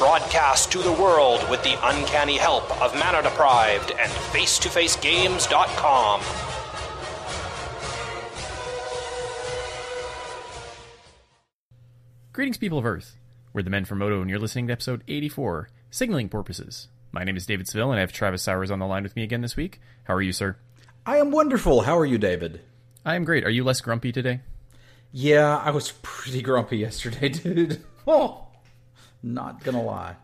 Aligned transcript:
Broadcast 0.00 0.72
to 0.72 0.78
the 0.78 0.94
world 0.94 1.46
with 1.50 1.62
the 1.62 1.76
uncanny 1.86 2.38
help 2.38 2.64
of 2.80 2.94
Mana 2.94 3.22
Deprived 3.22 3.90
and 3.90 4.10
FaceToFaceGames.com. 4.10 6.22
Greetings, 12.32 12.56
people 12.56 12.78
of 12.78 12.86
Earth. 12.86 13.18
We're 13.52 13.60
the 13.60 13.68
Men 13.68 13.84
from 13.84 13.98
Moto, 13.98 14.22
and 14.22 14.30
you're 14.30 14.38
listening 14.38 14.68
to 14.68 14.72
episode 14.72 15.04
84, 15.06 15.68
Signaling 15.90 16.30
Porpoises. 16.30 16.88
My 17.12 17.22
name 17.22 17.36
is 17.36 17.44
David 17.44 17.68
Seville, 17.68 17.90
and 17.90 17.98
I 17.98 18.00
have 18.00 18.10
Travis 18.10 18.42
Sowers 18.42 18.70
on 18.70 18.78
the 18.78 18.86
line 18.86 19.02
with 19.02 19.16
me 19.16 19.22
again 19.22 19.42
this 19.42 19.54
week. 19.54 19.82
How 20.04 20.14
are 20.14 20.22
you, 20.22 20.32
sir? 20.32 20.56
I 21.04 21.18
am 21.18 21.30
wonderful. 21.30 21.82
How 21.82 21.98
are 21.98 22.06
you, 22.06 22.16
David? 22.16 22.62
I 23.04 23.16
am 23.16 23.24
great. 23.24 23.44
Are 23.44 23.50
you 23.50 23.64
less 23.64 23.82
grumpy 23.82 24.12
today? 24.12 24.40
Yeah, 25.12 25.58
I 25.58 25.72
was 25.72 25.92
pretty 26.00 26.40
grumpy 26.40 26.78
yesterday, 26.78 27.28
dude. 27.28 27.84
Oh, 28.06 28.46
not 29.22 29.62
gonna 29.64 29.82
lie. 29.82 30.16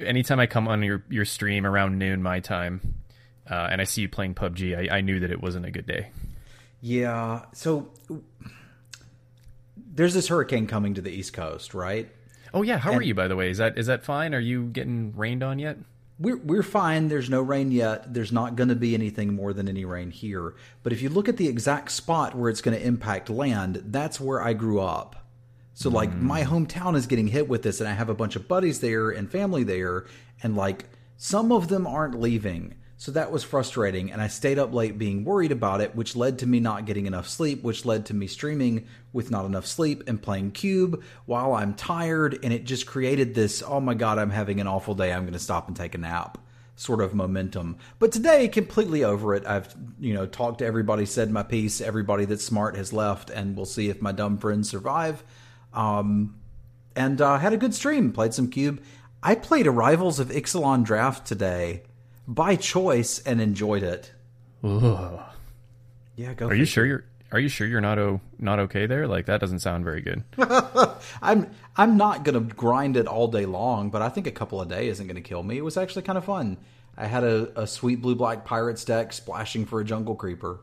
Anytime 0.00 0.40
I 0.40 0.46
come 0.46 0.66
on 0.66 0.82
your, 0.82 1.04
your 1.08 1.24
stream 1.24 1.66
around 1.66 1.98
noon 1.98 2.22
my 2.22 2.40
time, 2.40 2.94
uh, 3.48 3.68
and 3.70 3.80
I 3.80 3.84
see 3.84 4.02
you 4.02 4.08
playing 4.08 4.34
PUBG, 4.34 4.90
I, 4.90 4.98
I 4.98 5.00
knew 5.02 5.20
that 5.20 5.30
it 5.30 5.40
wasn't 5.40 5.66
a 5.66 5.70
good 5.70 5.86
day. 5.86 6.10
Yeah, 6.80 7.44
so 7.52 7.90
there's 9.76 10.14
this 10.14 10.28
hurricane 10.28 10.66
coming 10.66 10.94
to 10.94 11.00
the 11.00 11.10
East 11.10 11.32
Coast, 11.32 11.74
right? 11.74 12.10
Oh 12.52 12.62
yeah, 12.62 12.78
how 12.78 12.92
are 12.92 13.02
you 13.02 13.14
by 13.14 13.28
the 13.28 13.36
way? 13.36 13.50
Is 13.50 13.58
that 13.58 13.78
is 13.78 13.86
that 13.86 14.04
fine? 14.04 14.34
Are 14.34 14.40
you 14.40 14.66
getting 14.66 15.14
rained 15.16 15.42
on 15.42 15.58
yet? 15.58 15.76
We're 16.18 16.36
we're 16.36 16.62
fine. 16.62 17.08
There's 17.08 17.28
no 17.28 17.40
rain 17.40 17.72
yet. 17.72 18.14
There's 18.14 18.30
not 18.30 18.54
going 18.54 18.68
to 18.68 18.76
be 18.76 18.94
anything 18.94 19.34
more 19.34 19.52
than 19.52 19.68
any 19.68 19.84
rain 19.84 20.10
here. 20.12 20.54
But 20.82 20.92
if 20.92 21.02
you 21.02 21.08
look 21.08 21.28
at 21.28 21.36
the 21.36 21.48
exact 21.48 21.90
spot 21.90 22.36
where 22.36 22.48
it's 22.48 22.60
going 22.60 22.78
to 22.78 22.86
impact 22.86 23.28
land, 23.28 23.82
that's 23.86 24.20
where 24.20 24.40
I 24.40 24.52
grew 24.52 24.80
up. 24.80 25.23
So 25.74 25.90
like 25.90 26.10
hmm. 26.10 26.26
my 26.26 26.42
hometown 26.44 26.96
is 26.96 27.06
getting 27.06 27.28
hit 27.28 27.48
with 27.48 27.62
this, 27.62 27.80
and 27.80 27.88
I 27.88 27.92
have 27.92 28.08
a 28.08 28.14
bunch 28.14 28.36
of 28.36 28.48
buddies 28.48 28.80
there 28.80 29.10
and 29.10 29.30
family 29.30 29.64
there, 29.64 30.06
and 30.42 30.56
like 30.56 30.86
some 31.16 31.52
of 31.52 31.68
them 31.68 31.86
aren't 31.86 32.18
leaving. 32.18 32.76
So 32.96 33.12
that 33.12 33.32
was 33.32 33.42
frustrating, 33.42 34.12
and 34.12 34.22
I 34.22 34.28
stayed 34.28 34.58
up 34.58 34.72
late 34.72 34.96
being 34.96 35.24
worried 35.24 35.52
about 35.52 35.80
it, 35.80 35.96
which 35.96 36.16
led 36.16 36.38
to 36.38 36.46
me 36.46 36.60
not 36.60 36.86
getting 36.86 37.06
enough 37.06 37.28
sleep, 37.28 37.62
which 37.62 37.84
led 37.84 38.06
to 38.06 38.14
me 38.14 38.28
streaming 38.28 38.86
with 39.12 39.32
not 39.32 39.44
enough 39.44 39.66
sleep 39.66 40.04
and 40.06 40.22
playing 40.22 40.52
Cube 40.52 41.02
while 41.26 41.54
I'm 41.54 41.74
tired, 41.74 42.38
and 42.42 42.52
it 42.52 42.64
just 42.64 42.86
created 42.86 43.34
this, 43.34 43.62
oh 43.66 43.80
my 43.80 43.94
god, 43.94 44.18
I'm 44.18 44.30
having 44.30 44.60
an 44.60 44.68
awful 44.68 44.94
day, 44.94 45.12
I'm 45.12 45.24
going 45.24 45.32
to 45.34 45.38
stop 45.40 45.66
and 45.66 45.76
take 45.76 45.94
a 45.94 45.98
nap 45.98 46.38
sort 46.76 47.00
of 47.00 47.14
momentum. 47.14 47.76
But 47.98 48.12
today, 48.12 48.48
completely 48.48 49.04
over 49.04 49.34
it. 49.34 49.46
I've, 49.46 49.74
you 50.00 50.14
know, 50.14 50.26
talked 50.26 50.58
to 50.58 50.66
everybody, 50.66 51.06
said 51.06 51.30
my 51.30 51.42
piece, 51.42 51.80
everybody 51.80 52.24
that's 52.24 52.44
smart 52.44 52.76
has 52.76 52.92
left, 52.92 53.30
and 53.30 53.56
we'll 53.56 53.66
see 53.66 53.90
if 53.90 54.02
my 54.02 54.12
dumb 54.12 54.38
friends 54.38 54.70
survive. 54.70 55.22
Um, 55.74 56.40
and 56.96 57.20
uh, 57.20 57.38
had 57.38 57.52
a 57.52 57.56
good 57.56 57.74
stream, 57.74 58.12
played 58.12 58.32
some 58.32 58.48
Cube. 58.48 58.82
I 59.22 59.34
played 59.34 59.66
Arrivals 59.66 60.20
of 60.20 60.28
Ixalan 60.28 60.84
Draft 60.84 61.26
today 61.26 61.82
by 62.26 62.56
choice 62.56 63.18
and 63.20 63.40
enjoyed 63.40 63.82
it. 63.82 64.12
Yeah, 66.16 66.34
go. 66.34 66.46
Are 66.46 66.54
you 66.54 66.64
sure 66.64 66.86
you're 66.86 67.04
are 67.32 67.40
you 67.40 67.48
sure 67.48 67.66
you're 67.66 67.80
not 67.80 67.98
o- 67.98 68.20
not 68.38 68.60
okay 68.60 68.86
there? 68.86 69.08
Like 69.08 69.26
that 69.26 69.40
doesn't 69.40 69.58
sound 69.58 69.84
very 69.84 70.00
good. 70.00 70.22
I'm 71.22 71.50
I'm 71.76 71.96
not 71.96 72.22
gonna 72.22 72.40
grind 72.40 72.96
it 72.96 73.06
all 73.06 73.28
day 73.28 73.44
long, 73.46 73.90
but 73.90 74.02
I 74.02 74.08
think 74.08 74.26
a 74.26 74.30
couple 74.30 74.60
of 74.60 74.68
days 74.68 74.92
isn't 74.92 75.08
gonna 75.08 75.20
kill 75.20 75.42
me. 75.42 75.58
It 75.58 75.64
was 75.64 75.76
actually 75.76 76.02
kind 76.02 76.16
of 76.16 76.24
fun. 76.24 76.56
I 76.96 77.06
had 77.06 77.24
a, 77.24 77.62
a 77.62 77.66
sweet 77.66 78.00
blue 78.00 78.14
black 78.14 78.44
pirates 78.44 78.84
deck 78.84 79.12
splashing 79.12 79.66
for 79.66 79.80
a 79.80 79.84
jungle 79.84 80.14
creeper. 80.14 80.60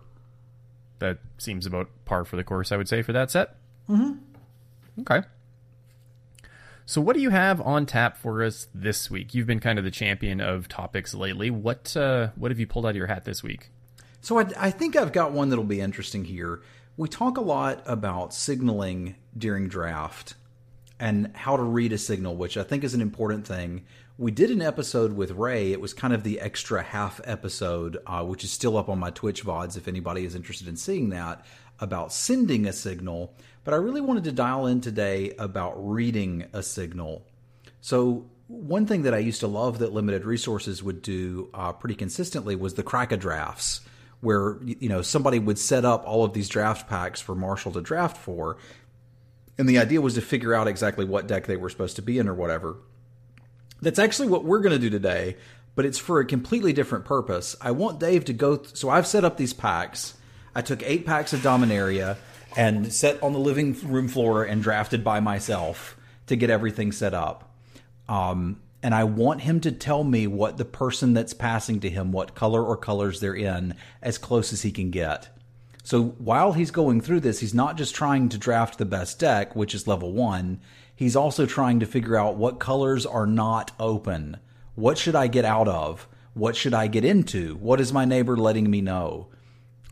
That 1.00 1.18
seems 1.38 1.66
about 1.66 1.90
par 2.06 2.24
for 2.24 2.38
the 2.38 2.44
course, 2.44 2.72
I 2.72 2.78
would 2.78 2.88
say, 2.88 3.02
for 3.02 3.12
that 3.12 3.32
set. 3.32 3.56
Mm-hmm. 3.90 4.14
Okay. 5.00 5.22
So, 6.86 7.00
what 7.00 7.16
do 7.16 7.22
you 7.22 7.30
have 7.30 7.62
on 7.62 7.86
tap 7.86 8.18
for 8.18 8.44
us 8.44 8.68
this 8.74 9.10
week? 9.10 9.34
You've 9.34 9.48
been 9.48 9.60
kind 9.60 9.80
of 9.80 9.86
the 9.86 9.92
champion 9.92 10.42
of 10.42 10.68
topics 10.68 11.14
lately. 11.14 11.50
What 11.50 11.96
uh, 11.96 12.30
what 12.36 12.52
have 12.52 12.60
you 12.60 12.68
pulled 12.68 12.86
out 12.86 12.90
of 12.90 12.96
your 12.98 13.08
hat 13.08 13.26
this 13.26 13.42
week? 13.42 13.70
So 14.22 14.40
I, 14.40 14.46
I 14.58 14.72
think 14.72 14.96
I've 14.96 15.12
got 15.12 15.32
one 15.32 15.50
that'll 15.50 15.66
be 15.66 15.82
interesting 15.82 16.26
here. 16.26 16.62
We 16.96 17.10
talk 17.10 17.38
a 17.38 17.42
lot 17.42 17.82
about 17.86 18.34
signaling 18.34 19.16
during 19.36 19.68
draft 19.68 20.36
and 21.00 21.36
how 21.36 21.58
to 21.58 21.64
read 21.64 21.92
a 21.92 21.98
signal, 21.98 22.36
which 22.36 22.56
I 22.56 22.64
think 22.64 22.84
is 22.84 22.94
an 22.94 23.02
important 23.02 23.48
thing. 23.48 23.84
We 24.20 24.30
did 24.30 24.52
an 24.52 24.62
episode 24.62 25.14
with 25.14 25.32
Ray. 25.32 25.72
It 25.72 25.82
was 25.82 25.96
kind 25.96 26.14
of 26.14 26.22
the 26.22 26.40
extra 26.40 26.84
half 26.84 27.20
episode, 27.24 27.98
uh, 28.06 28.24
which 28.24 28.44
is 28.44 28.52
still 28.52 28.78
up 28.78 28.88
on 28.88 29.00
my 29.00 29.10
Twitch 29.10 29.44
VODs 29.44 29.78
if 29.78 29.88
anybody 29.88 30.26
is 30.26 30.36
interested 30.36 30.68
in 30.68 30.76
seeing 30.76 31.10
that, 31.10 31.44
about 31.80 32.14
sending 32.14 32.68
a 32.68 32.74
signal. 32.74 33.34
But 33.64 33.74
I 33.74 33.78
really 33.78 34.02
wanted 34.02 34.24
to 34.26 34.32
dial 34.32 34.66
in 34.66 34.82
today 34.82 35.34
about 35.38 35.74
reading 35.78 36.46
a 36.52 36.64
signal. 36.64 37.26
So 37.80 38.26
one 38.48 38.86
thing 38.86 39.04
that 39.04 39.14
I 39.14 39.20
used 39.20 39.40
to 39.42 39.48
love 39.48 39.80
that 39.80 39.94
limited 39.94 40.26
resources 40.26 40.84
would 40.84 41.02
do 41.02 41.50
uh, 41.54 41.72
pretty 41.72 41.96
consistently 41.96 42.56
was 42.56 42.74
the 42.74 42.84
crack 42.84 43.18
drafts, 43.20 43.82
where 44.20 44.58
you 44.64 44.90
know 44.90 45.02
somebody 45.02 45.40
would 45.40 45.60
set 45.60 45.86
up 45.86 46.04
all 46.06 46.24
of 46.24 46.34
these 46.34 46.50
draft 46.50 46.90
packs 46.90 47.22
for 47.22 47.36
Marshall 47.36 47.72
to 47.74 47.82
draft 47.82 48.18
for, 48.18 48.58
and 49.58 49.70
the 49.70 49.80
idea 49.80 50.02
was 50.02 50.16
to 50.16 50.22
figure 50.22 50.54
out 50.54 50.68
exactly 50.68 51.06
what 51.06 51.28
deck 51.28 51.48
they 51.48 51.56
were 51.56 51.70
supposed 51.70 51.96
to 51.96 52.02
be 52.02 52.20
in 52.20 52.28
or 52.28 52.34
whatever. 52.34 52.78
That's 53.82 54.00
actually 54.00 54.28
what 54.28 54.44
we're 54.44 54.60
going 54.60 54.74
to 54.74 54.80
do 54.80 54.90
today, 54.90 55.38
but 55.76 55.86
it's 55.86 55.98
for 55.98 56.20
a 56.20 56.26
completely 56.26 56.74
different 56.74 57.06
purpose. 57.06 57.56
I 57.62 57.72
want 57.72 58.00
Dave 58.00 58.26
to 58.26 58.34
go. 58.34 58.58
Th- 58.58 58.76
so 58.76 58.90
I've 58.90 59.08
set 59.08 59.24
up 59.24 59.38
these 59.38 59.54
packs. 59.54 60.16
I 60.54 60.62
took 60.62 60.84
eight 60.84 61.06
packs 61.06 61.32
of 61.32 61.40
Dominaria 61.40 62.18
and 62.56 62.92
set 62.92 63.22
on 63.24 63.34
the 63.34 63.40
living 63.40 63.76
room 63.84 64.08
floor 64.08 64.44
and 64.44 64.62
drafted 64.62 65.04
by 65.04 65.20
myself 65.20 65.98
to 66.28 66.36
get 66.36 66.50
everything 66.50 66.92
set 66.92 67.14
up. 67.14 67.54
Um, 68.10 68.62
and 68.84 68.96
I 68.96 69.04
want 69.04 69.42
him 69.42 69.60
to 69.62 69.72
tell 69.72 70.04
me 70.04 70.28
what 70.28 70.58
the 70.58 70.66
person 70.66 71.14
that's 71.14 71.34
passing 71.34 71.80
to 71.82 71.90
him, 71.90 72.12
what 72.12 72.36
color 72.36 72.64
or 72.64 72.76
colors 72.76 73.20
they're 73.20 73.36
in, 73.36 73.76
as 74.02 74.18
close 74.18 74.52
as 74.52 74.64
he 74.64 74.72
can 74.72 74.90
get. 74.90 75.30
So 75.84 76.04
while 76.20 76.54
he's 76.54 76.72
going 76.72 77.02
through 77.02 77.22
this, 77.22 77.40
he's 77.40 77.54
not 77.54 77.78
just 77.78 77.96
trying 77.96 78.30
to 78.30 78.38
draft 78.38 78.78
the 78.78 78.86
best 78.86 79.20
deck, 79.20 79.56
which 79.56 79.74
is 79.74 79.88
level 79.88 80.12
one. 80.12 80.60
He's 80.96 81.16
also 81.16 81.46
trying 81.46 81.80
to 81.80 81.86
figure 81.86 82.18
out 82.18 82.36
what 82.36 82.60
colors 82.60 83.06
are 83.06 83.28
not 83.28 83.72
open. 83.80 84.38
What 84.76 84.98
should 84.98 85.16
I 85.16 85.28
get 85.28 85.46
out 85.46 85.68
of? 85.68 86.08
What 86.34 86.56
should 86.56 86.74
I 86.74 86.88
get 86.88 87.04
into? 87.04 87.56
What 87.56 87.82
is 87.82 87.92
my 87.92 88.06
neighbor 88.06 88.38
letting 88.38 88.70
me 88.70 88.82
know? 88.82 89.28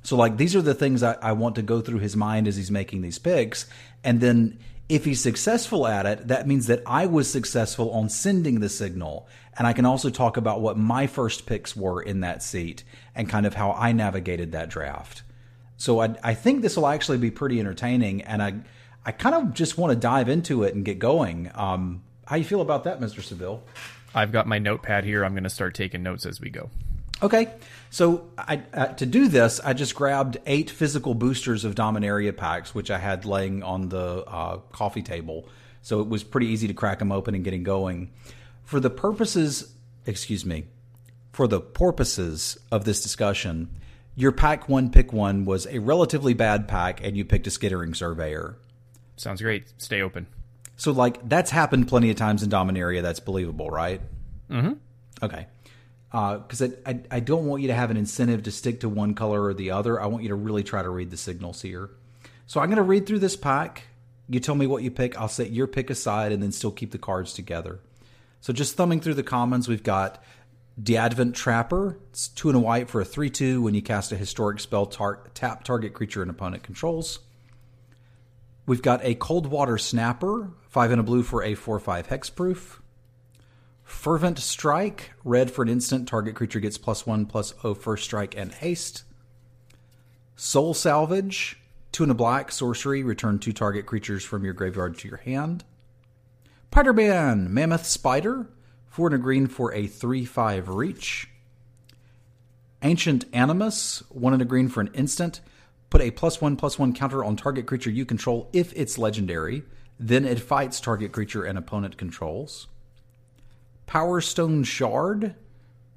So, 0.01 0.15
like, 0.15 0.37
these 0.37 0.55
are 0.55 0.61
the 0.61 0.73
things 0.73 1.03
I, 1.03 1.13
I 1.21 1.33
want 1.33 1.55
to 1.55 1.61
go 1.61 1.81
through 1.81 1.99
his 1.99 2.15
mind 2.15 2.47
as 2.47 2.55
he's 2.55 2.71
making 2.71 3.01
these 3.01 3.19
picks. 3.19 3.65
And 4.03 4.21
then, 4.21 4.59
if 4.87 5.05
he's 5.05 5.21
successful 5.21 5.85
at 5.85 6.05
it, 6.05 6.27
that 6.29 6.47
means 6.47 6.67
that 6.67 6.81
I 6.85 7.05
was 7.05 7.29
successful 7.29 7.91
on 7.91 8.09
sending 8.09 8.59
the 8.59 8.69
signal. 8.69 9.27
And 9.57 9.67
I 9.67 9.73
can 9.73 9.85
also 9.85 10.09
talk 10.09 10.37
about 10.37 10.61
what 10.61 10.77
my 10.77 11.05
first 11.05 11.45
picks 11.45 11.75
were 11.75 12.01
in 12.01 12.21
that 12.21 12.41
seat 12.41 12.83
and 13.13 13.29
kind 13.29 13.45
of 13.45 13.53
how 13.53 13.73
I 13.73 13.91
navigated 13.91 14.53
that 14.53 14.69
draft. 14.69 15.21
So 15.75 16.01
I, 16.01 16.15
I 16.23 16.33
think 16.33 16.61
this 16.61 16.75
will 16.75 16.87
actually 16.87 17.19
be 17.19 17.29
pretty 17.29 17.59
entertaining, 17.59 18.21
and 18.23 18.41
I 18.41 18.55
I 19.05 19.11
kind 19.11 19.35
of 19.35 19.53
just 19.53 19.77
want 19.77 19.91
to 19.91 19.95
dive 19.95 20.27
into 20.27 20.63
it 20.63 20.75
and 20.75 20.83
get 20.83 20.97
going. 20.97 21.51
Um, 21.55 22.03
how 22.25 22.35
you 22.35 22.43
feel 22.43 22.61
about 22.61 22.83
that, 22.85 22.99
Mister 22.99 23.21
Seville? 23.21 23.63
I've 24.15 24.31
got 24.31 24.47
my 24.47 24.59
notepad 24.59 25.03
here. 25.03 25.23
I'm 25.23 25.33
going 25.33 25.43
to 25.43 25.49
start 25.49 25.75
taking 25.75 26.03
notes 26.03 26.25
as 26.25 26.41
we 26.41 26.49
go. 26.49 26.69
Okay, 27.21 27.51
so 27.89 28.29
I, 28.37 28.61
uh, 28.73 28.87
to 28.87 29.05
do 29.05 29.27
this, 29.27 29.59
I 29.59 29.73
just 29.73 29.95
grabbed 29.95 30.37
eight 30.45 30.69
physical 30.69 31.13
boosters 31.13 31.65
of 31.65 31.75
Dominaria 31.75 32.35
packs, 32.35 32.73
which 32.73 32.89
I 32.89 32.97
had 32.97 33.25
laying 33.25 33.61
on 33.63 33.89
the 33.89 34.23
uh, 34.25 34.57
coffee 34.71 35.01
table. 35.01 35.47
So 35.81 36.01
it 36.01 36.07
was 36.07 36.23
pretty 36.23 36.47
easy 36.47 36.67
to 36.67 36.73
crack 36.73 36.99
them 36.99 37.11
open 37.11 37.35
and 37.35 37.43
getting 37.43 37.63
going. 37.63 38.11
For 38.63 38.79
the 38.79 38.89
purposes, 38.89 39.73
excuse 40.05 40.45
me, 40.45 40.65
for 41.31 41.47
the 41.47 41.59
purposes 41.59 42.57
of 42.71 42.85
this 42.85 43.01
discussion, 43.01 43.69
your 44.15 44.31
pack 44.31 44.69
one 44.69 44.91
pick 44.91 45.11
one 45.13 45.45
was 45.45 45.65
a 45.67 45.79
relatively 45.79 46.33
bad 46.33 46.67
pack, 46.67 47.03
and 47.03 47.17
you 47.17 47.25
picked 47.25 47.47
a 47.47 47.51
skittering 47.51 47.93
surveyor. 47.93 48.57
Sounds 49.15 49.41
great. 49.41 49.73
Stay 49.77 50.01
open. 50.01 50.27
So 50.77 50.91
like 50.91 51.27
that's 51.27 51.51
happened 51.51 51.87
plenty 51.87 52.09
of 52.09 52.17
times 52.17 52.43
in 52.43 52.49
Dominaria. 52.49 53.01
That's 53.01 53.19
believable, 53.19 53.69
right? 53.69 54.01
Mm-hmm. 54.49 54.73
Okay. 55.23 55.47
Uh, 56.11 56.37
because 56.39 56.61
I, 56.63 56.71
I 56.85 56.99
I 57.11 57.19
don't 57.19 57.45
want 57.45 57.61
you 57.61 57.67
to 57.67 57.73
have 57.75 57.91
an 57.91 57.97
incentive 57.97 58.43
to 58.43 58.51
stick 58.51 58.79
to 58.79 58.89
one 58.89 59.13
color 59.13 59.43
or 59.43 59.53
the 59.53 59.71
other. 59.71 60.01
I 60.01 60.07
want 60.07 60.23
you 60.23 60.29
to 60.29 60.35
really 60.35 60.63
try 60.63 60.81
to 60.81 60.89
read 60.89 61.11
the 61.11 61.17
signals 61.17 61.61
here. 61.61 61.91
So 62.47 62.59
I'm 62.59 62.67
going 62.67 62.77
to 62.77 62.83
read 62.83 63.05
through 63.05 63.19
this 63.19 63.35
pack. 63.35 63.83
You 64.27 64.39
tell 64.39 64.55
me 64.55 64.65
what 64.65 64.81
you 64.81 64.89
pick. 64.89 65.19
I'll 65.19 65.27
set 65.27 65.51
your 65.51 65.67
pick 65.67 65.91
aside 65.91 66.31
and 66.31 66.41
then 66.41 66.51
still 66.51 66.71
keep 66.71 66.91
the 66.91 66.97
cards 66.97 67.33
together. 67.33 67.79
So 68.41 68.53
just 68.53 68.75
thumbing 68.75 69.01
through 69.01 69.15
the 69.15 69.23
commons, 69.23 69.67
we've 69.67 69.83
got 69.83 70.23
the 70.77 70.97
Advent 70.97 71.35
Trapper. 71.35 71.99
It's 72.09 72.27
two 72.29 72.49
and 72.49 72.55
a 72.55 72.59
white 72.59 72.89
for 72.89 73.01
a 73.01 73.05
3 73.05 73.29
2 73.29 73.61
when 73.61 73.75
you 73.75 73.81
cast 73.81 74.11
a 74.11 74.15
historic 74.15 74.59
spell, 74.59 74.85
tar- 74.85 75.29
tap 75.33 75.63
target 75.63 75.93
creature 75.93 76.21
and 76.21 76.31
opponent 76.31 76.63
controls. 76.63 77.19
We've 78.65 78.81
got 78.81 79.03
a 79.03 79.15
Cold 79.15 79.47
Water 79.47 79.77
Snapper, 79.77 80.51
five 80.69 80.91
and 80.91 80.99
a 80.99 81.03
blue 81.03 81.23
for 81.23 81.43
a 81.43 81.55
4 81.55 81.79
5 81.79 82.07
hexproof. 82.07 82.78
Fervent 83.89 84.37
Strike, 84.37 85.11
red 85.25 85.51
for 85.51 85.63
an 85.63 85.67
instant, 85.67 86.07
target 86.07 86.35
creature 86.35 86.59
gets 86.59 86.77
plus 86.77 87.07
one 87.07 87.25
plus 87.25 87.53
O 87.63 87.73
first 87.73 88.03
strike 88.05 88.37
and 88.37 88.53
haste. 88.53 89.03
Soul 90.35 90.75
Salvage, 90.75 91.59
two 91.91 92.03
and 92.03 92.11
a 92.11 92.15
black, 92.15 92.51
sorcery, 92.51 93.03
return 93.03 93.39
two 93.39 93.51
target 93.51 93.87
creatures 93.87 94.23
from 94.23 94.45
your 94.45 94.53
graveyard 94.53 94.97
to 94.99 95.07
your 95.07 95.17
hand. 95.17 95.65
Spider-Man, 96.71 97.51
Mammoth 97.51 97.85
Spider, 97.85 98.47
four 98.87 99.07
and 99.07 99.15
a 99.15 99.17
green 99.17 99.47
for 99.47 99.73
a 99.73 99.87
3 99.87 100.23
5 100.23 100.69
reach. 100.69 101.27
Ancient 102.83 103.25
Animus, 103.33 104.03
one 104.09 104.33
and 104.33 104.41
a 104.41 104.45
green 104.45 104.69
for 104.69 104.81
an 104.81 104.91
instant. 104.93 105.41
Put 105.89 106.01
a 106.01 106.11
plus 106.11 106.39
one 106.39 106.55
plus 106.55 106.77
one 106.77 106.93
counter 106.93 107.25
on 107.25 107.35
target 107.35 107.65
creature 107.65 107.89
you 107.89 108.05
control 108.05 108.49
if 108.53 108.71
it's 108.75 108.99
legendary. 108.99 109.63
Then 109.99 110.25
it 110.25 110.39
fights 110.39 110.79
target 110.79 111.11
creature 111.11 111.43
and 111.43 111.57
opponent 111.57 111.97
controls. 111.97 112.67
Power 113.89 114.21
Stone 114.21 114.65
Shard, 114.65 115.33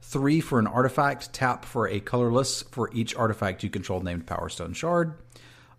three 0.00 0.40
for 0.40 0.58
an 0.58 0.66
artifact, 0.66 1.30
tap 1.34 1.66
for 1.66 1.86
a 1.86 2.00
colorless 2.00 2.62
for 2.62 2.90
each 2.94 3.14
artifact 3.14 3.62
you 3.62 3.68
control 3.68 4.00
named 4.00 4.26
Power 4.26 4.48
Stone 4.48 4.72
Shard. 4.72 5.12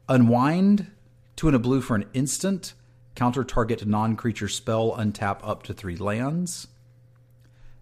Unwind, 0.08 0.92
two 1.36 1.48
and 1.48 1.56
a 1.56 1.60
blue 1.60 1.82
for 1.82 1.96
an 1.96 2.06
instant, 2.14 2.76
counter 3.16 3.44
target 3.44 3.88
non 3.88 4.16
creature 4.16 4.48
spell, 4.48 4.96
untap 4.96 5.40
up 5.42 5.64
to 5.64 5.74
three 5.74 5.96
lands. 5.98 6.68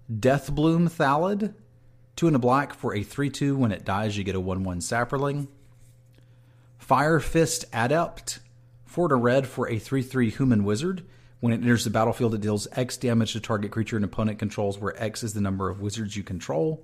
Deathbloom 0.10 0.90
Thallid, 0.90 1.54
two 2.16 2.28
and 2.28 2.36
a 2.38 2.40
black 2.40 2.74
for 2.74 2.96
a 2.96 3.04
3 3.04 3.30
2. 3.30 3.58
When 3.58 3.74
it 3.74 3.84
dies, 3.84 4.18
you 4.18 4.24
get 4.24 4.36
a 4.36 4.40
1 4.40 4.64
1 4.64 4.80
Saproling. 4.80 5.50
Fire 6.78 7.20
Fist 7.20 7.66
Adept, 7.74 8.40
four 8.86 9.10
to 9.10 9.16
red 9.16 9.46
for 9.46 9.68
a 9.68 9.78
3 9.78 10.02
3 10.02 10.30
Human 10.30 10.64
Wizard. 10.64 11.04
When 11.42 11.54
it 11.54 11.62
enters 11.62 11.84
the 11.84 11.90
battlefield, 11.90 12.36
it 12.36 12.42
deals 12.42 12.68
X 12.74 12.98
damage 12.98 13.34
to 13.34 13.40
target 13.40 13.72
creature 13.72 13.96
and 13.96 14.06
opponent 14.06 14.40
controls, 14.40 14.78
where 14.78 15.02
X 15.02 15.24
is 15.24 15.34
the 15.34 15.42
number 15.42 15.70
of 15.70 15.82
wizards 15.82 16.16
you 16.16 16.24
control. 16.24 16.84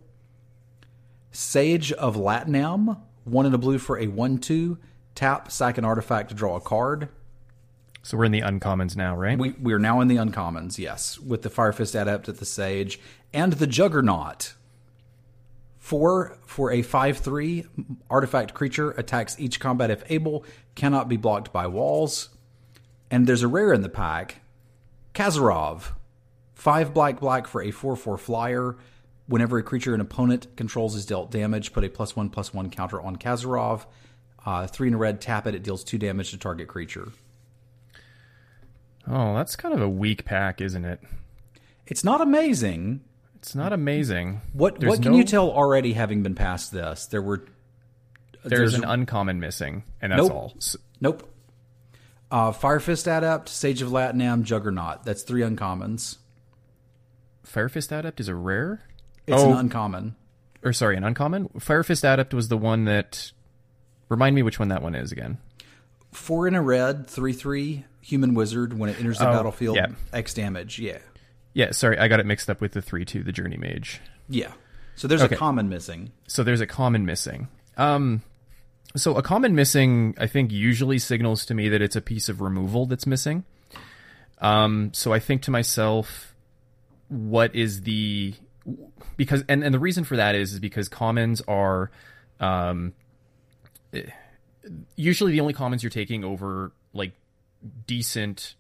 Sage 1.31 1.91
of 1.93 2.15
Latnam, 2.15 2.99
one 3.23 3.45
in 3.45 3.53
a 3.53 3.59
blue 3.59 3.77
for 3.77 3.99
a 3.99 4.07
1 4.07 4.39
2. 4.39 4.77
Tap, 5.13 5.51
sack 5.51 5.77
an 5.77 5.85
artifact 5.85 6.29
to 6.29 6.35
draw 6.35 6.55
a 6.55 6.61
card. 6.61 7.09
So 8.01 8.17
we're 8.17 8.25
in 8.25 8.31
the 8.31 8.41
uncommons 8.41 8.95
now, 8.95 9.15
right? 9.15 9.37
We, 9.37 9.51
we 9.51 9.73
are 9.73 9.79
now 9.79 10.01
in 10.01 10.07
the 10.07 10.15
uncommons, 10.15 10.79
yes, 10.79 11.19
with 11.19 11.43
the 11.43 11.49
Fire 11.49 11.73
Fist 11.73 11.93
Adept 11.93 12.27
at 12.27 12.37
the 12.37 12.45
Sage 12.45 12.99
and 13.33 13.53
the 13.53 13.67
Juggernaut. 13.67 14.55
Four 15.77 16.37
for 16.45 16.71
a 16.71 16.81
5 16.81 17.17
3 17.19 17.65
artifact 18.09 18.55
creature 18.55 18.91
attacks 18.91 19.39
each 19.39 19.59
combat 19.59 19.91
if 19.91 20.03
able, 20.09 20.43
cannot 20.73 21.07
be 21.07 21.17
blocked 21.17 21.53
by 21.53 21.67
walls. 21.67 22.29
And 23.11 23.27
there's 23.27 23.43
a 23.43 23.47
rare 23.47 23.71
in 23.71 23.83
the 23.83 23.89
pack 23.89 24.41
Kazarov. 25.17 25.93
Five 26.53 26.93
black 26.93 27.19
black 27.19 27.47
for 27.47 27.61
a 27.61 27.71
4 27.71 27.95
4 27.95 28.17
flyer. 28.17 28.75
Whenever 29.27 29.57
a 29.57 29.63
creature 29.63 29.93
an 29.93 29.99
opponent 29.99 30.47
controls 30.55 30.95
is 30.95 31.05
dealt 31.05 31.31
damage, 31.31 31.73
put 31.73 31.83
a 31.83 31.89
plus 31.89 32.15
one 32.15 32.29
plus 32.29 32.53
one 32.53 32.69
counter 32.69 33.01
on 33.01 33.15
Kazarov. 33.17 33.85
Uh, 34.45 34.67
three 34.67 34.87
in 34.87 34.93
a 34.93 34.97
red, 34.97 35.19
tap 35.19 35.45
it, 35.47 35.55
it 35.55 35.63
deals 35.63 35.83
two 35.83 35.97
damage 35.97 36.31
to 36.31 36.37
target 36.37 36.67
creature. 36.69 37.09
Oh, 39.07 39.35
that's 39.35 39.55
kind 39.55 39.73
of 39.73 39.81
a 39.81 39.89
weak 39.89 40.23
pack, 40.23 40.61
isn't 40.61 40.85
it? 40.85 41.01
It's 41.85 42.03
not 42.03 42.21
amazing. 42.21 43.01
It's 43.35 43.55
not 43.55 43.73
amazing. 43.73 44.41
What 44.53 44.79
There's 44.79 44.89
what 44.91 45.01
can 45.01 45.13
no- 45.13 45.17
you 45.17 45.23
tell 45.23 45.49
already 45.49 45.93
having 45.93 46.23
been 46.23 46.35
past 46.35 46.71
this? 46.71 47.05
There 47.07 47.21
were 47.21 47.45
There's, 48.43 48.73
an 48.75 48.83
uncommon 48.83 49.39
missing, 49.39 49.83
and 50.01 50.11
that's 50.11 50.21
Nope. 50.23 50.31
all. 50.31 50.53
S- 50.57 50.77
nope. 51.01 51.29
Uh, 52.29 52.51
Fire 52.51 52.79
Fist 52.79 53.07
Adept, 53.07 53.47
Sage 53.49 53.81
of 53.81 53.89
Latinam, 53.89 54.43
Juggernaut. 54.43 55.03
That's 55.03 55.23
three 55.23 55.41
uncommons. 55.41 56.17
Firefist 57.45 57.97
Adept 57.97 58.19
is 58.19 58.27
a 58.27 58.35
rare? 58.35 58.81
It's 59.25 59.41
Oh. 59.41 59.51
an 59.53 59.57
uncommon. 59.57 60.15
Or 60.63 60.73
sorry, 60.73 60.97
an 60.97 61.03
uncommon? 61.03 61.47
Firefist 61.59 62.03
Adept 62.03 62.33
was 62.33 62.49
the 62.49 62.57
one 62.57 62.85
that. 62.85 63.31
Remind 64.09 64.35
me 64.35 64.41
which 64.43 64.59
one 64.59 64.67
that 64.69 64.81
one 64.81 64.95
is 64.95 65.11
again. 65.11 65.37
Four 66.11 66.47
in 66.47 66.55
a 66.55 66.61
red, 66.61 67.07
three 67.07 67.33
three 67.33 67.85
human 68.01 68.33
wizard. 68.33 68.77
When 68.77 68.89
it 68.89 68.97
enters 68.99 69.19
the 69.19 69.29
Oh, 69.29 69.33
battlefield, 69.33 69.75
yeah. 69.77 69.87
X 70.13 70.33
damage. 70.33 70.79
Yeah, 70.79 70.99
Yeah, 71.53 71.71
sorry, 71.71 71.97
I 71.99 72.07
got 72.07 72.19
it 72.19 72.25
mixed 72.25 72.49
up 72.49 72.61
with 72.61 72.73
the 72.73 72.81
3 72.81 73.03
2, 73.05 73.23
the 73.23 73.31
Journey 73.31 73.57
Mage. 73.57 73.99
yeah. 74.29 74.51
So 74.95 75.07
there's 75.07 75.21
Okay. 75.21 75.35
a 75.35 75.37
common 75.37 75.69
missing. 75.69 76.11
So 76.27 76.43
there's 76.43 76.61
a 76.61 76.67
common 76.67 77.05
missing. 77.05 77.47
Um, 77.77 78.21
so 78.95 79.15
a 79.15 79.21
common 79.21 79.55
missing, 79.55 80.15
I 80.17 80.27
think, 80.27 80.51
usually 80.51 80.99
signals 80.99 81.45
to 81.47 81.53
me 81.53 81.69
that 81.69 81.81
it's 81.81 81.95
a 81.95 82.01
piece 82.01 82.29
of 82.29 82.41
removal 82.41 82.85
that's 82.85 83.05
missing. 83.05 83.43
Um, 84.39 84.91
so 84.93 85.13
I 85.13 85.19
think 85.19 85.41
to 85.43 85.51
myself, 85.51 86.35
what 87.09 87.55
is 87.55 87.81
the 87.81 88.33
because 89.15 89.43
and, 89.47 89.63
and 89.63 89.73
the 89.73 89.79
reason 89.79 90.03
for 90.03 90.17
that 90.17 90.35
is 90.35 90.53
is 90.53 90.59
because 90.59 90.89
commons 90.89 91.41
are 91.47 91.89
um, 92.39 92.93
usually 94.95 95.31
the 95.31 95.39
only 95.39 95.53
commons 95.53 95.83
you're 95.83 95.89
taking 95.89 96.23
over 96.23 96.71
like 96.93 97.13
decent 97.85 98.55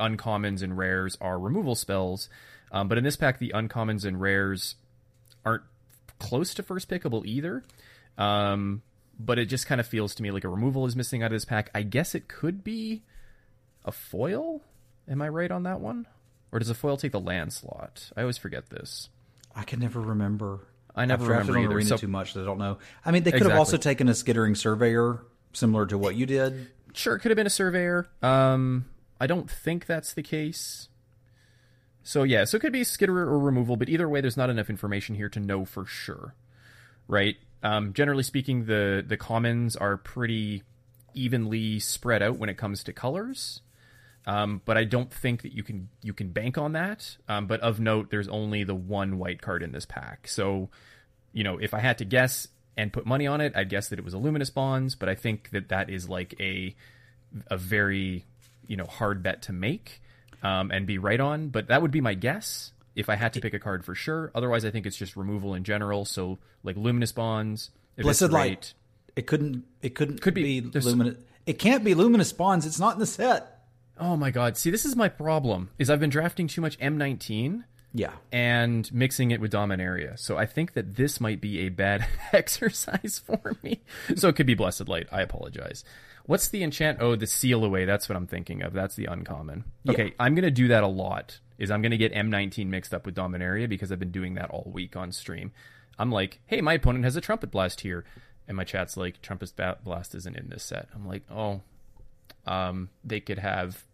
uncommons 0.00 0.62
and 0.62 0.76
rares 0.76 1.16
are 1.20 1.38
removal 1.38 1.74
spells. 1.74 2.28
Um, 2.72 2.88
but 2.88 2.98
in 2.98 3.04
this 3.04 3.16
pack, 3.16 3.38
the 3.38 3.52
uncommons 3.54 4.04
and 4.04 4.20
rares 4.20 4.74
aren't 5.44 5.62
close 6.18 6.54
to 6.54 6.62
first 6.62 6.88
pickable 6.88 7.24
either. 7.24 7.62
Um, 8.18 8.82
but 9.18 9.38
it 9.38 9.46
just 9.46 9.66
kind 9.66 9.80
of 9.80 9.86
feels 9.86 10.14
to 10.14 10.22
me 10.22 10.30
like 10.30 10.44
a 10.44 10.48
removal 10.48 10.86
is 10.86 10.96
missing 10.96 11.22
out 11.22 11.26
of 11.26 11.32
this 11.32 11.44
pack. 11.44 11.70
I 11.74 11.82
guess 11.82 12.14
it 12.14 12.28
could 12.28 12.62
be 12.62 13.02
a 13.84 13.92
foil. 13.92 14.62
Am 15.08 15.22
I 15.22 15.28
right 15.28 15.50
on 15.50 15.62
that 15.64 15.80
one? 15.80 16.06
Or 16.52 16.58
does 16.58 16.70
a 16.70 16.74
foil 16.74 16.96
take 16.96 17.12
the 17.12 17.20
land 17.20 17.52
slot? 17.52 18.10
I 18.16 18.22
always 18.22 18.38
forget 18.38 18.70
this. 18.70 19.08
I 19.54 19.62
can 19.62 19.80
never 19.80 20.00
remember. 20.00 20.60
I 20.94 21.04
never 21.04 21.24
I've 21.24 21.48
remember 21.48 21.58
either, 21.58 21.76
Arena 21.76 21.88
so- 21.88 21.96
too 21.96 22.08
much 22.08 22.36
I 22.36 22.44
don't 22.44 22.58
know. 22.58 22.78
I 23.04 23.10
mean, 23.10 23.22
they 23.22 23.32
could 23.32 23.42
have 23.42 23.58
also 23.58 23.76
taken 23.76 24.08
a 24.08 24.14
skittering 24.14 24.54
surveyor, 24.54 25.22
similar 25.52 25.86
to 25.86 25.98
what 25.98 26.14
you 26.14 26.26
did. 26.26 26.68
Sure, 26.94 27.16
it 27.16 27.20
could 27.20 27.30
have 27.30 27.36
been 27.36 27.46
a 27.46 27.50
surveyor. 27.50 28.08
Um, 28.22 28.86
I 29.20 29.26
don't 29.26 29.50
think 29.50 29.86
that's 29.86 30.14
the 30.14 30.22
case. 30.22 30.88
So 32.02 32.22
yeah, 32.22 32.44
so 32.44 32.56
it 32.56 32.60
could 32.60 32.72
be 32.72 32.82
skitterer 32.82 33.26
or 33.26 33.38
removal, 33.38 33.76
but 33.76 33.88
either 33.88 34.08
way, 34.08 34.20
there's 34.20 34.36
not 34.36 34.48
enough 34.48 34.70
information 34.70 35.16
here 35.16 35.28
to 35.28 35.40
know 35.40 35.64
for 35.64 35.84
sure, 35.84 36.34
right? 37.08 37.36
Um, 37.62 37.92
generally 37.92 38.22
speaking, 38.22 38.66
the 38.66 39.04
the 39.06 39.16
commons 39.16 39.76
are 39.76 39.96
pretty 39.96 40.62
evenly 41.14 41.78
spread 41.80 42.22
out 42.22 42.38
when 42.38 42.48
it 42.48 42.56
comes 42.56 42.84
to 42.84 42.92
colors, 42.92 43.62
um, 44.26 44.60
but 44.64 44.76
I 44.76 44.84
don't 44.84 45.12
think 45.12 45.42
that 45.42 45.52
you 45.52 45.62
can 45.62 45.88
you 46.02 46.12
can 46.12 46.30
bank 46.30 46.58
on 46.58 46.72
that. 46.72 47.16
Um, 47.28 47.46
but 47.46 47.60
of 47.60 47.80
note, 47.80 48.10
there's 48.10 48.28
only 48.28 48.64
the 48.64 48.74
one 48.74 49.18
white 49.18 49.40
card 49.40 49.62
in 49.62 49.72
this 49.72 49.86
pack, 49.86 50.28
so 50.28 50.68
you 51.32 51.44
know 51.44 51.58
if 51.58 51.74
I 51.74 51.80
had 51.80 51.98
to 51.98 52.04
guess 52.04 52.48
and 52.76 52.92
put 52.92 53.06
money 53.06 53.26
on 53.26 53.40
it, 53.40 53.52
I'd 53.56 53.70
guess 53.70 53.88
that 53.88 53.98
it 53.98 54.04
was 54.04 54.14
a 54.14 54.18
luminous 54.18 54.50
bonds, 54.50 54.94
but 54.94 55.08
I 55.08 55.14
think 55.14 55.50
that 55.50 55.70
that 55.70 55.88
is 55.90 56.08
like 56.08 56.34
a 56.40 56.74
a 57.48 57.56
very 57.56 58.24
you 58.66 58.76
know 58.76 58.84
hard 58.84 59.22
bet 59.22 59.42
to 59.42 59.52
make 59.52 60.02
um, 60.42 60.70
and 60.70 60.86
be 60.86 60.98
right 60.98 61.20
on. 61.20 61.48
But 61.48 61.68
that 61.68 61.82
would 61.82 61.90
be 61.90 62.00
my 62.00 62.14
guess 62.14 62.72
if 62.96 63.08
I 63.08 63.14
had 63.14 63.32
to 63.34 63.40
pick 63.40 63.54
a 63.54 63.58
card 63.60 63.84
for 63.84 63.94
sure. 63.94 64.32
Otherwise, 64.34 64.64
I 64.64 64.70
think 64.70 64.86
it's 64.86 64.96
just 64.96 65.14
removal 65.16 65.54
in 65.54 65.62
general. 65.62 66.04
So 66.04 66.38
like 66.64 66.76
luminous 66.76 67.12
bonds, 67.12 67.70
Blessed. 67.96 68.30
Light. 68.30 68.74
It 69.14 69.26
couldn't. 69.26 69.64
It 69.82 69.94
couldn't. 69.94 70.20
Could 70.20 70.34
be- 70.34 70.60
be, 70.60 70.80
luminous. 70.80 71.16
It 71.46 71.58
can't 71.60 71.84
be 71.84 71.94
luminous 71.94 72.32
bonds. 72.32 72.66
It's 72.66 72.80
not 72.80 72.94
in 72.94 72.98
the 72.98 73.06
set. 73.06 73.52
Oh 73.98 74.16
my 74.16 74.30
god! 74.30 74.56
See, 74.58 74.70
this 74.70 74.84
is 74.84 74.94
my 74.96 75.08
problem. 75.08 75.70
Is 75.78 75.88
I've 75.88 76.00
been 76.00 76.10
drafting 76.10 76.48
too 76.48 76.60
much 76.60 76.78
M19 76.80 77.64
Yeah. 77.94 78.12
and 78.30 78.92
mixing 78.92 79.30
it 79.30 79.40
with 79.40 79.52
Dominaria. 79.52 80.18
So 80.18 80.36
I 80.36 80.44
think 80.44 80.74
that 80.74 80.96
this 80.96 81.18
might 81.20 81.40
be 81.40 81.60
a 81.60 81.70
bad 81.70 82.06
exercise 82.32 83.22
for 83.24 83.56
me. 83.62 83.80
So 84.16 84.28
it 84.28 84.36
could 84.36 84.46
be 84.46 84.54
Blessed 84.54 84.86
Light. 84.88 85.06
I 85.10 85.22
apologize. 85.22 85.82
What's 86.26 86.48
the 86.48 86.62
enchant? 86.62 86.98
Oh, 87.00 87.14
the 87.14 87.26
seal 87.26 87.64
away. 87.64 87.84
That's 87.84 88.08
what 88.08 88.16
I'm 88.16 88.26
thinking 88.26 88.62
of. 88.62 88.72
That's 88.72 88.96
the 88.96 89.06
uncommon. 89.06 89.64
Okay, 89.88 90.14
I'm 90.18 90.34
gonna 90.34 90.50
do 90.50 90.68
that 90.68 90.82
a 90.82 90.88
lot. 90.88 91.38
Is 91.58 91.70
I'm 91.70 91.82
gonna 91.82 91.96
get 91.96 92.12
M19 92.12 92.66
mixed 92.66 92.92
up 92.92 93.06
with 93.06 93.14
Dominaria 93.14 93.68
because 93.68 93.92
I've 93.92 94.00
been 94.00 94.10
doing 94.10 94.34
that 94.34 94.50
all 94.50 94.70
week 94.72 94.96
on 94.96 95.12
stream. 95.12 95.52
I'm 95.98 96.10
like, 96.10 96.40
hey, 96.46 96.60
my 96.60 96.74
opponent 96.74 97.04
has 97.04 97.16
a 97.16 97.20
trumpet 97.20 97.50
blast 97.50 97.80
here, 97.80 98.04
and 98.48 98.56
my 98.56 98.64
chat's 98.64 98.96
like, 98.96 99.22
trumpet 99.22 99.52
blast 99.82 100.14
isn't 100.14 100.36
in 100.36 100.48
this 100.50 100.64
set. 100.64 100.88
I'm 100.94 101.06
like, 101.06 101.22
oh, 101.30 101.62
um, 102.46 102.90
they 103.04 103.20
could 103.20 103.38
have 103.38 103.84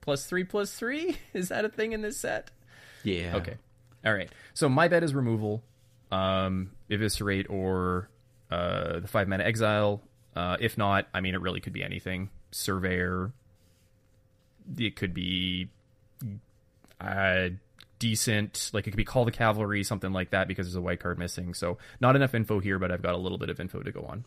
plus 0.00 0.26
three 0.26 0.44
plus 0.44 0.72
three. 0.72 1.16
Is 1.34 1.48
that 1.48 1.64
a 1.64 1.68
thing 1.68 1.92
in 1.92 2.00
this 2.02 2.16
set? 2.16 2.50
Yeah. 3.02 3.36
Okay. 3.36 3.56
All 4.04 4.14
right. 4.14 4.30
So 4.54 4.68
my 4.68 4.88
bet 4.88 5.02
is 5.02 5.14
removal, 5.14 5.62
um, 6.10 6.70
eviscerate, 6.90 7.48
or 7.50 8.08
uh, 8.50 9.00
the 9.00 9.08
five 9.08 9.28
mana 9.28 9.44
exile. 9.44 10.02
Uh, 10.36 10.56
if 10.60 10.76
not, 10.76 11.06
I 11.14 11.20
mean, 11.20 11.34
it 11.34 11.40
really 11.40 11.60
could 11.60 11.72
be 11.72 11.82
anything. 11.84 12.30
Surveyor. 12.50 13.32
It 14.78 14.96
could 14.96 15.14
be 15.14 15.68
uh, 17.00 17.48
decent. 17.98 18.70
Like 18.72 18.86
it 18.86 18.90
could 18.90 18.96
be 18.96 19.04
Call 19.04 19.24
the 19.24 19.30
Cavalry, 19.32 19.84
something 19.84 20.12
like 20.12 20.30
that, 20.30 20.48
because 20.48 20.66
there's 20.66 20.76
a 20.76 20.80
white 20.80 21.00
card 21.00 21.18
missing. 21.18 21.54
So 21.54 21.78
not 22.00 22.16
enough 22.16 22.34
info 22.34 22.60
here, 22.60 22.78
but 22.78 22.90
I've 22.90 23.02
got 23.02 23.14
a 23.14 23.18
little 23.18 23.38
bit 23.38 23.50
of 23.50 23.60
info 23.60 23.80
to 23.82 23.92
go 23.92 24.02
on. 24.02 24.24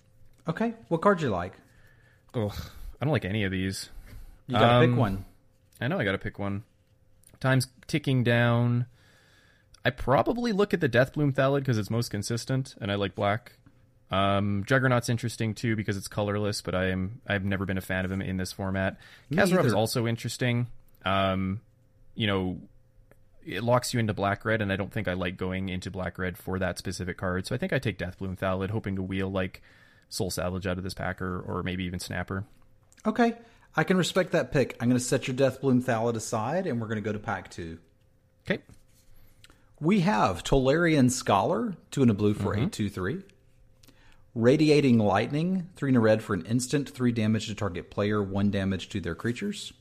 Okay, 0.47 0.73
what 0.87 1.01
card 1.01 1.21
you 1.21 1.29
like? 1.29 1.53
Ugh, 2.33 2.53
I 3.01 3.05
don't 3.05 3.11
like 3.11 3.25
any 3.25 3.43
of 3.43 3.51
these. 3.51 3.89
You 4.47 4.53
gotta 4.57 4.85
Um, 4.85 4.89
pick 4.91 4.97
one. 4.99 5.25
I 5.81 5.87
know 5.87 5.99
I 5.99 6.05
got 6.05 6.13
to 6.13 6.17
pick 6.17 6.39
one. 6.39 6.63
Time's 7.39 7.67
ticking 7.85 8.23
down. 8.23 8.85
I 9.85 9.89
probably 9.91 10.51
look 10.53 10.73
at 10.73 10.79
the 10.79 10.89
Deathbloom 10.89 11.33
Thallid 11.33 11.59
because 11.59 11.77
it's 11.77 11.89
most 11.89 12.09
consistent, 12.09 12.75
and 12.81 12.91
I 12.91 12.95
like 12.95 13.13
black. 13.13 13.56
Um, 14.09 14.63
Juggernaut's 14.65 15.09
interesting 15.09 15.53
too 15.53 15.75
because 15.75 15.97
it's 15.97 16.07
colorless, 16.07 16.61
but 16.61 16.75
I 16.75 16.87
am 16.91 17.21
I've 17.27 17.43
never 17.43 17.65
been 17.65 17.77
a 17.77 17.81
fan 17.81 18.05
of 18.05 18.11
him 18.11 18.21
in 18.21 18.37
this 18.37 18.51
format. 18.51 18.97
Me 19.29 19.37
Kazarov's 19.37 19.67
either. 19.67 19.75
also 19.75 20.07
interesting. 20.07 20.67
Um, 21.03 21.61
you 22.15 22.27
know, 22.27 22.59
it 23.45 23.63
locks 23.63 23.93
you 23.93 23.99
into 23.99 24.13
black 24.13 24.45
red, 24.45 24.61
and 24.61 24.71
I 24.71 24.75
don't 24.75 24.91
think 24.91 25.07
I 25.07 25.13
like 25.13 25.37
going 25.37 25.69
into 25.69 25.91
black 25.91 26.17
red 26.17 26.37
for 26.37 26.59
that 26.59 26.77
specific 26.77 27.17
card. 27.17 27.47
So 27.47 27.55
I 27.55 27.57
think 27.57 27.73
I 27.73 27.79
take 27.79 27.97
Deathbloom 27.97 28.37
Thallid, 28.37 28.69
hoping 28.69 28.95
to 28.95 29.03
wheel 29.03 29.31
like 29.31 29.61
Soul 30.09 30.29
Salvage 30.29 30.67
out 30.67 30.77
of 30.77 30.83
this 30.83 30.93
packer, 30.93 31.39
or 31.39 31.63
maybe 31.63 31.83
even 31.85 31.99
Snapper. 31.99 32.45
Okay, 33.05 33.33
I 33.75 33.83
can 33.83 33.97
respect 33.97 34.31
that 34.31 34.51
pick. 34.51 34.75
I'm 34.79 34.89
going 34.89 34.99
to 34.99 35.03
set 35.03 35.27
your 35.27 35.35
Deathbloom 35.35 35.83
Thallid 35.83 36.15
aside, 36.15 36.65
and 36.65 36.81
we're 36.81 36.87
going 36.87 37.01
to 37.01 37.05
go 37.05 37.13
to 37.13 37.19
pack 37.19 37.49
two. 37.49 37.77
Okay. 38.45 38.61
We 39.79 39.99
have 40.01 40.43
Tolarian 40.43 41.11
Scholar, 41.11 41.75
two 41.91 42.01
and 42.01 42.09
a 42.09 42.13
blue 42.13 42.33
for 42.33 42.53
a 42.53 42.65
2 42.65 42.89
3. 42.89 43.21
Radiating 44.37 44.99
Lightning, 44.99 45.67
three 45.75 45.89
and 45.89 45.97
a 45.97 45.99
red 45.99 46.21
for 46.21 46.35
an 46.35 46.45
instant, 46.45 46.87
three 46.87 47.11
damage 47.11 47.47
to 47.47 47.55
target 47.55 47.89
player, 47.89 48.21
one 48.21 48.51
damage 48.51 48.87
to 48.89 49.01
their 49.01 49.15
creatures. 49.15 49.73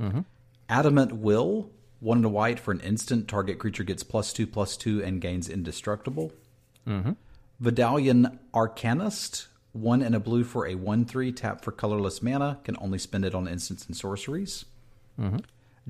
Mm-hmm. 0.00 0.20
Adamant 0.66 1.12
Will, 1.12 1.70
one 2.00 2.16
and 2.16 2.24
a 2.24 2.30
white 2.30 2.58
for 2.58 2.72
an 2.72 2.80
instant, 2.80 3.28
target 3.28 3.58
creature 3.58 3.84
gets 3.84 4.02
plus 4.02 4.32
two, 4.32 4.46
plus 4.46 4.78
two, 4.78 5.04
and 5.04 5.20
gains 5.20 5.46
indestructible. 5.46 6.32
Mm-hmm. 6.86 7.12
Vodalian 7.62 8.38
Arcanist, 8.54 9.48
one 9.72 10.00
and 10.00 10.14
a 10.14 10.20
blue 10.20 10.42
for 10.42 10.66
a 10.66 10.74
1 10.74 11.04
3, 11.04 11.30
tap 11.30 11.62
for 11.62 11.70
colorless 11.70 12.22
mana, 12.22 12.60
can 12.64 12.78
only 12.80 12.98
spend 12.98 13.26
it 13.26 13.34
on 13.34 13.46
instants 13.46 13.84
and 13.84 13.94
sorceries. 13.94 14.64
Mm-hmm. 15.20 15.40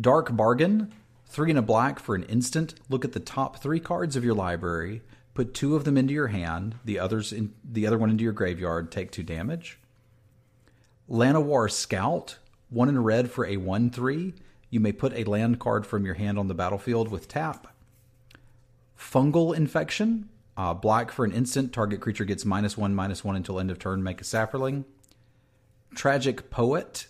Dark 0.00 0.36
Bargain, 0.36 0.92
three 1.28 1.50
and 1.50 1.58
a 1.60 1.62
black 1.62 2.00
for 2.00 2.16
an 2.16 2.24
instant. 2.24 2.74
Look 2.88 3.04
at 3.04 3.12
the 3.12 3.20
top 3.20 3.62
three 3.62 3.78
cards 3.78 4.16
of 4.16 4.24
your 4.24 4.34
library. 4.34 5.02
Put 5.38 5.54
two 5.54 5.76
of 5.76 5.84
them 5.84 5.96
into 5.96 6.12
your 6.12 6.26
hand, 6.26 6.74
the 6.84 6.98
others 6.98 7.32
in 7.32 7.54
the 7.62 7.86
other 7.86 7.96
one 7.96 8.10
into 8.10 8.24
your 8.24 8.32
graveyard. 8.32 8.90
Take 8.90 9.12
two 9.12 9.22
damage. 9.22 9.78
Llanowar 11.08 11.70
Scout, 11.70 12.38
one 12.70 12.88
in 12.88 13.00
red 13.00 13.30
for 13.30 13.46
a 13.46 13.56
one 13.56 13.88
three. 13.88 14.34
You 14.68 14.80
may 14.80 14.90
put 14.90 15.12
a 15.12 15.22
land 15.22 15.60
card 15.60 15.86
from 15.86 16.04
your 16.04 16.14
hand 16.14 16.40
on 16.40 16.48
the 16.48 16.54
battlefield 16.54 17.12
with 17.12 17.28
tap. 17.28 17.72
Fungal 18.98 19.54
Infection, 19.54 20.28
uh, 20.56 20.74
black 20.74 21.12
for 21.12 21.24
an 21.24 21.30
instant. 21.30 21.72
Target 21.72 22.00
creature 22.00 22.24
gets 22.24 22.44
minus 22.44 22.76
one 22.76 22.92
minus 22.92 23.22
one 23.22 23.36
until 23.36 23.60
end 23.60 23.70
of 23.70 23.78
turn. 23.78 24.02
Make 24.02 24.20
a 24.20 24.24
saproling. 24.24 24.86
Tragic 25.94 26.50
Poet, 26.50 27.06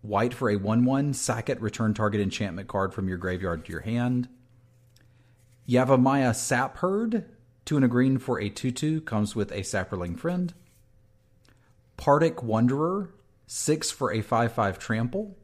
white 0.00 0.32
for 0.32 0.48
a 0.48 0.56
1 0.56 0.86
1. 0.86 1.12
Sack 1.12 1.50
it, 1.50 1.60
return 1.60 1.92
target 1.92 2.22
enchantment 2.22 2.68
card 2.68 2.94
from 2.94 3.06
your 3.06 3.18
graveyard 3.18 3.66
to 3.66 3.72
your 3.72 3.82
hand. 3.82 4.30
Yavimaya 5.68 6.30
Sapherd, 6.30 7.24
2 7.66 7.76
and 7.76 7.84
a 7.84 7.88
green 7.88 8.16
for 8.16 8.40
a 8.40 8.48
2 8.48 8.70
2, 8.70 9.00
comes 9.02 9.36
with 9.36 9.52
a 9.52 9.60
Saproling 9.60 10.18
friend. 10.18 10.54
Pardic 11.96 12.42
Wanderer, 12.42 13.10
6 13.46 13.90
for 13.90 14.12
a 14.12 14.22
5 14.22 14.52
5 14.52 14.78
trample. 14.78 15.36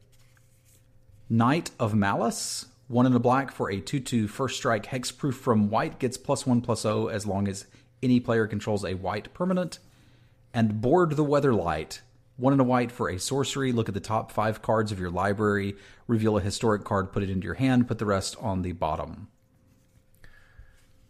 Knight 1.29 1.71
of 1.79 1.93
Malice, 1.93 2.67
1 2.87 3.05
in 3.05 3.13
a 3.13 3.19
black 3.19 3.51
for 3.51 3.69
a 3.69 3.79
2 3.79 3.99
2 3.99 4.27
first 4.27 4.57
strike 4.57 4.87
hexproof 4.87 5.33
from 5.33 5.69
white, 5.69 5.99
gets 5.99 6.17
plus 6.17 6.47
1 6.47 6.61
plus 6.61 6.81
0 6.81 7.07
as 7.07 7.27
long 7.27 7.47
as 7.47 7.65
any 8.01 8.19
player 8.19 8.47
controls 8.47 8.83
a 8.83 8.95
white 8.95 9.33
permanent 9.33 9.79
and 10.53 10.81
board 10.81 11.11
the 11.11 11.25
weatherlight 11.25 11.99
one 12.35 12.51
in 12.51 12.59
a 12.59 12.63
white 12.63 12.91
for 12.91 13.09
a 13.09 13.19
sorcery 13.19 13.71
look 13.71 13.87
at 13.87 13.93
the 13.93 13.99
top 13.99 14.31
five 14.31 14.61
cards 14.61 14.91
of 14.91 14.99
your 14.99 15.09
library 15.09 15.75
reveal 16.07 16.37
a 16.37 16.41
historic 16.41 16.83
card 16.83 17.11
put 17.11 17.23
it 17.23 17.29
into 17.29 17.45
your 17.45 17.53
hand 17.55 17.87
put 17.87 17.99
the 17.99 18.05
rest 18.05 18.35
on 18.39 18.61
the 18.61 18.71
bottom 18.73 19.27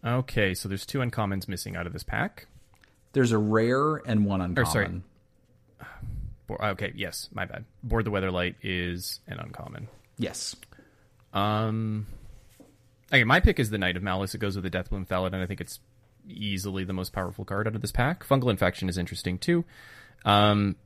Okay, 0.04 0.54
so 0.54 0.68
there's 0.68 0.84
two 0.86 0.98
uncommons 0.98 1.48
missing 1.48 1.76
out 1.76 1.86
of 1.86 1.92
this 1.92 2.02
pack. 2.02 2.46
there's 3.12 3.32
a 3.32 3.38
rare 3.38 3.96
and 3.96 4.26
one 4.26 4.40
uncommon 4.40 4.70
sorry. 4.70 5.88
Bo- 6.46 6.56
Okay, 6.72 6.92
yes, 6.94 7.28
my 7.32 7.44
bad. 7.46 7.64
Board 7.82 8.04
the 8.04 8.10
Weatherlight 8.10 8.56
is 8.62 9.20
an 9.26 9.38
uncommon. 9.40 9.88
yes 10.18 10.54
Um, 11.32 12.06
okay, 13.12 13.24
my 13.24 13.40
pick 13.40 13.58
is 13.58 13.70
the 13.70 13.78
Knight 13.78 13.96
of 13.96 14.02
Malice. 14.02 14.34
It 14.34 14.38
goes 14.38 14.56
with 14.56 14.64
the 14.64 14.70
Deathbloom 14.70 15.10
and 15.32 15.36
I 15.42 15.46
think 15.46 15.60
it's 15.62 15.80
easily 16.28 16.84
the 16.84 16.92
most 16.92 17.12
powerful 17.12 17.44
card 17.44 17.66
out 17.66 17.74
of 17.74 17.80
this 17.80 17.92
pack. 17.92 18.26
Fungal 18.26 18.50
Infection 18.50 18.88
is 18.90 18.98
interesting 18.98 19.38
too. 19.38 19.64
Um, 20.24 20.76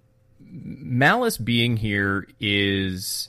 Malice 0.40 1.36
being 1.38 1.76
here 1.76 2.26
is 2.38 3.28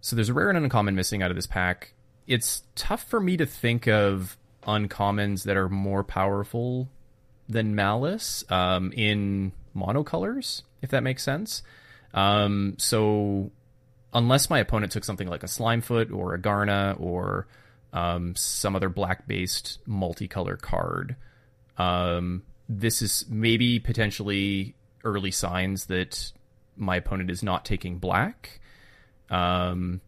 so 0.00 0.14
there's 0.14 0.28
a 0.28 0.34
rare 0.34 0.48
and 0.50 0.58
uncommon 0.58 0.94
missing 0.94 1.22
out 1.22 1.30
of 1.30 1.36
this 1.36 1.46
pack. 1.48 1.92
It's 2.28 2.62
tough 2.76 3.02
for 3.02 3.18
me 3.20 3.36
to 3.36 3.46
think 3.46 3.88
of 3.88 4.36
uncommons 4.68 5.44
that 5.44 5.56
are 5.56 5.68
more 5.68 6.04
powerful 6.04 6.88
than 7.48 7.74
Malice 7.74 8.44
um, 8.50 8.92
in 8.92 9.52
monocolors, 9.74 10.62
if 10.82 10.90
that 10.90 11.02
makes 11.02 11.22
sense. 11.22 11.62
Um, 12.12 12.74
so 12.78 13.50
unless 14.12 14.50
my 14.50 14.58
opponent 14.58 14.92
took 14.92 15.04
something 15.04 15.28
like 15.28 15.42
a 15.42 15.46
Slimefoot 15.46 16.12
or 16.12 16.34
a 16.34 16.38
Garna 16.38 17.00
or 17.00 17.46
um, 17.92 18.36
some 18.36 18.76
other 18.76 18.90
black 18.90 19.26
based 19.26 19.78
multicolor 19.88 20.60
card, 20.60 21.16
um, 21.78 22.42
this 22.68 23.00
is 23.00 23.24
maybe 23.28 23.80
potentially 23.80 24.74
early 25.02 25.30
signs 25.30 25.86
that 25.86 26.32
my 26.76 26.96
opponent 26.96 27.30
is 27.30 27.42
not 27.42 27.64
taking 27.64 27.98
black. 27.98 28.60
Um, 29.30 30.00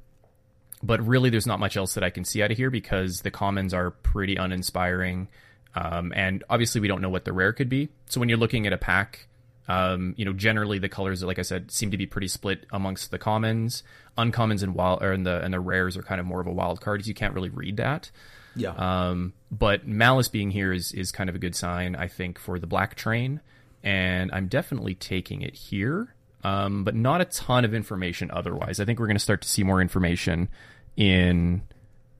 but 0.82 1.06
really, 1.06 1.30
there's 1.30 1.46
not 1.46 1.60
much 1.60 1.76
else 1.76 1.94
that 1.94 2.04
I 2.04 2.10
can 2.10 2.24
see 2.24 2.42
out 2.42 2.50
of 2.50 2.56
here 2.56 2.70
because 2.70 3.20
the 3.20 3.30
commons 3.30 3.74
are 3.74 3.90
pretty 3.90 4.36
uninspiring. 4.36 5.28
Um, 5.74 6.12
and 6.16 6.42
obviously, 6.48 6.80
we 6.80 6.88
don't 6.88 7.02
know 7.02 7.10
what 7.10 7.24
the 7.24 7.32
rare 7.32 7.52
could 7.52 7.68
be. 7.68 7.90
So 8.06 8.18
when 8.18 8.28
you're 8.28 8.38
looking 8.38 8.66
at 8.66 8.72
a 8.72 8.78
pack, 8.78 9.28
um, 9.68 10.14
you 10.16 10.24
know, 10.24 10.32
generally 10.32 10.78
the 10.78 10.88
colors, 10.88 11.22
like 11.22 11.38
I 11.38 11.42
said, 11.42 11.70
seem 11.70 11.90
to 11.92 11.96
be 11.96 12.06
pretty 12.06 12.28
split 12.28 12.66
amongst 12.72 13.10
the 13.10 13.18
commons. 13.18 13.82
Uncommons 14.18 14.62
and 14.62 14.74
wild, 14.74 15.02
or 15.02 15.12
and 15.12 15.24
the 15.24 15.40
and 15.42 15.52
the 15.52 15.60
rares 15.60 15.96
are 15.96 16.02
kind 16.02 16.20
of 16.20 16.26
more 16.26 16.40
of 16.40 16.46
a 16.46 16.52
wild 16.52 16.80
card. 16.80 16.98
Because 16.98 17.08
you 17.08 17.14
can't 17.14 17.34
really 17.34 17.50
read 17.50 17.76
that. 17.76 18.10
yeah 18.56 18.70
Um, 18.70 19.32
but 19.50 19.86
Malice 19.86 20.28
being 20.28 20.50
here 20.50 20.72
is 20.72 20.92
is 20.92 21.12
kind 21.12 21.28
of 21.28 21.36
a 21.36 21.38
good 21.38 21.54
sign, 21.54 21.94
I 21.94 22.08
think, 22.08 22.38
for 22.38 22.58
the 22.58 22.66
Black 22.66 22.94
Train, 22.94 23.40
and 23.82 24.30
I'm 24.32 24.48
definitely 24.48 24.94
taking 24.94 25.42
it 25.42 25.54
here. 25.54 26.14
Um, 26.42 26.84
but 26.84 26.94
not 26.94 27.20
a 27.20 27.26
ton 27.26 27.66
of 27.66 27.74
information 27.74 28.30
otherwise. 28.32 28.80
I 28.80 28.86
think 28.86 28.98
we're 28.98 29.06
going 29.06 29.16
to 29.16 29.22
start 29.22 29.42
to 29.42 29.48
see 29.48 29.62
more 29.62 29.82
information 29.82 30.48
in 30.96 31.62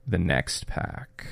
the 0.07 0.17
next 0.17 0.67
pack. 0.67 1.27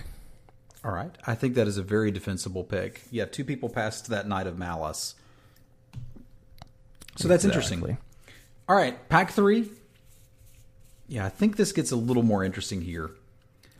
all 0.84 0.92
right 0.92 1.16
i 1.26 1.36
think 1.36 1.56
that 1.56 1.68
is 1.68 1.78
a 1.78 1.84
very 1.84 2.12
defensible 2.12 2.64
pick 2.64 3.02
yeah 3.12 3.26
two 3.26 3.44
people 3.44 3.70
passed 3.70 4.08
that 4.08 4.28
knight 4.28 4.48
of 4.48 4.58
malice 4.58 5.16
so 7.16 7.28
that's 7.28 7.46
interesting 7.46 7.98
all 8.68 8.76
right 8.76 9.10
pack 9.10 9.32
three 9.32 9.70
yeah 11.08 11.26
i 11.26 11.30
think 11.30 11.56
this 11.58 11.72
gets 11.72 11.92
a 11.92 11.96
little 11.96 12.24
more 12.24 12.44
interesting 12.44 12.82
here 12.82 13.12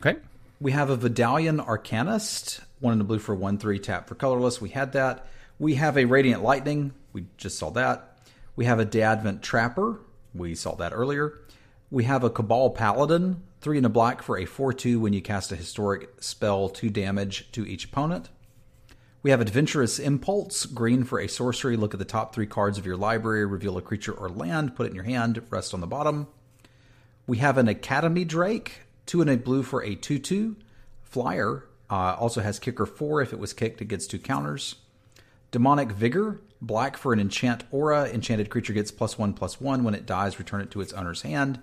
Okay. 0.04 0.18
We 0.60 0.72
have 0.72 0.90
a 0.90 0.96
Vodalian 0.96 1.64
Arcanist, 1.64 2.60
one 2.80 2.92
in 2.92 2.98
the 2.98 3.04
blue 3.04 3.18
for 3.18 3.34
one 3.34 3.58
three 3.58 3.78
tap 3.78 4.08
for 4.08 4.14
colorless. 4.14 4.60
We 4.60 4.70
had 4.70 4.92
that. 4.92 5.26
We 5.58 5.74
have 5.74 5.98
a 5.98 6.06
Radiant 6.06 6.42
Lightning. 6.42 6.92
We 7.12 7.26
just 7.36 7.58
saw 7.58 7.70
that. 7.70 8.18
We 8.56 8.64
have 8.64 8.78
a 8.78 8.84
D'Avenant 8.84 9.42
Trapper. 9.42 10.00
We 10.34 10.54
saw 10.54 10.74
that 10.76 10.92
earlier. 10.92 11.34
We 11.92 12.04
have 12.04 12.22
a 12.22 12.30
Cabal 12.30 12.70
Paladin, 12.70 13.42
three 13.60 13.76
in 13.76 13.84
a 13.84 13.88
black 13.88 14.22
for 14.22 14.38
a 14.38 14.44
four 14.44 14.72
two 14.72 15.00
when 15.00 15.12
you 15.12 15.20
cast 15.20 15.50
a 15.50 15.56
historic 15.56 16.22
spell, 16.22 16.68
two 16.68 16.88
damage 16.88 17.50
to 17.50 17.66
each 17.66 17.86
opponent. 17.86 18.28
We 19.24 19.32
have 19.32 19.40
Adventurous 19.40 19.98
Impulse, 19.98 20.66
green 20.66 21.02
for 21.02 21.18
a 21.18 21.26
sorcery. 21.26 21.76
Look 21.76 21.92
at 21.92 21.98
the 21.98 22.04
top 22.04 22.32
three 22.32 22.46
cards 22.46 22.78
of 22.78 22.86
your 22.86 22.96
library, 22.96 23.44
reveal 23.44 23.76
a 23.76 23.82
creature 23.82 24.12
or 24.12 24.28
land, 24.28 24.76
put 24.76 24.86
it 24.86 24.90
in 24.90 24.94
your 24.94 25.04
hand, 25.04 25.42
rest 25.50 25.74
on 25.74 25.80
the 25.80 25.86
bottom. 25.88 26.28
We 27.26 27.38
have 27.38 27.58
an 27.58 27.66
Academy 27.66 28.24
Drake, 28.24 28.82
two 29.04 29.20
and 29.20 29.28
a 29.28 29.36
blue 29.36 29.64
for 29.64 29.82
a 29.82 29.96
2 29.96 30.20
2. 30.20 30.56
Flyer 31.02 31.64
uh, 31.90 32.14
also 32.14 32.40
has 32.40 32.60
kicker 32.60 32.86
4. 32.86 33.20
If 33.20 33.32
it 33.32 33.40
was 33.40 33.52
kicked, 33.52 33.82
it 33.82 33.86
gets 33.86 34.06
two 34.06 34.20
counters. 34.20 34.76
Demonic 35.50 35.90
Vigor, 35.90 36.40
black 36.62 36.96
for 36.96 37.12
an 37.12 37.18
enchant 37.18 37.64
aura. 37.72 38.08
Enchanted 38.08 38.48
creature 38.48 38.74
gets 38.74 38.92
plus 38.92 39.18
1 39.18 39.32
plus 39.32 39.60
1. 39.60 39.82
When 39.82 39.94
it 39.96 40.06
dies, 40.06 40.38
return 40.38 40.60
it 40.60 40.70
to 40.70 40.80
its 40.80 40.92
owner's 40.92 41.22
hand. 41.22 41.60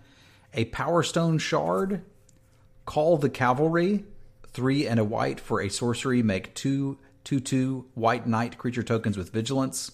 A 0.54 0.66
Power 0.66 1.04
Stone 1.04 1.39
Shard, 1.39 2.04
Call 2.86 3.18
the 3.18 3.30
Cavalry, 3.30 4.06
3 4.48 4.88
and 4.88 5.00
a 5.00 5.04
white 5.04 5.39
for 5.39 5.62
a 5.62 5.70
sorcery. 5.70 6.24
Make 6.24 6.56
two 6.56 6.98
2 7.25 7.39
2 7.39 7.86
white 7.94 8.25
knight 8.25 8.58
creature 8.58 8.84
tokens 8.84 9.18
with 9.18 9.32
vigilance. 9.32 9.92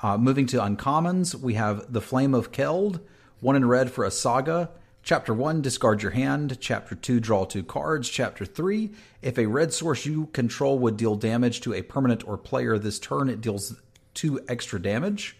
Uh, 0.00 0.18
moving 0.18 0.46
to 0.46 0.58
uncommons, 0.58 1.34
we 1.34 1.54
have 1.54 1.90
the 1.90 2.02
Flame 2.02 2.34
of 2.34 2.52
Keld, 2.52 3.00
one 3.40 3.56
in 3.56 3.64
red 3.64 3.90
for 3.90 4.04
a 4.04 4.10
saga. 4.10 4.70
Chapter 5.02 5.32
1, 5.32 5.62
discard 5.62 6.02
your 6.02 6.10
hand. 6.10 6.58
Chapter 6.60 6.96
2, 6.96 7.20
draw 7.20 7.44
two 7.44 7.62
cards. 7.62 8.08
Chapter 8.08 8.44
3, 8.44 8.90
if 9.22 9.38
a 9.38 9.46
red 9.46 9.72
source 9.72 10.04
you 10.04 10.26
control 10.26 10.80
would 10.80 10.96
deal 10.96 11.14
damage 11.14 11.60
to 11.60 11.72
a 11.72 11.82
permanent 11.82 12.26
or 12.26 12.36
player 12.36 12.76
this 12.76 12.98
turn, 12.98 13.28
it 13.28 13.40
deals 13.40 13.80
two 14.14 14.40
extra 14.48 14.82
damage. 14.82 15.36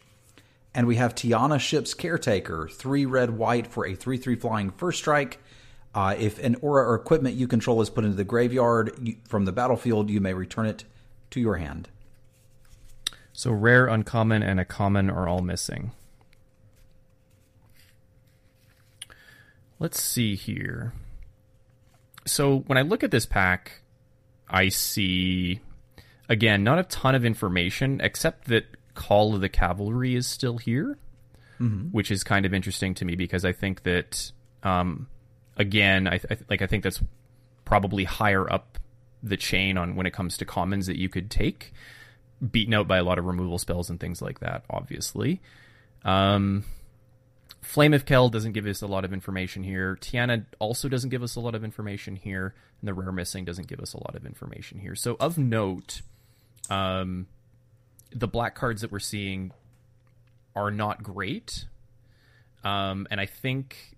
And 0.76 0.86
we 0.86 0.96
have 0.96 1.14
Tiana 1.14 1.58
Ship's 1.58 1.94
Caretaker, 1.94 2.68
3 2.70 3.06
red 3.06 3.30
white 3.30 3.66
for 3.66 3.86
a 3.86 3.94
3 3.94 4.18
3 4.18 4.36
flying 4.36 4.70
first 4.70 4.98
strike. 4.98 5.42
Uh, 5.94 6.14
if 6.18 6.38
an 6.44 6.56
aura 6.60 6.86
or 6.86 6.94
equipment 6.94 7.34
you 7.34 7.48
control 7.48 7.80
is 7.80 7.88
put 7.88 8.04
into 8.04 8.14
the 8.14 8.24
graveyard 8.24 8.92
you, 9.00 9.16
from 9.26 9.46
the 9.46 9.52
battlefield, 9.52 10.10
you 10.10 10.20
may 10.20 10.34
return 10.34 10.66
it 10.66 10.84
to 11.30 11.40
your 11.40 11.56
hand. 11.56 11.88
So 13.32 13.52
rare, 13.52 13.86
uncommon, 13.86 14.42
and 14.42 14.60
a 14.60 14.66
common 14.66 15.08
are 15.08 15.26
all 15.26 15.40
missing. 15.40 15.92
Let's 19.78 20.02
see 20.02 20.34
here. 20.34 20.92
So 22.26 22.58
when 22.66 22.76
I 22.76 22.82
look 22.82 23.02
at 23.02 23.10
this 23.10 23.24
pack, 23.24 23.80
I 24.46 24.68
see 24.68 25.60
again 26.28 26.62
not 26.62 26.78
a 26.78 26.82
ton 26.82 27.14
of 27.14 27.24
information 27.24 27.98
except 28.02 28.48
that 28.48 28.66
Call 28.96 29.34
of 29.34 29.40
the 29.40 29.48
Cavalry 29.48 30.16
is 30.16 30.26
still 30.26 30.58
here, 30.58 30.98
mm-hmm. 31.60 31.88
which 31.90 32.10
is 32.10 32.24
kind 32.24 32.44
of 32.44 32.52
interesting 32.52 32.94
to 32.94 33.04
me 33.04 33.14
because 33.14 33.44
I 33.44 33.52
think 33.52 33.84
that 33.84 34.32
um, 34.62 35.06
again, 35.56 36.08
I, 36.08 36.18
th- 36.18 36.40
like 36.50 36.62
I 36.62 36.66
think 36.66 36.82
that's 36.82 37.00
probably 37.64 38.04
higher 38.04 38.50
up 38.52 38.78
the 39.22 39.36
chain 39.36 39.78
on 39.78 39.96
when 39.96 40.06
it 40.06 40.12
comes 40.12 40.36
to 40.38 40.44
commons 40.44 40.86
that 40.86 40.98
you 40.98 41.08
could 41.08 41.30
take, 41.30 41.72
beaten 42.50 42.74
out 42.74 42.88
by 42.88 42.98
a 42.98 43.04
lot 43.04 43.18
of 43.18 43.24
removal 43.24 43.58
spells 43.58 43.90
and 43.90 44.00
things 44.00 44.20
like 44.20 44.40
that. 44.40 44.64
Obviously, 44.70 45.40
um, 46.04 46.64
Flame 47.62 47.94
of 47.94 48.04
Keld 48.04 48.30
doesn't 48.30 48.52
give 48.52 48.66
us 48.66 48.82
a 48.82 48.86
lot 48.86 49.04
of 49.04 49.12
information 49.12 49.64
here. 49.64 49.98
Tiana 50.00 50.44
also 50.58 50.88
doesn't 50.88 51.10
give 51.10 51.22
us 51.22 51.34
a 51.34 51.40
lot 51.40 51.54
of 51.54 51.64
information 51.64 52.14
here, 52.16 52.54
and 52.80 52.88
the 52.88 52.94
rare 52.94 53.12
missing 53.12 53.44
doesn't 53.44 53.66
give 53.66 53.80
us 53.80 53.92
a 53.92 53.98
lot 53.98 54.14
of 54.14 54.24
information 54.24 54.78
here. 54.78 54.94
So 54.94 55.16
of 55.18 55.36
note, 55.36 56.02
um, 56.70 57.26
the 58.10 58.28
black 58.28 58.54
cards 58.54 58.82
that 58.82 58.92
we're 58.92 58.98
seeing 58.98 59.52
are 60.54 60.70
not 60.70 61.02
great. 61.02 61.66
Um, 62.64 63.06
and 63.10 63.20
I 63.20 63.26
think 63.26 63.96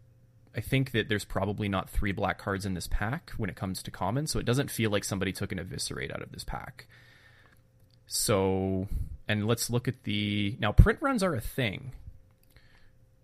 I 0.57 0.61
think 0.61 0.91
that 0.93 1.09
there's 1.09 1.25
probably 1.25 1.69
not 1.69 1.89
three 1.89 2.13
black 2.13 2.39
cards 2.39 2.67
in 2.67 2.75
this 2.75 2.87
pack 2.87 3.31
when 3.37 3.49
it 3.49 3.57
comes 3.57 3.83
to 3.85 3.91
common, 3.91 4.27
so 4.27 4.39
it 4.39 4.45
doesn't 4.45 4.71
feel 4.71 4.91
like 4.91 5.05
somebody 5.05 5.33
took 5.33 5.53
an 5.53 5.59
eviscerate 5.59 6.13
out 6.13 6.23
of 6.23 6.33
this 6.33 6.45
pack. 6.45 6.87
So, 8.07 8.89
and 9.29 9.47
let's 9.47 9.71
look 9.71 9.87
at 9.87 10.05
the 10.05 10.57
now 10.59 10.73
print 10.73 10.99
runs 11.01 11.23
are 11.23 11.35
a 11.35 11.41
thing 11.41 11.93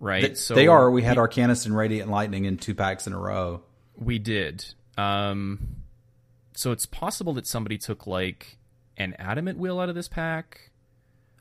right? 0.05 0.23
They, 0.23 0.35
so 0.35 0.55
they 0.55 0.69
are. 0.69 0.91
We 0.91 1.03
had 1.03 1.17
we, 1.17 1.23
Arcanist 1.23 1.67
and 1.67 1.77
Radiant 1.77 2.11
Lightning 2.11 2.45
in 2.45 2.59
two 2.59 2.75
packs 2.75 3.07
in 3.07 3.13
a 3.13 3.19
row. 3.19 3.63
We 3.97 4.19
did. 4.19 4.65
Um, 4.97 5.77
so 6.55 6.73
it's 6.73 6.87
possible 6.87 7.33
that 7.35 7.47
somebody 7.47 7.79
took 7.79 8.07
like 8.07 8.59
an 8.97 9.15
Adamant 9.19 9.59
Will 9.59 9.81
out 9.81 9.89
of 9.89 9.95
this 9.95 10.09
pack. 10.09 10.71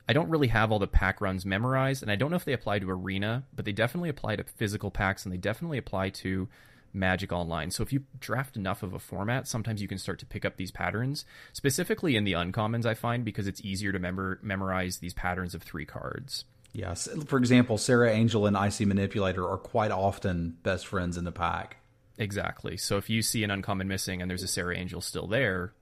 I 0.08 0.12
don't 0.12 0.28
really 0.28 0.48
have 0.48 0.70
all 0.70 0.78
the 0.78 0.86
pack 0.86 1.20
runs 1.20 1.46
memorized, 1.46 2.02
and 2.02 2.10
I 2.10 2.16
don't 2.16 2.30
know 2.30 2.36
if 2.36 2.44
they 2.44 2.52
apply 2.52 2.78
to 2.80 2.90
Arena, 2.90 3.44
but 3.54 3.64
they 3.64 3.72
definitely 3.72 4.10
apply 4.10 4.36
to 4.36 4.44
physical 4.44 4.90
packs, 4.90 5.24
and 5.24 5.32
they 5.32 5.38
definitely 5.38 5.78
apply 5.78 6.10
to 6.10 6.48
Magic 6.92 7.32
Online. 7.32 7.70
So 7.70 7.82
if 7.82 7.92
you 7.92 8.04
draft 8.20 8.56
enough 8.56 8.82
of 8.82 8.94
a 8.94 8.98
format, 8.98 9.48
sometimes 9.48 9.82
you 9.82 9.88
can 9.88 9.98
start 9.98 10.18
to 10.20 10.26
pick 10.26 10.44
up 10.44 10.56
these 10.56 10.70
patterns, 10.70 11.24
specifically 11.52 12.16
in 12.16 12.24
the 12.24 12.32
uncommons. 12.32 12.86
I 12.86 12.94
find 12.94 13.24
because 13.24 13.46
it's 13.46 13.60
easier 13.62 13.92
to 13.92 13.98
memor- 13.98 14.38
memorize 14.42 14.98
these 14.98 15.14
patterns 15.14 15.54
of 15.54 15.62
three 15.62 15.86
cards. 15.86 16.44
Yes. 16.72 17.08
For 17.26 17.38
example, 17.38 17.78
Serra 17.78 18.10
Angel 18.10 18.46
and 18.46 18.56
Icy 18.56 18.84
Manipulator 18.84 19.48
are 19.48 19.58
quite 19.58 19.90
often 19.90 20.56
best 20.62 20.86
friends 20.86 21.16
in 21.16 21.24
the 21.24 21.32
pack. 21.32 21.76
Exactly. 22.18 22.76
So 22.76 22.96
if 22.96 23.08
you 23.10 23.22
see 23.22 23.44
an 23.44 23.50
uncommon 23.50 23.88
missing 23.88 24.20
and 24.20 24.30
there's 24.30 24.42
a 24.42 24.48
Serra 24.48 24.76
Angel 24.76 25.00
still 25.00 25.26
there, 25.26 25.72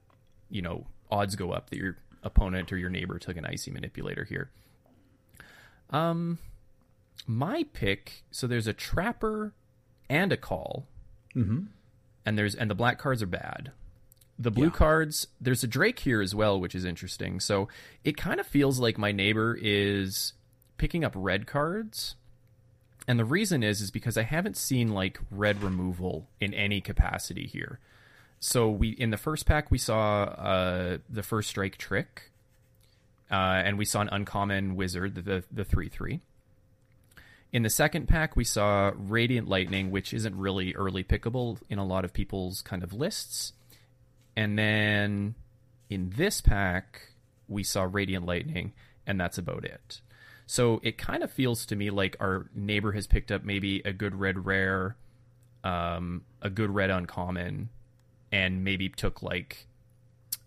you 0.49 0.61
know, 0.61 0.85
odds 1.11 1.35
go 1.35 1.51
up 1.51 1.69
that 1.69 1.77
your 1.77 1.97
opponent 2.23 2.71
or 2.71 2.77
your 2.77 2.89
neighbor 2.89 3.19
took 3.19 3.37
an 3.37 3.45
Icy 3.45 3.71
Manipulator 3.71 4.23
here. 4.23 4.49
Um, 5.89 6.39
my 7.27 7.65
pick. 7.73 8.23
So 8.31 8.47
there's 8.47 8.67
a 8.67 8.73
Trapper 8.73 9.53
and 10.09 10.31
a 10.31 10.37
Call, 10.37 10.87
mm-hmm. 11.35 11.65
and 12.25 12.37
there's 12.37 12.55
and 12.55 12.69
the 12.69 12.75
black 12.75 12.97
cards 12.97 13.21
are 13.21 13.27
bad. 13.27 13.71
The 14.39 14.51
blue 14.51 14.65
yeah. 14.65 14.71
cards, 14.71 15.27
there's 15.39 15.63
a 15.63 15.67
Drake 15.67 15.99
here 15.99 16.19
as 16.19 16.33
well, 16.33 16.59
which 16.59 16.73
is 16.73 16.85
interesting. 16.85 17.39
So 17.39 17.67
it 18.03 18.17
kind 18.17 18.39
of 18.39 18.47
feels 18.47 18.79
like 18.79 18.97
my 18.97 19.11
neighbor 19.11 19.57
is 19.61 20.33
picking 20.77 21.03
up 21.03 21.13
red 21.15 21.45
cards. 21.45 22.15
And 23.07 23.19
the 23.19 23.25
reason 23.25 23.63
is 23.63 23.79
is 23.81 23.91
because 23.91 24.17
I 24.17 24.23
haven't 24.23 24.57
seen 24.57 24.89
like 24.89 25.19
red 25.29 25.61
removal 25.61 26.29
in 26.39 26.53
any 26.53 26.81
capacity 26.81 27.45
here. 27.45 27.79
So 28.43 28.69
we 28.69 28.89
in 28.89 29.09
the 29.09 29.15
first 29.15 29.45
pack 29.45 29.71
we 29.71 29.77
saw 29.77 30.23
uh, 30.23 30.97
the 31.09 31.23
first 31.23 31.49
strike 31.49 31.77
trick, 31.77 32.29
uh, 33.31 33.35
and 33.63 33.77
we 33.77 33.85
saw 33.85 34.01
an 34.01 34.09
uncommon 34.11 34.75
wizard, 34.75 35.15
the 35.15 35.45
the 35.49 35.63
three 35.63 35.87
three. 35.87 36.19
In 37.53 37.63
the 37.63 37.69
second 37.69 38.09
pack, 38.09 38.35
we 38.35 38.43
saw 38.43 38.91
Radiant 38.97 39.47
Lightning, 39.47 39.91
which 39.91 40.13
isn't 40.13 40.37
really 40.37 40.75
early 40.75 41.05
pickable 41.05 41.57
in 41.69 41.79
a 41.79 41.85
lot 41.85 42.03
of 42.03 42.11
people's 42.11 42.61
kind 42.61 42.83
of 42.83 42.91
lists. 42.91 43.53
And 44.35 44.59
then 44.59 45.35
in 45.89 46.11
this 46.17 46.41
pack, 46.41 47.13
we 47.47 47.63
saw 47.63 47.87
Radiant 47.89 48.25
Lightning, 48.25 48.73
and 49.07 49.17
that's 49.17 49.37
about 49.37 49.63
it. 49.63 50.01
So 50.47 50.81
it 50.83 50.97
kind 50.97 51.23
of 51.23 51.31
feels 51.31 51.65
to 51.67 51.77
me 51.77 51.91
like 51.91 52.17
our 52.19 52.49
neighbor 52.53 52.91
has 52.91 53.07
picked 53.07 53.31
up 53.31 53.45
maybe 53.45 53.81
a 53.85 53.93
good 53.93 54.15
red 54.15 54.45
rare, 54.45 54.97
um, 55.63 56.23
a 56.41 56.49
good 56.49 56.71
red 56.71 56.89
uncommon, 56.89 57.69
and 58.33 58.63
maybe 58.63 58.89
took 58.89 59.21
like 59.21 59.67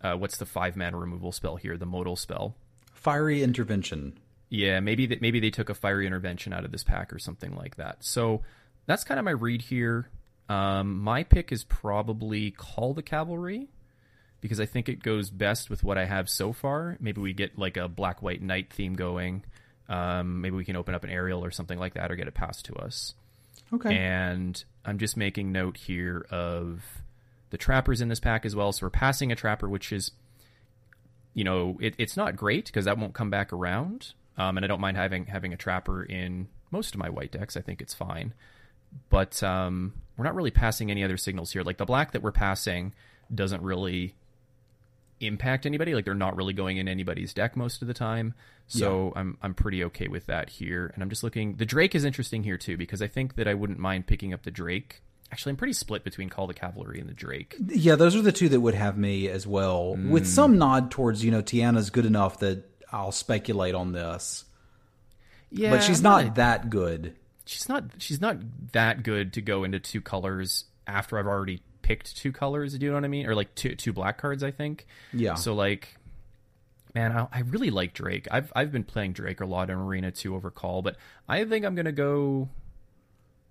uh, 0.01 0.15
what's 0.15 0.37
the 0.37 0.45
five 0.45 0.75
mana 0.75 0.97
removal 0.97 1.31
spell 1.31 1.55
here, 1.55 1.77
the 1.77 1.85
modal 1.85 2.17
spell, 2.17 2.55
fiery 2.93 3.41
intervention. 3.41 4.19
Yeah, 4.49 4.81
maybe 4.81 5.07
that 5.07 5.21
maybe 5.21 5.39
they 5.39 5.49
took 5.49 5.69
a 5.69 5.73
fiery 5.73 6.05
intervention 6.05 6.53
out 6.53 6.65
of 6.65 6.71
this 6.71 6.83
pack 6.83 7.13
or 7.13 7.19
something 7.19 7.55
like 7.55 7.77
that. 7.77 8.03
So 8.03 8.43
that's 8.85 9.03
kind 9.03 9.19
of 9.19 9.25
my 9.25 9.31
read 9.31 9.61
here. 9.61 10.09
Um, 10.49 10.99
my 10.99 11.23
pick 11.23 11.51
is 11.51 11.63
probably 11.63 12.51
Call 12.51 12.93
the 12.93 13.01
Cavalry 13.01 13.69
because 14.39 14.59
I 14.59 14.65
think 14.65 14.87
it 14.87 15.01
goes 15.01 15.29
best 15.29 15.69
with 15.69 15.83
what 15.83 15.97
I 15.97 16.05
have 16.05 16.29
so 16.29 16.53
far. 16.53 16.97
Maybe 16.99 17.21
we 17.21 17.33
get 17.33 17.57
like 17.57 17.77
a 17.77 17.87
black 17.87 18.21
white 18.21 18.41
knight 18.41 18.71
theme 18.71 18.95
going. 18.95 19.43
Um, 19.89 20.41
maybe 20.41 20.55
we 20.57 20.65
can 20.65 20.75
open 20.75 20.93
up 20.93 21.05
an 21.05 21.09
Aryel 21.09 21.41
or 21.41 21.51
something 21.51 21.79
like 21.79 21.93
that 21.93 22.11
or 22.11 22.15
get 22.15 22.27
it 22.27 22.33
passed 22.33 22.65
to 22.65 22.75
us. 22.75 23.13
Okay. 23.73 23.95
And 23.95 24.61
I'm 24.85 24.97
just 24.97 25.17
making 25.17 25.51
note 25.51 25.77
here 25.77 26.25
of 26.29 26.83
the 27.49 27.57
trappers 27.57 28.01
in 28.01 28.09
this 28.09 28.19
pack 28.19 28.45
as 28.45 28.55
well. 28.55 28.71
So 28.71 28.85
we're 28.85 28.91
passing 28.91 29.31
a 29.31 29.35
trapper, 29.35 29.69
which 29.69 29.91
is, 29.91 30.11
you 31.33 31.43
know, 31.43 31.77
it, 31.81 31.95
it's 31.97 32.17
not 32.17 32.35
great 32.35 32.65
because 32.65 32.85
that 32.85 32.97
won't 32.97 33.13
come 33.13 33.29
back 33.29 33.53
around. 33.53 34.13
Um, 34.37 34.57
and 34.57 34.65
I 34.65 34.67
don't 34.67 34.81
mind 34.81 34.97
having 34.97 35.25
having 35.25 35.53
a 35.53 35.57
trapper 35.57 36.03
in 36.03 36.47
most 36.71 36.93
of 36.93 36.99
my 36.99 37.09
white 37.09 37.31
decks. 37.31 37.57
I 37.57 37.61
think 37.61 37.81
it's 37.81 37.93
fine. 37.93 38.33
But 39.09 39.41
um, 39.43 39.93
we're 40.15 40.25
not 40.25 40.35
really 40.35 40.51
passing 40.51 40.91
any 40.91 41.03
other 41.03 41.17
signals 41.17 41.51
here. 41.51 41.63
Like 41.63 41.77
the 41.77 41.85
black 41.85 42.11
that 42.11 42.21
we're 42.21 42.31
passing 42.31 42.93
doesn't 43.33 43.61
really 43.61 44.15
impact 45.19 45.65
anybody. 45.65 45.95
Like 45.95 46.05
they're 46.05 46.13
not 46.13 46.35
really 46.35 46.53
going 46.53 46.77
in 46.77 46.87
anybody's 46.87 47.33
deck 47.33 47.55
most 47.55 47.81
of 47.81 47.87
the 47.87 47.93
time. 47.93 48.33
So 48.67 49.11
yeah. 49.13 49.21
I'm 49.21 49.37
I'm 49.41 49.53
pretty 49.53 49.83
okay 49.85 50.07
with 50.07 50.25
that 50.27 50.49
here. 50.49 50.91
And 50.93 51.03
I'm 51.03 51.09
just 51.09 51.23
looking. 51.23 51.55
The 51.55 51.65
Drake 51.65 51.95
is 51.95 52.05
interesting 52.05 52.43
here 52.43 52.57
too 52.57 52.77
because 52.77 53.01
I 53.01 53.07
think 53.07 53.35
that 53.35 53.47
I 53.47 53.53
wouldn't 53.53 53.79
mind 53.79 54.07
picking 54.07 54.33
up 54.33 54.43
the 54.43 54.51
Drake. 54.51 55.01
Actually, 55.31 55.51
I'm 55.51 55.57
pretty 55.57 55.73
split 55.73 56.03
between 56.03 56.29
Call 56.29 56.47
the 56.47 56.53
Cavalry 56.53 56.99
and 56.99 57.09
the 57.09 57.13
Drake. 57.13 57.55
Yeah, 57.67 57.95
those 57.95 58.15
are 58.15 58.21
the 58.21 58.31
two 58.31 58.49
that 58.49 58.61
would 58.61 58.75
have 58.75 58.97
me 58.97 59.27
as 59.27 59.45
well, 59.45 59.95
mm. 59.97 60.09
with 60.09 60.25
some 60.25 60.57
nod 60.57 60.89
towards 60.89 61.23
you 61.23 61.31
know 61.31 61.41
Tiana's 61.41 61.89
good 61.89 62.05
enough 62.05 62.39
that 62.39 62.63
I'll 62.91 63.11
speculate 63.11 63.75
on 63.75 63.91
this. 63.91 64.45
Yeah, 65.49 65.71
but 65.71 65.83
she's 65.83 66.01
not, 66.01 66.25
not 66.25 66.35
that 66.35 66.69
good. 66.69 67.15
She's 67.45 67.67
not. 67.67 67.83
She's 67.99 68.21
not 68.21 68.37
that 68.73 69.03
good 69.03 69.33
to 69.33 69.41
go 69.41 69.63
into 69.63 69.79
two 69.79 70.01
colors 70.01 70.65
after 70.85 71.17
I've 71.19 71.27
already 71.27 71.61
picked 71.81 72.17
two 72.17 72.31
colors. 72.31 72.77
Do 72.77 72.85
you 72.85 72.91
know 72.91 72.97
what 72.97 73.05
I 73.05 73.09
mean? 73.09 73.27
Or 73.27 73.35
like 73.35 73.55
two 73.55 73.75
two 73.75 73.93
black 73.93 74.17
cards, 74.17 74.43
I 74.43 74.51
think. 74.51 74.85
Yeah. 75.13 75.35
So 75.35 75.53
like, 75.53 75.97
man, 76.93 77.11
I, 77.11 77.27
I 77.31 77.39
really 77.41 77.69
like 77.69 77.93
Drake. 77.93 78.27
I've 78.31 78.51
I've 78.55 78.71
been 78.71 78.83
playing 78.83 79.13
Drake 79.13 79.41
a 79.41 79.45
lot 79.45 79.69
in 79.69 79.77
Arena 79.77 80.11
two 80.11 80.35
over 80.35 80.51
Call, 80.51 80.81
but 80.81 80.97
I 81.27 81.45
think 81.45 81.65
I'm 81.65 81.75
gonna 81.75 81.91
go 81.91 82.49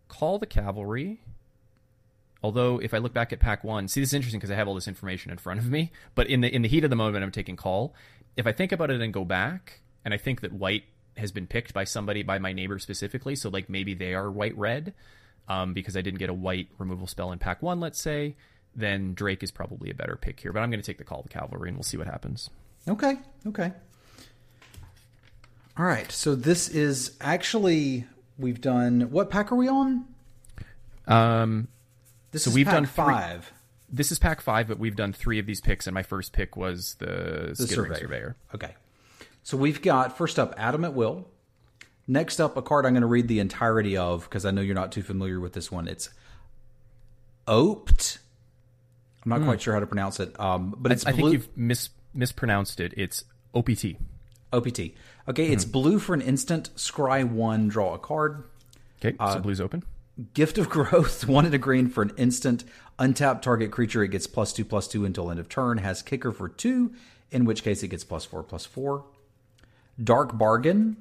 Call 0.09 0.39
the 0.39 0.47
Cavalry. 0.47 1.21
Although, 2.47 2.79
if 2.79 2.95
I 2.95 2.99
look 2.99 3.13
back 3.13 3.33
at 3.33 3.41
Pack 3.41 3.65
One, 3.65 3.89
see 3.89 3.99
this 3.99 4.11
is 4.11 4.15
interesting 4.15 4.39
because 4.39 4.53
I 4.53 4.55
have 4.55 4.69
all 4.69 4.77
this 4.77 4.87
information 4.87 5.33
in 5.33 5.39
front 5.39 5.59
of 5.59 5.69
me. 5.69 5.91
But 6.15 6.29
in 6.29 6.43
the 6.43 6.55
in 6.55 6.63
the 6.63 6.69
heat 6.69 6.85
of 6.85 6.91
the 6.91 6.97
moment, 6.97 7.25
I'm 7.25 7.33
taking 7.33 7.57
Call. 7.57 7.93
If 8.37 8.47
I 8.47 8.53
think 8.53 8.71
about 8.71 8.89
it 8.89 9.01
and 9.01 9.13
go 9.13 9.25
back, 9.25 9.81
and 10.05 10.15
I 10.15 10.17
think 10.17 10.43
that 10.43 10.53
White 10.53 10.85
has 11.17 11.33
been 11.33 11.49
picked 11.49 11.75
by 11.75 11.83
somebody 11.83 12.23
by 12.23 12.39
my 12.39 12.53
neighbor 12.53 12.79
specifically, 12.79 13.35
so 13.35 13.49
like 13.49 13.69
maybe 13.69 13.95
they 13.95 14.15
are 14.15 14.31
White 14.31 14.57
Red 14.57 14.95
um, 15.49 15.75
because 15.75 15.97
I 15.97 16.03
didn't 16.03 16.21
get 16.21 16.31
a 16.31 16.35
white 16.35 16.69
removal 16.79 17.09
spell 17.09 17.33
in 17.33 17.41
pack 17.41 17.63
one, 17.63 17.81
let's 17.81 18.01
say, 18.01 18.37
then 18.77 19.13
Drake 19.13 19.43
is 19.43 19.51
probably 19.51 19.91
a 19.91 19.95
better 19.95 20.15
pick 20.15 20.39
here. 20.39 20.53
But 20.53 20.61
I'm 20.61 20.71
going 20.71 20.81
to 20.81 20.87
take 20.87 20.99
the 20.99 21.05
Call 21.05 21.23
of 21.23 21.29
Cavalry 21.29 21.69
and 21.69 21.77
we'll 21.77 21.83
see 21.83 21.97
what 21.97 22.07
happens. 22.07 22.49
Okay. 22.87 23.19
Okay. 23.45 23.73
All 25.77 25.85
right. 25.85 26.13
So 26.13 26.37
this 26.37 26.69
is 26.69 27.17
actually, 27.21 28.05
we've 28.39 28.61
done, 28.61 29.11
what 29.11 29.31
pack 29.31 29.51
are 29.51 29.57
we 29.57 29.67
on? 29.67 30.05
Um, 31.09 31.67
This 32.33 32.45
So 32.45 32.51
is 32.51 32.55
we've 32.55 32.67
pack 32.67 32.75
done 32.75 32.87
three- 32.87 33.05
five. 33.15 33.53
this 33.91 34.11
is 34.13 34.19
pack 34.19 34.41
five, 34.41 34.69
but 34.69 34.79
we've 34.79 34.97
done 34.97 35.13
three 35.13 35.39
of 35.39 35.47
these 35.47 35.61
picks, 35.61 35.87
and 35.87 35.95
my 35.95 36.03
first 36.03 36.33
pick 36.33 36.57
was 36.57 36.95
the, 36.97 37.55
The 37.57 37.67
surveyor. 37.67 37.99
Surveyor. 37.99 38.37
Okay. 38.55 38.75
So 39.43 39.57
we've 39.57 39.81
got 39.81 40.17
first 40.17 40.39
up 40.39 40.55
Adamant 40.59 40.95
Will. 40.95 41.29
Next 42.09 42.41
up, 42.41 42.57
a 42.57 42.63
card 42.63 42.85
I'm 42.87 42.93
going 42.93 43.01
to 43.03 43.07
read 43.07 43.27
the 43.29 43.39
entirety 43.41 43.97
of 43.97 44.25
because 44.25 44.45
I 44.45 44.51
know 44.51 44.61
you're 44.61 44.75
not 44.75 44.93
too 44.93 45.03
familiar 45.03 45.41
with 45.41 45.53
this 45.55 45.71
one. 45.73 45.89
It's 45.89 46.09
Opt. 47.49 48.19
I'm 49.25 49.31
not 49.31 49.43
quite 49.43 49.61
sure 49.61 49.75
how 49.75 49.81
to 49.81 49.87
pronounce 49.87 50.21
it, 50.21 50.39
um, 50.39 50.75
but 50.79 50.93
it's 50.93 51.03
Hmm. 51.03 51.09
I 51.09 51.13
blue. 51.13 51.31
think 51.31 51.33
you've 51.33 51.57
mis- 51.57 51.91
mispronounced 52.15 52.79
it. 52.81 52.93
It's 52.97 53.25
OPT. 53.55 53.97
OPT. 54.53 54.95
Okay, 55.29 55.49
it's 55.49 55.65
blue 55.65 55.99
for 55.99 56.15
an 56.15 56.21
instant. 56.21 56.71
Scry 56.77 57.29
one, 57.29 57.67
draw 57.69 57.95
a 57.95 57.99
card. 57.99 58.45
Okay, 59.01 59.17
Uh, 59.19 59.35
so 59.35 59.41
blue's 59.41 59.61
open. 59.61 59.83
Gift 60.35 60.57
of 60.59 60.69
Growth, 60.71 61.27
one 61.29 61.45
and 61.45 61.55
a 61.55 61.59
green 61.59 61.89
for 61.89 62.03
an 62.03 62.13
instant. 62.17 62.65
Untapped 62.99 63.45
target 63.45 63.71
creature, 63.71 64.03
it 64.03 64.09
gets 64.09 64.27
plus 64.27 64.53
two, 64.53 64.65
plus 64.65 64.89
two 64.89 65.05
until 65.05 65.31
end 65.31 65.41
of 65.41 65.49
turn. 65.49 65.79
Has 65.79 66.03
kicker 66.03 66.33
for 66.33 66.49
two, 66.49 66.93
in 67.31 67.45
which 67.45 67.63
case 67.63 67.83
it 67.83 67.89
gets 67.89 68.05
plus 68.05 68.25
four, 68.25 68.43
plus 68.43 68.65
four. 68.65 69.05
Dark 70.03 70.37
Bargain, 70.37 70.97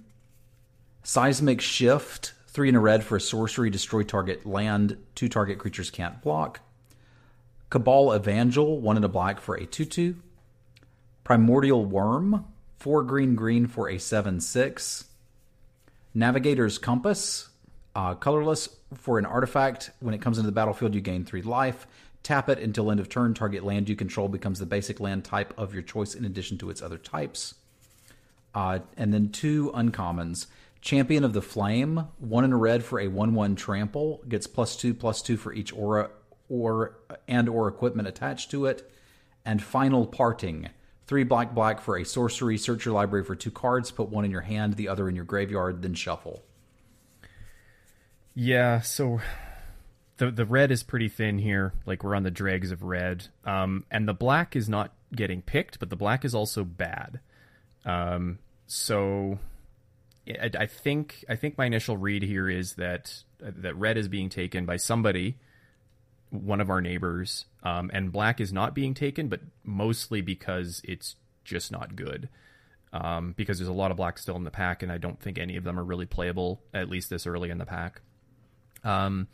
Seismic 1.04 1.62
Shift, 1.62 2.34
three 2.48 2.70
in 2.70 2.76
a 2.76 2.80
red 2.80 3.04
for 3.04 3.16
a 3.18 3.22
sorcery, 3.22 3.70
destroy 3.70 4.04
target 4.04 4.46
land, 4.46 4.98
two 5.16 5.30
target 5.30 5.60
creatures 5.60 5.90
can't 5.90 6.22
block. 6.22 6.62
Cabal 7.70 8.16
Evangel, 8.16 8.80
one 8.80 8.98
in 8.98 9.04
a 9.04 9.10
black 9.10 9.40
for 9.40 9.56
a 9.56 9.66
2 9.66 9.86
2. 9.86 10.16
Primordial 11.24 11.86
Wurm, 11.86 12.46
four 12.78 13.04
green 13.04 13.36
green 13.36 13.68
for 13.68 13.90
a 13.90 13.98
7 13.98 14.40
6. 14.40 15.06
Navigator's 16.14 16.78
Compass, 16.78 17.50
uh, 17.96 18.14
colorless 18.14 18.70
for 18.94 19.18
an 19.18 19.26
artifact. 19.26 19.92
When 20.00 20.14
it 20.14 20.22
comes 20.22 20.38
into 20.38 20.48
the 20.48 20.56
battlefield, 20.56 20.94
you 20.94 21.02
gain 21.02 21.26
three 21.26 21.42
life. 21.42 21.88
Tap 22.24 22.50
it 22.50 22.60
until 22.60 22.92
end 22.92 23.00
of 23.00 23.08
turn. 23.08 23.34
Target 23.34 23.64
land 23.64 23.88
you 23.88 23.96
control 23.96 24.28
becomes 24.28 24.60
the 24.60 24.66
basic 24.66 25.00
land 25.00 25.24
type 25.24 25.54
of 25.58 25.74
your 25.74 25.84
choice 25.84 26.16
in 26.16 26.26
addition 26.26 26.58
to 26.58 26.70
its 26.70 26.82
other 26.82 26.98
types. 26.98 27.56
Uh, 28.54 28.80
and 28.98 29.14
then 29.14 29.30
two 29.30 29.72
uncommons. 29.74 30.48
Champion 30.82 31.24
of 31.24 31.34
the 31.34 31.42
Flame, 31.42 32.08
one 32.20 32.44
in 32.44 32.54
a 32.54 32.58
red 32.58 32.84
for 32.84 33.00
a 33.00 33.08
one-one 33.08 33.56
trample, 33.56 34.24
gets 34.30 34.46
plus 34.46 34.76
two 34.76 34.94
plus 34.94 35.22
two 35.22 35.36
for 35.36 35.52
each 35.52 35.74
aura 35.74 36.12
or 36.48 36.98
and 37.28 37.50
or 37.50 37.68
equipment 37.68 38.08
attached 38.08 38.52
to 38.52 38.66
it. 38.66 38.92
And 39.46 39.64
Final 39.64 40.06
Parting, 40.06 40.70
three 41.08 41.24
black 41.24 41.54
black 41.56 41.82
for 41.82 41.98
a 41.98 42.06
sorcery. 42.06 42.58
Search 42.58 42.86
your 42.86 42.94
library 42.94 43.26
for 43.26 43.36
two 43.36 43.52
cards, 43.52 43.92
put 43.92 44.10
one 44.10 44.26
in 44.26 44.32
your 44.32 44.42
hand, 44.42 44.76
the 44.76 44.88
other 44.88 45.10
in 45.10 45.16
your 45.16 45.26
graveyard, 45.26 45.82
then 45.82 45.96
shuffle. 45.96 46.44
Yeah, 48.36 48.82
so 48.82 49.22
the 50.18 50.30
the 50.30 50.46
red 50.46 50.72
is 50.72 50.84
pretty 50.84 51.08
thin 51.08 51.40
here. 51.40 51.74
Like 51.86 52.04
we're 52.04 52.16
on 52.16 52.24
the 52.24 52.32
dregs 52.32 52.72
of 52.72 52.84
red. 52.84 53.28
Um, 53.46 53.86
and 53.90 54.08
the 54.08 54.14
black 54.14 54.56
is 54.56 54.68
not 54.68 54.94
getting 55.16 55.42
picked, 55.42 55.80
but 55.80 55.90
the 55.90 55.96
black 55.96 56.26
is 56.26 56.36
also 56.36 56.66
bad. 56.66 57.22
Um, 57.86 58.40
so 58.68 59.40
I, 60.28 60.52
I 60.60 60.66
think 60.66 61.24
I 61.30 61.36
think 61.36 61.58
my 61.58 61.66
initial 61.66 61.96
read 61.98 62.24
here 62.24 62.50
is 62.50 62.74
that 62.74 63.24
that 63.40 63.76
red 63.78 63.98
is 63.98 64.10
being 64.10 64.30
taken 64.30 64.66
by 64.66 64.78
somebody, 64.78 65.38
one 66.30 66.60
of 66.60 66.70
our 66.70 66.82
neighbors, 66.82 67.46
um, 67.64 67.90
and 67.94 68.12
black 68.12 68.42
is 68.42 68.52
not 68.52 68.76
being 68.76 68.94
taken, 68.94 69.30
but 69.30 69.42
mostly 69.64 70.22
because 70.22 70.82
it's 70.84 71.16
just 71.46 71.72
not 71.72 71.96
good. 71.96 72.28
Um, 72.92 73.34
because 73.36 73.60
there's 73.60 73.70
a 73.70 73.74
lot 73.74 73.92
of 73.92 73.98
black 73.98 74.18
still 74.18 74.38
in 74.38 74.46
the 74.46 74.52
pack, 74.52 74.82
and 74.82 74.90
I 74.90 74.98
don't 74.98 75.20
think 75.20 75.38
any 75.38 75.58
of 75.58 75.66
them 75.66 75.78
are 75.78 75.84
really 75.84 76.06
playable 76.06 76.62
at 76.74 76.90
least 76.90 77.10
this 77.10 77.28
early 77.28 77.50
in 77.50 77.58
the 77.58 77.66
pack. 77.66 78.02
Um, 78.86 79.28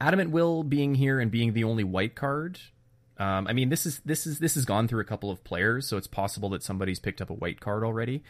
Adamant 0.00 0.30
Will 0.30 0.62
being 0.62 0.94
here 0.94 1.18
and 1.18 1.30
being 1.30 1.54
the 1.54 1.64
only 1.64 1.82
white 1.84 2.14
card. 2.14 2.60
Um, 3.16 3.46
I 3.46 3.52
mean, 3.52 3.68
this 3.68 3.86
is 3.86 4.00
this 4.04 4.26
is 4.26 4.38
this 4.38 4.54
has 4.54 4.64
gone 4.64 4.88
through 4.88 5.00
a 5.00 5.04
couple 5.04 5.30
of 5.30 5.42
players, 5.44 5.86
so 5.86 5.96
it's 5.96 6.06
possible 6.06 6.48
that 6.50 6.62
somebody's 6.62 6.98
picked 6.98 7.20
up 7.20 7.30
a 7.30 7.34
white 7.34 7.60
card 7.60 7.84
already, 7.84 8.22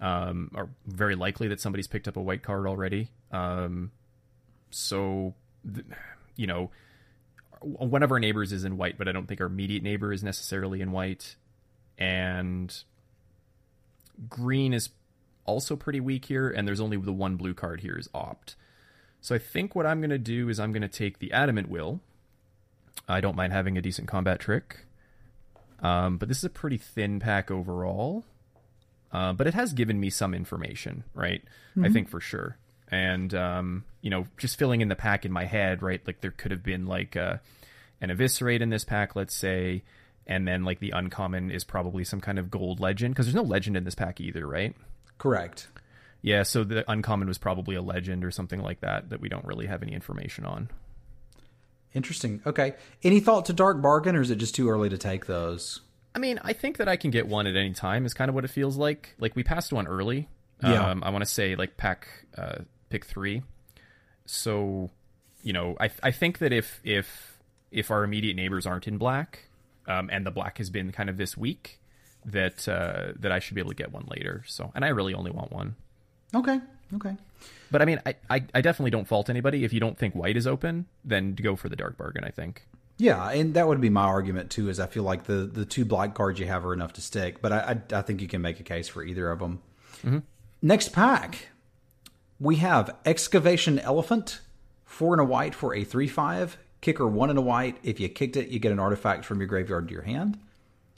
um, 0.00 0.50
or 0.54 0.70
very 0.86 1.16
likely 1.16 1.48
that 1.48 1.60
somebody's 1.60 1.88
picked 1.88 2.08
up 2.08 2.16
a 2.16 2.22
white 2.22 2.42
card 2.42 2.66
already. 2.66 3.10
Um, 3.32 3.90
so, 4.70 5.34
th- 5.72 5.86
you 6.36 6.46
know, 6.46 6.70
one 7.60 8.02
of 8.02 8.12
our 8.12 8.20
neighbors 8.20 8.52
is 8.52 8.64
in 8.64 8.76
white, 8.76 8.96
but 8.96 9.08
I 9.08 9.12
don't 9.12 9.26
think 9.26 9.40
our 9.40 9.48
immediate 9.48 9.82
neighbor 9.82 10.12
is 10.12 10.22
necessarily 10.22 10.80
in 10.80 10.92
white, 10.92 11.34
and 11.98 12.74
green 14.28 14.72
is 14.72 14.90
also 15.44 15.74
pretty 15.74 16.00
weak 16.00 16.26
here, 16.26 16.48
and 16.48 16.66
there's 16.66 16.80
only 16.80 16.96
the 16.96 17.12
one 17.12 17.36
blue 17.36 17.54
card 17.54 17.80
here 17.80 17.98
is 17.98 18.08
opt. 18.14 18.54
So 19.22 19.34
I 19.34 19.38
think 19.38 19.74
what 19.74 19.86
I'm 19.86 20.00
going 20.00 20.10
to 20.10 20.18
do 20.18 20.48
is 20.48 20.60
I'm 20.60 20.72
going 20.72 20.82
to 20.82 20.88
take 20.88 21.20
the 21.20 21.32
adamant 21.32 21.70
will. 21.70 22.00
I 23.08 23.20
don't 23.20 23.36
mind 23.36 23.52
having 23.52 23.78
a 23.78 23.82
decent 23.82 24.08
combat 24.08 24.40
trick, 24.40 24.84
um, 25.80 26.18
but 26.18 26.28
this 26.28 26.38
is 26.38 26.44
a 26.44 26.50
pretty 26.50 26.76
thin 26.76 27.20
pack 27.20 27.50
overall. 27.50 28.24
Uh, 29.12 29.32
but 29.32 29.46
it 29.46 29.54
has 29.54 29.72
given 29.72 30.00
me 30.00 30.10
some 30.10 30.34
information, 30.34 31.04
right? 31.14 31.42
I 31.84 31.88
think 31.90 32.08
for 32.08 32.20
sure. 32.20 32.56
And 32.90 33.34
um, 33.34 33.84
you 34.00 34.10
know, 34.10 34.26
just 34.38 34.58
filling 34.58 34.80
in 34.80 34.88
the 34.88 34.96
pack 34.96 35.24
in 35.24 35.32
my 35.32 35.44
head, 35.44 35.82
right? 35.82 36.00
Like 36.06 36.20
there 36.20 36.30
could 36.30 36.50
have 36.50 36.62
been 36.62 36.86
like 36.86 37.16
uh, 37.16 37.36
an 38.00 38.10
eviscerate 38.10 38.62
in 38.62 38.70
this 38.70 38.84
pack, 38.84 39.14
let's 39.14 39.34
say, 39.34 39.82
and 40.26 40.46
then 40.48 40.64
like 40.64 40.80
the 40.80 40.90
uncommon 40.90 41.50
is 41.50 41.64
probably 41.64 42.04
some 42.04 42.20
kind 42.20 42.38
of 42.38 42.50
gold 42.50 42.80
legend 42.80 43.14
because 43.14 43.26
there's 43.26 43.34
no 43.34 43.42
legend 43.42 43.76
in 43.76 43.84
this 43.84 43.94
pack 43.94 44.20
either, 44.20 44.46
right? 44.46 44.74
Correct. 45.18 45.68
Yeah, 46.22 46.44
so 46.44 46.62
the 46.62 46.90
uncommon 46.90 47.26
was 47.28 47.38
probably 47.38 47.74
a 47.74 47.82
legend 47.82 48.24
or 48.24 48.30
something 48.30 48.62
like 48.62 48.80
that 48.80 49.10
that 49.10 49.20
we 49.20 49.28
don't 49.28 49.44
really 49.44 49.66
have 49.66 49.82
any 49.82 49.92
information 49.92 50.44
on. 50.44 50.70
Interesting. 51.94 52.40
Okay. 52.46 52.74
Any 53.02 53.20
thought 53.20 53.46
to 53.46 53.52
Dark 53.52 53.82
Bargain, 53.82 54.16
or 54.16 54.22
is 54.22 54.30
it 54.30 54.36
just 54.36 54.54
too 54.54 54.70
early 54.70 54.88
to 54.88 54.96
take 54.98 55.26
those? 55.26 55.80
I 56.14 56.18
mean, 56.18 56.40
I 56.42 56.52
think 56.52 56.78
that 56.78 56.88
I 56.88 56.96
can 56.96 57.10
get 57.10 57.26
one 57.26 57.46
at 57.46 57.56
any 57.56 57.72
time 57.72 58.06
is 58.06 58.14
kind 58.14 58.28
of 58.28 58.34
what 58.34 58.44
it 58.44 58.48
feels 58.48 58.76
like. 58.76 59.14
Like 59.18 59.34
we 59.34 59.42
passed 59.42 59.72
one 59.72 59.86
early. 59.86 60.28
Yeah. 60.62 60.90
Um, 60.90 61.02
I 61.02 61.10
want 61.10 61.22
to 61.22 61.30
say 61.30 61.56
like 61.56 61.76
pack 61.76 62.06
uh, 62.38 62.60
pick 62.88 63.04
three. 63.04 63.42
So, 64.26 64.90
you 65.42 65.52
know, 65.52 65.76
I 65.80 65.90
I 66.02 66.12
think 66.12 66.38
that 66.38 66.52
if 66.52 66.80
if 66.84 67.38
if 67.70 67.90
our 67.90 68.04
immediate 68.04 68.36
neighbors 68.36 68.66
aren't 68.66 68.86
in 68.86 68.96
black, 68.96 69.48
um, 69.88 70.08
and 70.12 70.24
the 70.24 70.30
black 70.30 70.58
has 70.58 70.70
been 70.70 70.92
kind 70.92 71.10
of 71.10 71.16
this 71.16 71.36
week, 71.36 71.80
that 72.26 72.68
uh, 72.68 73.12
that 73.18 73.32
I 73.32 73.38
should 73.38 73.54
be 73.54 73.60
able 73.60 73.70
to 73.70 73.76
get 73.76 73.90
one 73.92 74.06
later. 74.08 74.44
So, 74.46 74.70
and 74.74 74.84
I 74.84 74.88
really 74.88 75.14
only 75.14 75.30
want 75.30 75.50
one. 75.50 75.76
Okay. 76.34 76.60
Okay. 76.94 77.16
But 77.70 77.82
I 77.82 77.84
mean, 77.86 78.00
I, 78.04 78.14
I, 78.28 78.44
I 78.54 78.60
definitely 78.60 78.90
don't 78.90 79.06
fault 79.08 79.30
anybody. 79.30 79.64
If 79.64 79.72
you 79.72 79.80
don't 79.80 79.96
think 79.96 80.14
white 80.14 80.36
is 80.36 80.46
open, 80.46 80.86
then 81.04 81.34
go 81.34 81.56
for 81.56 81.68
the 81.68 81.76
dark 81.76 81.96
bargain. 81.96 82.24
I 82.24 82.30
think. 82.30 82.66
Yeah, 82.98 83.30
and 83.30 83.54
that 83.54 83.66
would 83.66 83.80
be 83.80 83.88
my 83.88 84.04
argument 84.04 84.50
too. 84.50 84.68
Is 84.68 84.78
I 84.78 84.86
feel 84.86 85.02
like 85.02 85.24
the 85.24 85.46
the 85.46 85.64
two 85.64 85.84
black 85.84 86.14
cards 86.14 86.38
you 86.38 86.46
have 86.46 86.64
are 86.66 86.74
enough 86.74 86.92
to 86.94 87.00
stick, 87.00 87.40
but 87.40 87.52
I 87.52 87.80
I, 87.92 87.98
I 87.98 88.02
think 88.02 88.20
you 88.20 88.28
can 88.28 88.42
make 88.42 88.60
a 88.60 88.62
case 88.62 88.88
for 88.88 89.02
either 89.02 89.30
of 89.30 89.38
them. 89.38 89.60
Mm-hmm. 90.04 90.18
Next 90.60 90.92
pack, 90.92 91.48
we 92.38 92.56
have 92.56 92.94
excavation 93.04 93.78
elephant, 93.78 94.40
four 94.84 95.14
and 95.14 95.20
a 95.20 95.24
white 95.24 95.54
for 95.54 95.74
a 95.74 95.84
three 95.84 96.08
five 96.08 96.58
kicker, 96.82 97.06
one 97.06 97.30
and 97.30 97.38
a 97.38 97.42
white. 97.42 97.78
If 97.82 97.98
you 97.98 98.08
kicked 98.08 98.36
it, 98.36 98.48
you 98.48 98.58
get 98.58 98.72
an 98.72 98.78
artifact 98.78 99.24
from 99.24 99.40
your 99.40 99.48
graveyard 99.48 99.88
to 99.88 99.94
your 99.94 100.02
hand. 100.02 100.38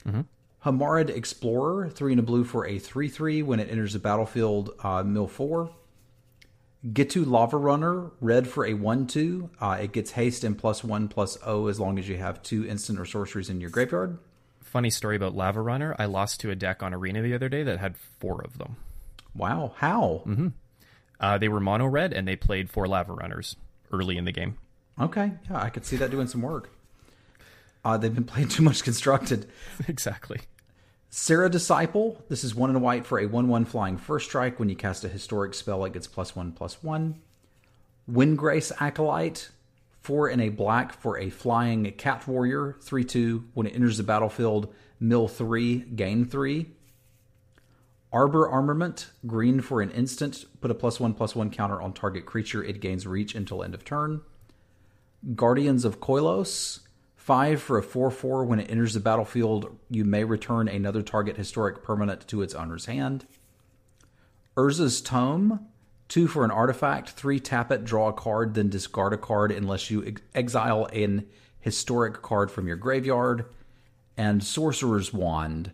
Mm-hmm. 0.05 0.21
Homarid 0.65 1.15
Explorer, 1.15 1.89
three 1.89 2.13
and 2.13 2.19
a 2.19 2.23
blue 2.23 2.43
for 2.43 2.65
a 2.65 2.79
3 2.79 3.07
3 3.07 3.43
when 3.43 3.59
it 3.59 3.69
enters 3.69 3.93
the 3.93 3.99
battlefield, 3.99 4.71
uh, 4.83 5.03
mill 5.03 5.27
four. 5.27 5.69
Ghitu 6.83 7.25
Lava 7.25 7.57
Runner, 7.57 8.11
red 8.19 8.47
for 8.47 8.65
a 8.65 8.73
1 8.73 9.05
2. 9.05 9.49
Uh, 9.61 9.77
it 9.81 9.91
gets 9.91 10.11
haste 10.11 10.43
and 10.43 10.57
plus 10.57 10.83
1 10.83 11.07
plus 11.07 11.37
O 11.45 11.67
as 11.67 11.79
long 11.79 11.99
as 11.99 12.09
you 12.09 12.17
have 12.17 12.41
two 12.41 12.65
instant 12.65 12.99
or 12.99 13.05
sorceries 13.05 13.49
in 13.49 13.61
your 13.61 13.69
graveyard. 13.69 14.17
Funny 14.59 14.89
story 14.89 15.15
about 15.15 15.35
Lava 15.35 15.61
Runner. 15.61 15.95
I 15.99 16.05
lost 16.05 16.39
to 16.41 16.49
a 16.49 16.55
deck 16.55 16.81
on 16.81 16.95
Arena 16.95 17.21
the 17.21 17.35
other 17.35 17.47
day 17.47 17.61
that 17.61 17.79
had 17.79 17.95
four 17.95 18.43
of 18.43 18.57
them. 18.57 18.75
Wow, 19.35 19.73
how? 19.77 20.23
Uh, 21.19 21.37
they 21.37 21.47
were 21.47 21.59
mono 21.59 21.85
red 21.85 22.11
and 22.11 22.27
they 22.27 22.35
played 22.35 22.71
four 22.71 22.87
Lava 22.87 23.13
Runners 23.13 23.55
early 23.93 24.17
in 24.17 24.25
the 24.25 24.31
game. 24.31 24.57
Okay, 24.99 25.31
yeah, 25.49 25.61
I 25.61 25.69
could 25.69 25.85
see 25.85 25.97
that 25.97 26.09
doing 26.09 26.27
some 26.27 26.41
work. 26.41 26.71
Uh, 27.83 27.97
they've 27.97 28.13
been 28.13 28.23
playing 28.23 28.47
too 28.47 28.63
much 28.63 28.83
constructed. 28.83 29.47
exactly. 29.87 30.41
Serra 31.17 31.49
Disciple, 31.49 32.21
this 32.27 32.43
is 32.43 32.53
one 32.53 32.69
and 32.69 32.75
a 32.75 32.79
white 32.81 33.05
for 33.05 33.17
a 33.19 33.25
1 33.25 33.47
1 33.47 33.63
flying 33.63 33.95
first 33.95 34.25
strike. 34.25 34.59
When 34.59 34.67
you 34.67 34.75
cast 34.75 35.05
a 35.05 35.07
historic 35.07 35.53
spell, 35.53 35.85
it 35.85 35.93
gets 35.93 36.07
plus 36.07 36.35
1 36.35 36.51
plus 36.51 36.83
1. 36.83 37.15
Windgrace 38.11 38.73
Acolyte, 38.81 39.49
4 40.01 40.27
and 40.27 40.41
a 40.41 40.49
black 40.49 40.91
for 40.91 41.17
a 41.17 41.29
flying 41.29 41.89
cat 41.93 42.27
warrior, 42.27 42.75
3 42.81 43.05
2. 43.05 43.45
When 43.53 43.65
it 43.65 43.73
enters 43.73 43.95
the 43.95 44.03
battlefield, 44.03 44.73
mill 44.99 45.29
3, 45.29 45.85
gain 45.95 46.25
3. 46.25 46.69
Arbor 48.11 48.49
Armament, 48.49 49.09
green 49.25 49.61
for 49.61 49.81
an 49.81 49.91
instant, 49.91 50.43
put 50.59 50.69
a 50.69 50.75
plus 50.75 50.99
1 50.99 51.13
plus 51.13 51.33
1 51.33 51.49
counter 51.49 51.81
on 51.81 51.93
target 51.93 52.25
creature. 52.25 52.61
It 52.61 52.81
gains 52.81 53.07
reach 53.07 53.35
until 53.35 53.63
end 53.63 53.73
of 53.73 53.85
turn. 53.85 54.19
Guardians 55.33 55.85
of 55.85 56.01
Koilos, 56.01 56.81
5 57.25 57.59
for 57.59 57.79
a 57.79 57.81
4 57.81 58.11
4. 58.11 58.45
When 58.45 58.59
it 58.59 58.69
enters 58.69 58.93
the 58.93 58.99
battlefield, 58.99 59.75
you 59.89 60.05
may 60.05 60.23
return 60.23 60.67
another 60.67 61.01
target 61.01 61.37
historic 61.37 61.81
permanent 61.81 62.27
to 62.27 62.43
its 62.43 62.53
owner's 62.53 62.85
hand. 62.85 63.25
Urza's 64.55 65.01
Tome, 65.01 65.67
Two 66.07 66.27
for 66.27 66.45
an 66.45 66.51
artifact. 66.51 67.09
Three 67.09 67.39
tap 67.39 67.71
it, 67.71 67.83
draw 67.83 68.09
a 68.09 68.13
card, 68.13 68.53
then 68.53 68.69
discard 68.69 69.11
a 69.11 69.17
card 69.17 69.51
unless 69.51 69.89
you 69.89 70.05
ex- 70.05 70.21
exile 70.35 70.85
an 70.93 71.25
historic 71.59 72.21
card 72.21 72.51
from 72.51 72.67
your 72.67 72.77
graveyard. 72.77 73.45
And 74.15 74.43
Sorcerer's 74.43 75.11
Wand. 75.11 75.71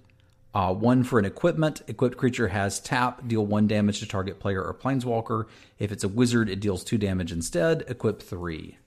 Uh, 0.55 0.73
one 0.73 1.03
for 1.03 1.19
an 1.19 1.25
equipment. 1.25 1.81
Equipped 1.85 2.15
creature 2.15 2.47
has 2.47 2.79
tap, 2.79 3.27
deal 3.27 3.45
one 3.45 3.67
damage 3.67 3.99
to 3.99 4.07
target 4.07 4.39
player 4.39 4.63
or 4.63 4.73
planeswalker. 4.73 5.47
If 5.79 5.91
it's 5.91 6.05
a 6.05 6.09
wizard, 6.09 6.47
it 6.47 6.61
deals 6.61 6.85
two 6.85 6.97
damage 6.97 7.33
instead. 7.33 7.83
Equip 7.89 8.21
three. 8.21 8.77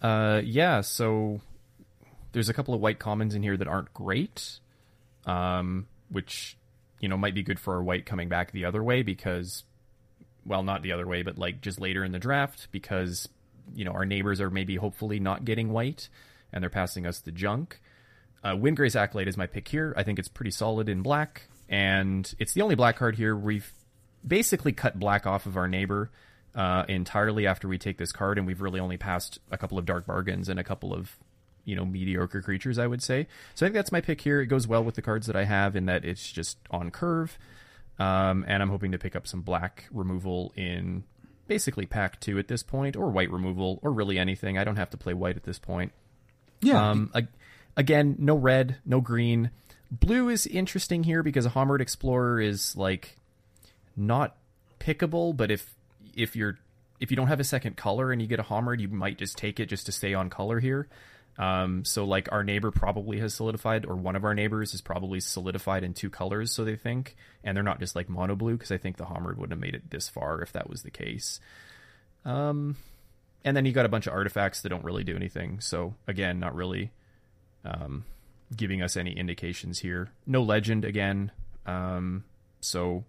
Uh, 0.00 0.40
yeah, 0.44 0.80
so 0.80 1.40
there's 2.32 2.48
a 2.48 2.54
couple 2.54 2.74
of 2.74 2.80
white 2.80 2.98
commons 2.98 3.34
in 3.34 3.42
here 3.42 3.56
that 3.56 3.66
aren't 3.66 3.92
great, 3.92 4.60
um, 5.26 5.86
which 6.10 6.56
you 7.00 7.08
know 7.08 7.16
might 7.16 7.34
be 7.34 7.42
good 7.42 7.58
for 7.58 7.74
our 7.74 7.82
white 7.82 8.06
coming 8.06 8.28
back 8.28 8.52
the 8.52 8.64
other 8.64 8.82
way 8.82 9.02
because, 9.02 9.64
well, 10.44 10.62
not 10.62 10.82
the 10.82 10.92
other 10.92 11.06
way, 11.06 11.22
but 11.22 11.38
like 11.38 11.60
just 11.60 11.80
later 11.80 12.04
in 12.04 12.12
the 12.12 12.18
draft 12.18 12.68
because 12.70 13.28
you 13.74 13.84
know 13.84 13.92
our 13.92 14.04
neighbors 14.04 14.40
are 14.40 14.50
maybe 14.50 14.76
hopefully 14.76 15.18
not 15.18 15.44
getting 15.44 15.72
white 15.72 16.08
and 16.52 16.62
they're 16.62 16.70
passing 16.70 17.06
us 17.06 17.20
the 17.20 17.32
junk. 17.32 17.80
Uh, 18.44 18.52
Windgrace 18.52 18.94
Acolyte 18.94 19.28
is 19.28 19.36
my 19.36 19.46
pick 19.46 19.66
here. 19.66 19.92
I 19.96 20.04
think 20.04 20.18
it's 20.18 20.28
pretty 20.28 20.52
solid 20.52 20.88
in 20.88 21.02
black, 21.02 21.48
and 21.68 22.32
it's 22.38 22.52
the 22.52 22.62
only 22.62 22.76
black 22.76 22.96
card 22.96 23.16
here. 23.16 23.36
We've 23.36 23.70
basically 24.26 24.72
cut 24.72 24.98
black 24.98 25.26
off 25.26 25.46
of 25.46 25.56
our 25.56 25.66
neighbor 25.66 26.10
uh, 26.58 26.84
entirely 26.88 27.46
after 27.46 27.68
we 27.68 27.78
take 27.78 27.98
this 27.98 28.10
card, 28.10 28.36
and 28.36 28.44
we've 28.44 28.60
really 28.60 28.80
only 28.80 28.96
passed 28.96 29.38
a 29.52 29.56
couple 29.56 29.78
of 29.78 29.86
dark 29.86 30.06
bargains 30.06 30.48
and 30.48 30.58
a 30.58 30.64
couple 30.64 30.92
of 30.92 31.16
you 31.64 31.76
know 31.76 31.84
mediocre 31.84 32.42
creatures, 32.42 32.80
I 32.80 32.86
would 32.88 33.00
say. 33.00 33.28
So 33.54 33.64
I 33.64 33.68
think 33.68 33.74
that's 33.74 33.92
my 33.92 34.00
pick 34.00 34.20
here. 34.20 34.40
It 34.40 34.46
goes 34.46 34.66
well 34.66 34.82
with 34.82 34.96
the 34.96 35.02
cards 35.02 35.28
that 35.28 35.36
I 35.36 35.44
have 35.44 35.76
in 35.76 35.86
that 35.86 36.04
it's 36.04 36.32
just 36.32 36.58
on 36.72 36.90
curve, 36.90 37.38
um, 38.00 38.44
and 38.48 38.60
I'm 38.60 38.70
hoping 38.70 38.90
to 38.90 38.98
pick 38.98 39.14
up 39.14 39.28
some 39.28 39.42
black 39.42 39.84
removal 39.92 40.52
in 40.56 41.04
basically 41.46 41.86
pack 41.86 42.18
two 42.18 42.40
at 42.40 42.48
this 42.48 42.64
point, 42.64 42.96
or 42.96 43.08
white 43.08 43.30
removal, 43.30 43.78
or 43.84 43.92
really 43.92 44.18
anything. 44.18 44.58
I 44.58 44.64
don't 44.64 44.76
have 44.76 44.90
to 44.90 44.96
play 44.96 45.14
white 45.14 45.36
at 45.36 45.44
this 45.44 45.60
point. 45.60 45.92
Yeah. 46.60 46.90
Um, 46.90 47.12
ag- 47.14 47.28
again, 47.76 48.16
no 48.18 48.34
red, 48.34 48.78
no 48.84 49.00
green. 49.00 49.52
Blue 49.92 50.28
is 50.28 50.44
interesting 50.44 51.04
here 51.04 51.22
because 51.22 51.46
a 51.46 51.50
Homarid 51.50 51.80
Explorer 51.80 52.40
is 52.40 52.74
like 52.74 53.16
not 53.96 54.36
pickable, 54.80 55.36
but 55.36 55.52
if 55.52 55.77
if 56.18 56.36
you're 56.36 56.58
if 57.00 57.10
you 57.10 57.16
don't 57.16 57.28
have 57.28 57.40
a 57.40 57.44
second 57.44 57.76
color 57.76 58.10
and 58.10 58.20
you 58.20 58.26
get 58.26 58.40
a 58.40 58.42
Homarid, 58.42 58.80
you 58.80 58.88
might 58.88 59.18
just 59.18 59.38
take 59.38 59.60
it 59.60 59.66
just 59.66 59.86
to 59.86 59.92
stay 59.92 60.14
on 60.14 60.28
color 60.28 60.58
here. 60.58 60.88
Um, 61.38 61.84
so 61.84 62.04
like 62.04 62.28
our 62.32 62.42
neighbor 62.42 62.72
probably 62.72 63.20
has 63.20 63.32
solidified, 63.32 63.86
or 63.86 63.94
one 63.94 64.16
of 64.16 64.24
our 64.24 64.34
neighbors 64.34 64.74
is 64.74 64.80
probably 64.80 65.20
solidified 65.20 65.84
in 65.84 65.94
two 65.94 66.10
colors, 66.10 66.50
so 66.50 66.64
they 66.64 66.74
think, 66.74 67.14
and 67.44 67.56
they're 67.56 67.62
not 67.62 67.78
just 67.78 67.94
like 67.94 68.08
mono 68.08 68.34
blue 68.34 68.54
because 68.54 68.72
I 68.72 68.78
think 68.78 68.96
the 68.96 69.04
Homarid 69.04 69.36
wouldn't 69.36 69.52
have 69.52 69.60
made 69.60 69.76
it 69.76 69.90
this 69.90 70.08
far 70.08 70.42
if 70.42 70.52
that 70.52 70.68
was 70.68 70.82
the 70.82 70.90
case. 70.90 71.38
Um, 72.24 72.76
and 73.44 73.56
then 73.56 73.64
you 73.64 73.70
got 73.72 73.86
a 73.86 73.88
bunch 73.88 74.08
of 74.08 74.12
artifacts 74.12 74.62
that 74.62 74.70
don't 74.70 74.84
really 74.84 75.04
do 75.04 75.14
anything. 75.14 75.60
So 75.60 75.94
again, 76.08 76.40
not 76.40 76.56
really 76.56 76.90
um, 77.64 78.04
giving 78.54 78.82
us 78.82 78.96
any 78.96 79.16
indications 79.16 79.78
here. 79.78 80.10
No 80.26 80.42
legend 80.42 80.84
again. 80.84 81.30
Um, 81.64 82.24
so 82.60 83.04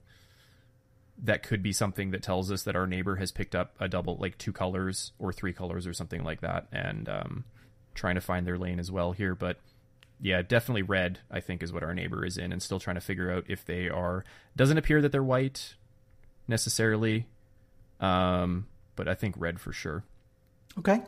that 1.21 1.43
could 1.43 1.61
be 1.61 1.73
something 1.73 2.11
that 2.11 2.23
tells 2.23 2.51
us 2.51 2.63
that 2.63 2.75
our 2.75 2.87
neighbor 2.87 3.17
has 3.17 3.31
picked 3.31 3.53
up 3.55 3.75
a 3.79 3.87
double, 3.87 4.15
like 4.17 4.37
two 4.37 4.53
colors 4.53 5.11
or 5.19 5.33
three 5.33 5.53
colors 5.53 5.85
or 5.85 5.93
something 5.93 6.23
like 6.23 6.41
that, 6.41 6.67
and 6.71 7.09
um, 7.09 7.43
trying 7.93 8.15
to 8.15 8.21
find 8.21 8.47
their 8.47 8.57
lane 8.57 8.79
as 8.79 8.89
well 8.91 9.11
here. 9.11 9.35
But 9.35 9.57
yeah, 10.21 10.41
definitely 10.41 10.81
red. 10.83 11.19
I 11.29 11.39
think 11.41 11.61
is 11.61 11.73
what 11.73 11.83
our 11.83 11.93
neighbor 11.93 12.25
is 12.25 12.37
in, 12.37 12.51
and 12.53 12.61
still 12.61 12.79
trying 12.79 12.95
to 12.95 13.01
figure 13.01 13.31
out 13.31 13.45
if 13.47 13.65
they 13.65 13.89
are. 13.89 14.23
Doesn't 14.55 14.77
appear 14.77 15.01
that 15.01 15.11
they're 15.11 15.23
white 15.23 15.75
necessarily, 16.47 17.27
um, 17.99 18.67
but 18.95 19.07
I 19.07 19.13
think 19.15 19.35
red 19.37 19.59
for 19.59 19.73
sure. 19.73 20.03
Okay. 20.77 21.01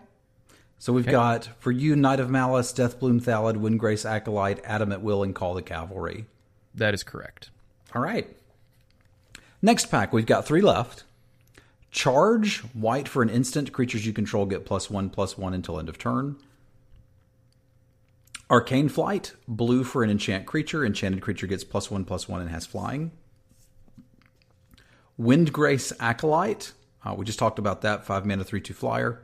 So 0.77 0.91
we've 0.93 1.05
Okay. 1.05 1.11
got 1.11 1.45
for 1.59 1.71
you 1.71 1.95
Knight 1.95 2.19
of 2.19 2.29
Malice, 2.29 2.73
Deathbloom 2.73 3.21
Thallid, 3.21 3.55
Windgrace 3.57 4.03
Acolyte, 4.09 4.59
Adamant 4.65 5.01
Will, 5.03 5.23
and 5.23 5.35
Call 5.35 5.53
the 5.53 5.61
Cavalry. 5.61 6.25
That 6.73 6.93
is 6.93 7.03
correct. 7.03 7.51
All 7.93 8.01
right. 8.01 8.35
Next 9.61 9.87
pack, 9.87 10.11
we've 10.11 10.25
got 10.25 10.45
three 10.45 10.61
left. 10.61 11.03
Charge, 11.91 12.59
white 12.73 13.07
for 13.07 13.21
an 13.21 13.29
instant. 13.29 13.71
Creatures 13.71 14.05
you 14.05 14.13
control 14.13 14.45
get 14.45 14.65
plus 14.65 14.89
one, 14.89 15.09
plus 15.09 15.37
one 15.37 15.53
until 15.53 15.79
end 15.79 15.89
of 15.89 15.97
turn. 15.97 16.37
Arcane 18.49 18.89
Flight, 18.89 19.33
blue 19.47 19.83
for 19.83 20.03
an 20.03 20.09
enchant 20.09 20.45
creature. 20.45 20.85
Enchanted 20.85 21.21
creature 21.21 21.47
gets 21.47 21.63
plus 21.63 21.91
one, 21.91 22.05
plus 22.05 22.27
one, 22.27 22.41
and 22.41 22.49
has 22.49 22.65
flying. 22.65 23.11
Windgrace 25.19 25.93
Acolyte, 25.99 26.71
uh, 27.05 27.13
we 27.13 27.25
just 27.25 27.39
talked 27.39 27.59
about 27.59 27.81
that. 27.81 28.05
Five 28.05 28.25
mana, 28.25 28.43
three, 28.43 28.61
two 28.61 28.73
flyer. 28.73 29.21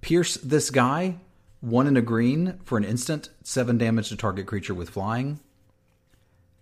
Pierce 0.00 0.34
the 0.34 0.60
Sky, 0.60 1.16
one 1.60 1.86
in 1.86 1.96
a 1.96 2.02
green 2.02 2.58
for 2.64 2.78
an 2.78 2.84
instant, 2.84 3.28
seven 3.42 3.78
damage 3.78 4.08
to 4.08 4.16
target 4.16 4.46
creature 4.46 4.74
with 4.74 4.90
flying. 4.90 5.38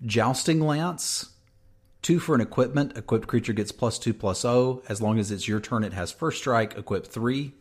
Jousting 0.04 0.60
Lance, 0.60 1.30
two 2.02 2.18
for 2.18 2.34
an 2.34 2.40
equipment. 2.40 2.96
Equipped 2.96 3.28
creature 3.28 3.52
gets 3.52 3.72
plus 3.72 3.98
two 3.98 4.14
plus 4.14 4.44
O. 4.44 4.82
As 4.88 5.02
long 5.02 5.18
as 5.18 5.30
it's 5.30 5.48
your 5.48 5.60
turn, 5.60 5.84
it 5.84 5.92
has 5.92 6.12
first 6.12 6.38
strike. 6.38 6.76
Equip 6.76 7.06
three. 7.06 7.54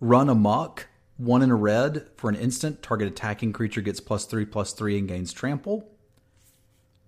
Run 0.00 0.28
amok, 0.28 0.86
one 1.16 1.42
in 1.42 1.50
a 1.50 1.56
red 1.56 2.06
for 2.16 2.30
an 2.30 2.36
instant. 2.36 2.82
Target 2.82 3.08
attacking 3.08 3.52
creature 3.52 3.80
gets 3.80 4.00
plus 4.00 4.24
three 4.24 4.44
plus 4.44 4.72
three 4.72 4.98
and 4.98 5.08
gains 5.08 5.32
trample. 5.32 5.88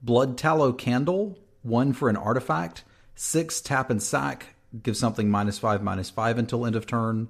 Blood 0.02 0.36
Tallow 0.36 0.72
Candle, 0.72 1.38
one 1.62 1.92
for 1.92 2.08
an 2.08 2.16
artifact. 2.16 2.84
Six 3.14 3.60
tap 3.60 3.90
and 3.90 4.02
sack, 4.02 4.54
give 4.82 4.96
something 4.96 5.28
minus 5.28 5.58
five 5.58 5.82
minus 5.82 6.10
five 6.10 6.38
until 6.38 6.64
end 6.64 6.74
of 6.74 6.86
turn. 6.86 7.28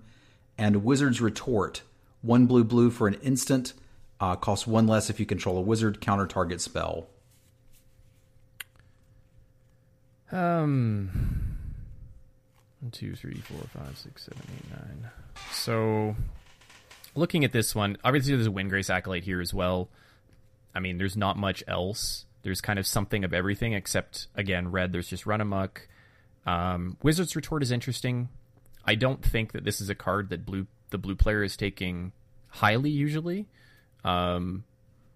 And 0.57 0.85
Wizard's 0.85 1.21
Retort, 1.21 1.83
one 2.23 2.47
blue 2.47 2.65
blue 2.65 2.91
for 2.91 3.09
an 3.09 3.15
instant. 3.15 3.73
Uh, 4.21 4.37
costs 4.37 4.67
one 4.67 4.87
less 4.87 5.11
if 5.11 5.19
you 5.19 5.27
control 5.27 5.57
a 5.57 5.63
wizard. 5.63 6.01
Counter 6.01 6.27
target 6.27 6.61
spell. 6.61 7.09
Um, 10.33 11.11
one, 12.81 12.91
two, 12.91 13.15
three, 13.15 13.41
four, 13.41 13.61
five, 13.75 13.97
six, 13.97 14.25
seven, 14.25 14.43
eight, 14.57 14.71
nine. 14.71 15.11
So, 15.53 16.17
looking 17.15 17.45
at 17.45 17.53
this 17.53 17.75
one, 17.75 17.97
obviously 18.05 18.35
there's 18.35 18.47
a 18.47 18.51
Wind 18.51 18.71
Grace 18.71 18.91
Acolyte 18.91 19.25
here 19.25 19.41
as 19.41 19.53
well. 19.53 19.89
I 20.75 20.81
mean, 20.81 20.99
there's 20.99 21.17
not 21.17 21.37
much 21.37 21.65
else. 21.67 22.25
There's 22.43 22.61
kind 22.61 22.79
of 22.79 22.87
something 22.87 23.25
of 23.25 23.35
everything 23.35 23.75
except, 23.75 24.29
again, 24.35 24.71
red. 24.71 24.93
There's 24.93 25.09
just 25.09 25.27
Run 25.27 25.41
Amok. 25.41 25.89
Um, 26.47 26.97
Wizard's 27.03 27.37
Retort 27.37 27.63
is 27.63 27.71
interesting. 27.71 28.29
I 28.85 28.95
don't 28.95 29.23
think 29.23 29.53
that 29.53 29.65
this 29.65 29.81
is 29.81 29.91
a 29.91 29.95
card 29.95 30.31
that 30.31 30.47
blue 30.47 30.67
the 30.91 30.99
blue 30.99 31.15
player 31.15 31.43
is 31.45 31.57
taking 31.57 32.13
highly 32.49 32.91
usually. 32.91 33.47
Um, 34.05 34.65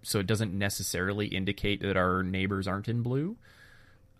so 0.03 0.19
it 0.19 0.27
doesn't 0.27 0.53
necessarily 0.53 1.27
indicate 1.27 1.81
that 1.81 1.97
our 1.97 2.23
neighbors 2.23 2.67
aren't 2.67 2.87
in 2.87 3.01
blue. 3.01 3.37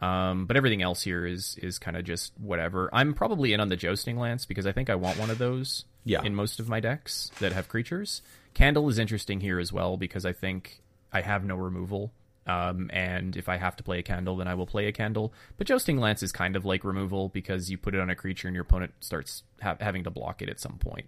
Um, 0.05 0.45
but 0.45 0.57
everything 0.57 0.81
else 0.81 1.01
here 1.01 1.25
is 1.25 1.57
is 1.61 1.79
kind 1.79 1.97
of 1.97 2.03
just 2.03 2.33
whatever. 2.37 2.89
I'm 2.93 3.13
probably 3.13 3.53
in 3.53 3.59
on 3.59 3.69
the 3.69 3.75
jousting 3.77 4.17
lance 4.17 4.45
because 4.45 4.65
I 4.67 4.71
think 4.71 4.89
I 4.89 4.95
want 4.95 5.17
one 5.19 5.29
of 5.29 5.37
those 5.37 5.85
Yeah. 6.03 6.21
in 6.23 6.35
most 6.35 6.59
of 6.59 6.67
my 6.69 6.79
decks 6.79 7.31
that 7.39 7.53
have 7.53 7.67
creatures. 7.69 8.21
Candle 8.53 8.87
is 8.89 8.99
interesting 8.99 9.39
here 9.41 9.59
as 9.59 9.71
well 9.73 9.97
because 9.97 10.25
I 10.25 10.33
think 10.33 10.81
I 11.11 11.21
have 11.21 11.43
no 11.43 11.55
removal. 11.55 12.11
Um, 12.47 12.91
and 12.93 13.35
if 13.35 13.49
I 13.49 13.57
have 13.57 13.75
to 13.77 13.83
play 13.83 13.97
a 13.99 14.03
candle, 14.03 14.35
then 14.37 14.47
I 14.47 14.53
will 14.53 14.67
play 14.67 14.85
a 14.87 14.91
candle. 14.91 15.33
But 15.57 15.65
jousting 15.65 15.97
lance 15.97 16.21
is 16.21 16.31
kind 16.31 16.55
of 16.55 16.63
like 16.65 16.83
removal 16.83 17.29
because 17.29 17.71
you 17.71 17.77
put 17.79 17.95
it 17.95 17.99
on 17.99 18.09
a 18.11 18.15
creature 18.15 18.47
and 18.47 18.53
your 18.53 18.61
opponent 18.61 18.93
starts 18.99 19.41
ha- 19.61 19.77
having 19.79 20.03
to 20.03 20.11
block 20.11 20.41
it 20.43 20.49
at 20.49 20.59
some 20.59 20.77
point. 20.77 21.07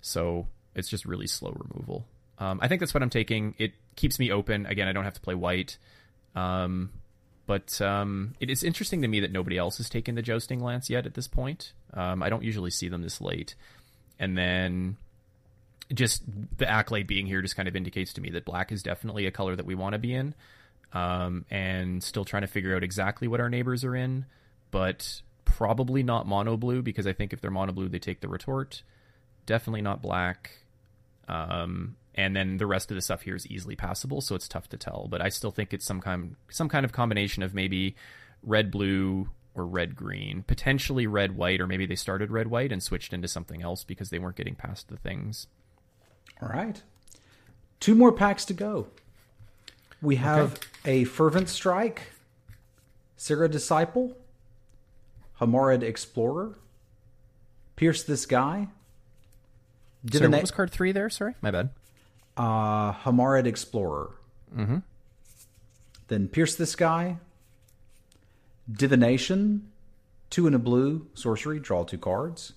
So 0.00 0.46
it's 0.74 0.88
just 0.88 1.04
really 1.04 1.26
slow 1.26 1.50
removal. 1.52 2.06
Um, 2.38 2.60
I 2.62 2.68
think 2.68 2.80
that's 2.80 2.94
what 2.94 3.02
I'm 3.02 3.10
taking. 3.10 3.54
It 3.58 3.72
keeps 3.96 4.18
me 4.18 4.32
open. 4.32 4.64
Again, 4.64 4.88
I 4.88 4.92
don't 4.92 5.04
have 5.04 5.12
to 5.14 5.20
play 5.20 5.34
white. 5.34 5.76
Um, 6.34 6.90
but 7.50 7.80
um, 7.80 8.34
it 8.38 8.48
is 8.48 8.62
interesting 8.62 9.02
to 9.02 9.08
me 9.08 9.18
that 9.18 9.32
nobody 9.32 9.58
else 9.58 9.78
has 9.78 9.90
taken 9.90 10.14
the 10.14 10.22
jousting 10.22 10.60
lance 10.60 10.88
yet 10.88 11.04
at 11.04 11.14
this 11.14 11.26
point. 11.26 11.72
Um, 11.92 12.22
I 12.22 12.28
don't 12.28 12.44
usually 12.44 12.70
see 12.70 12.88
them 12.88 13.02
this 13.02 13.20
late. 13.20 13.56
And 14.20 14.38
then 14.38 14.96
just 15.92 16.22
the 16.58 16.70
Acolyte 16.70 17.08
being 17.08 17.26
here 17.26 17.42
just 17.42 17.56
kind 17.56 17.66
of 17.66 17.74
indicates 17.74 18.12
to 18.12 18.20
me 18.20 18.30
that 18.30 18.44
black 18.44 18.70
is 18.70 18.84
definitely 18.84 19.26
a 19.26 19.32
color 19.32 19.56
that 19.56 19.66
we 19.66 19.74
want 19.74 19.94
to 19.94 19.98
be 19.98 20.14
in. 20.14 20.32
Um, 20.92 21.44
and 21.50 22.00
still 22.04 22.24
trying 22.24 22.42
to 22.42 22.46
figure 22.46 22.76
out 22.76 22.84
exactly 22.84 23.26
what 23.26 23.40
our 23.40 23.50
neighbors 23.50 23.82
are 23.82 23.96
in, 23.96 24.26
but 24.70 25.20
probably 25.44 26.04
not 26.04 26.28
mono 26.28 26.56
blue 26.56 26.82
because 26.82 27.08
I 27.08 27.12
think 27.12 27.32
if 27.32 27.40
they're 27.40 27.50
mono 27.50 27.72
blue, 27.72 27.88
they 27.88 27.98
take 27.98 28.20
the 28.20 28.28
retort. 28.28 28.84
Definitely 29.46 29.82
not 29.82 30.02
black. 30.02 30.52
Um, 31.26 31.96
and 32.14 32.34
then 32.34 32.56
the 32.56 32.66
rest 32.66 32.90
of 32.90 32.94
the 32.94 33.00
stuff 33.02 33.22
here 33.22 33.36
is 33.36 33.46
easily 33.46 33.76
passable, 33.76 34.20
so 34.20 34.34
it's 34.34 34.48
tough 34.48 34.68
to 34.70 34.76
tell. 34.76 35.06
But 35.10 35.20
I 35.22 35.28
still 35.28 35.50
think 35.50 35.72
it's 35.72 35.84
some 35.84 36.00
kind 36.00 36.36
some 36.48 36.68
kind 36.68 36.84
of 36.84 36.92
combination 36.92 37.42
of 37.42 37.54
maybe 37.54 37.94
red 38.42 38.70
blue 38.70 39.28
or 39.54 39.66
red 39.66 39.96
green, 39.96 40.42
potentially 40.42 41.06
red 41.06 41.36
white, 41.36 41.60
or 41.60 41.66
maybe 41.66 41.86
they 41.86 41.96
started 41.96 42.30
red 42.30 42.48
white 42.48 42.72
and 42.72 42.82
switched 42.82 43.12
into 43.12 43.28
something 43.28 43.62
else 43.62 43.84
because 43.84 44.10
they 44.10 44.18
weren't 44.18 44.36
getting 44.36 44.54
past 44.54 44.88
the 44.88 44.96
things. 44.96 45.46
All 46.40 46.48
right. 46.48 46.82
Two 47.80 47.94
more 47.94 48.12
packs 48.12 48.44
to 48.46 48.54
go. 48.54 48.86
We 50.02 50.16
have 50.16 50.58
a 50.84 51.04
Fervent 51.04 51.48
Strike, 51.48 52.02
Serra 53.16 53.48
Disciple, 53.48 54.16
Homarid 55.40 55.82
Explorer, 55.82 56.58
Pierce 57.76 58.02
the 58.02 58.16
Sky, 58.16 58.68
Sorry, 60.02 60.10
Divina- 60.12 60.36
what 60.38 60.42
was 60.42 60.50
card 60.50 60.70
three 60.70 60.92
there? 60.92 61.10
Sorry, 61.10 61.34
my 61.42 61.50
bad. 61.50 61.70
Uh, 62.40 62.94
Homarid 62.94 63.44
Explorer. 63.44 64.12
Mm-hmm. 64.56 64.78
Then 66.08 66.26
Pierce 66.26 66.54
the 66.54 66.64
Sky, 66.64 67.18
Divination, 68.72 69.70
two 70.30 70.46
in 70.46 70.54
a 70.54 70.58
blue, 70.58 71.06
sorcery, 71.12 71.60
draw 71.60 71.84
two 71.84 71.98
cards. 71.98 72.54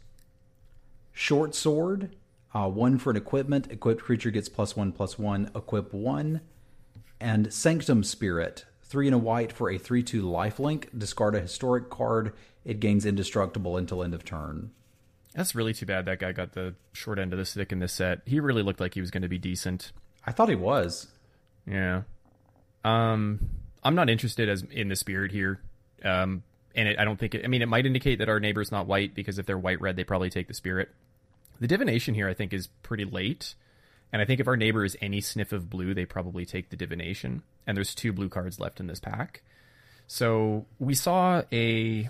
Short 1.12 1.54
Sword, 1.54 2.16
uh, 2.54 2.70
one 2.70 2.98
for 2.98 3.12
an 3.12 3.18
equipment. 3.18 3.70
Equipped 3.70 4.02
creature 4.02 4.32
gets 4.32 4.48
plus 4.48 4.78
one, 4.78 4.94
plus 4.94 5.20
one, 5.20 5.52
equip 5.54 5.94
one. 5.94 6.40
And 7.20 7.52
Sanctum 7.52 8.06
Spirit, 8.06 8.64
three 8.84 9.10
in 9.10 9.14
a 9.14 9.18
white 9.18 9.52
for 9.52 9.70
a 9.70 9.78
3 9.78 10.02
2 10.02 10.24
lifelink. 10.24 10.98
Discard 10.98 11.36
a 11.36 11.42
historic 11.42 11.90
card. 11.90 12.32
It 12.64 12.80
gains 12.80 13.06
indestructible 13.06 13.76
until 13.76 14.02
end 14.02 14.14
of 14.14 14.24
turn. 14.24 14.72
That's 15.34 15.56
really 15.56 15.74
too 15.74 15.86
bad 15.86 16.06
that 16.06 16.20
guy 16.20 16.32
got 16.32 16.54
the 16.54 16.76
short 16.94 17.18
end 17.18 17.34
of 17.34 17.40
the 17.40 17.46
stick 17.46 17.72
in 17.72 17.80
this 17.80 17.94
set. 17.94 18.22
He 18.26 18.40
really 18.40 18.62
looked 18.62 18.80
like 18.80 18.94
he 18.94 19.02
was 19.02 19.12
going 19.12 19.24
to 19.24 19.30
be 19.30 19.40
decent. 19.40 19.92
I 20.26 20.32
thought 20.32 20.50
he 20.50 20.56
was. 20.56 21.08
Yeah. 21.66 22.04
Um, 22.84 23.50
I'm 23.84 23.96
not 23.96 24.10
interested 24.10 24.48
as 24.48 24.64
in 24.64 24.90
the 24.90 24.96
spirit 24.96 25.32
here. 25.32 25.60
Um, 26.04 26.44
and 26.76 26.88
it, 26.88 27.00
I 27.00 27.06
don't 27.06 27.20
think 27.20 27.36
it. 27.36 27.44
I 27.44 27.48
mean, 27.48 27.62
it 27.62 27.68
might 27.68 27.86
indicate 27.86 28.20
that 28.20 28.30
our 28.30 28.40
neighbor's 28.40 28.72
not 28.72 28.88
white 28.88 29.14
because 29.14 29.40
if 29.40 29.46
they're 29.46 29.58
white 29.58 29.82
red, 29.82 29.96
they 29.96 30.04
probably 30.04 30.30
take 30.30 30.48
the 30.48 30.54
spirit. 30.54 30.90
The 31.60 31.68
divination 31.68 32.14
here, 32.14 32.28
I 32.28 32.34
think, 32.34 32.54
is 32.54 32.68
pretty 32.82 33.06
late, 33.06 33.56
and 34.12 34.22
I 34.22 34.26
think 34.26 34.40
if 34.40 34.48
our 34.48 34.58
neighbor 34.58 34.84
is 34.84 34.98
any 35.02 35.22
sniff 35.22 35.52
of 35.52 35.70
blue, 35.70 35.94
they 35.94 36.06
probably 36.06 36.46
take 36.46 36.70
the 36.70 36.76
divination. 36.76 37.44
And 37.66 37.78
there's 37.78 37.96
two 37.96 38.12
blue 38.12 38.28
cards 38.28 38.60
left 38.60 38.80
in 38.80 38.88
this 38.88 39.00
pack, 39.00 39.44
so 40.08 40.66
we 40.80 40.96
saw 40.96 41.44
a 41.52 42.10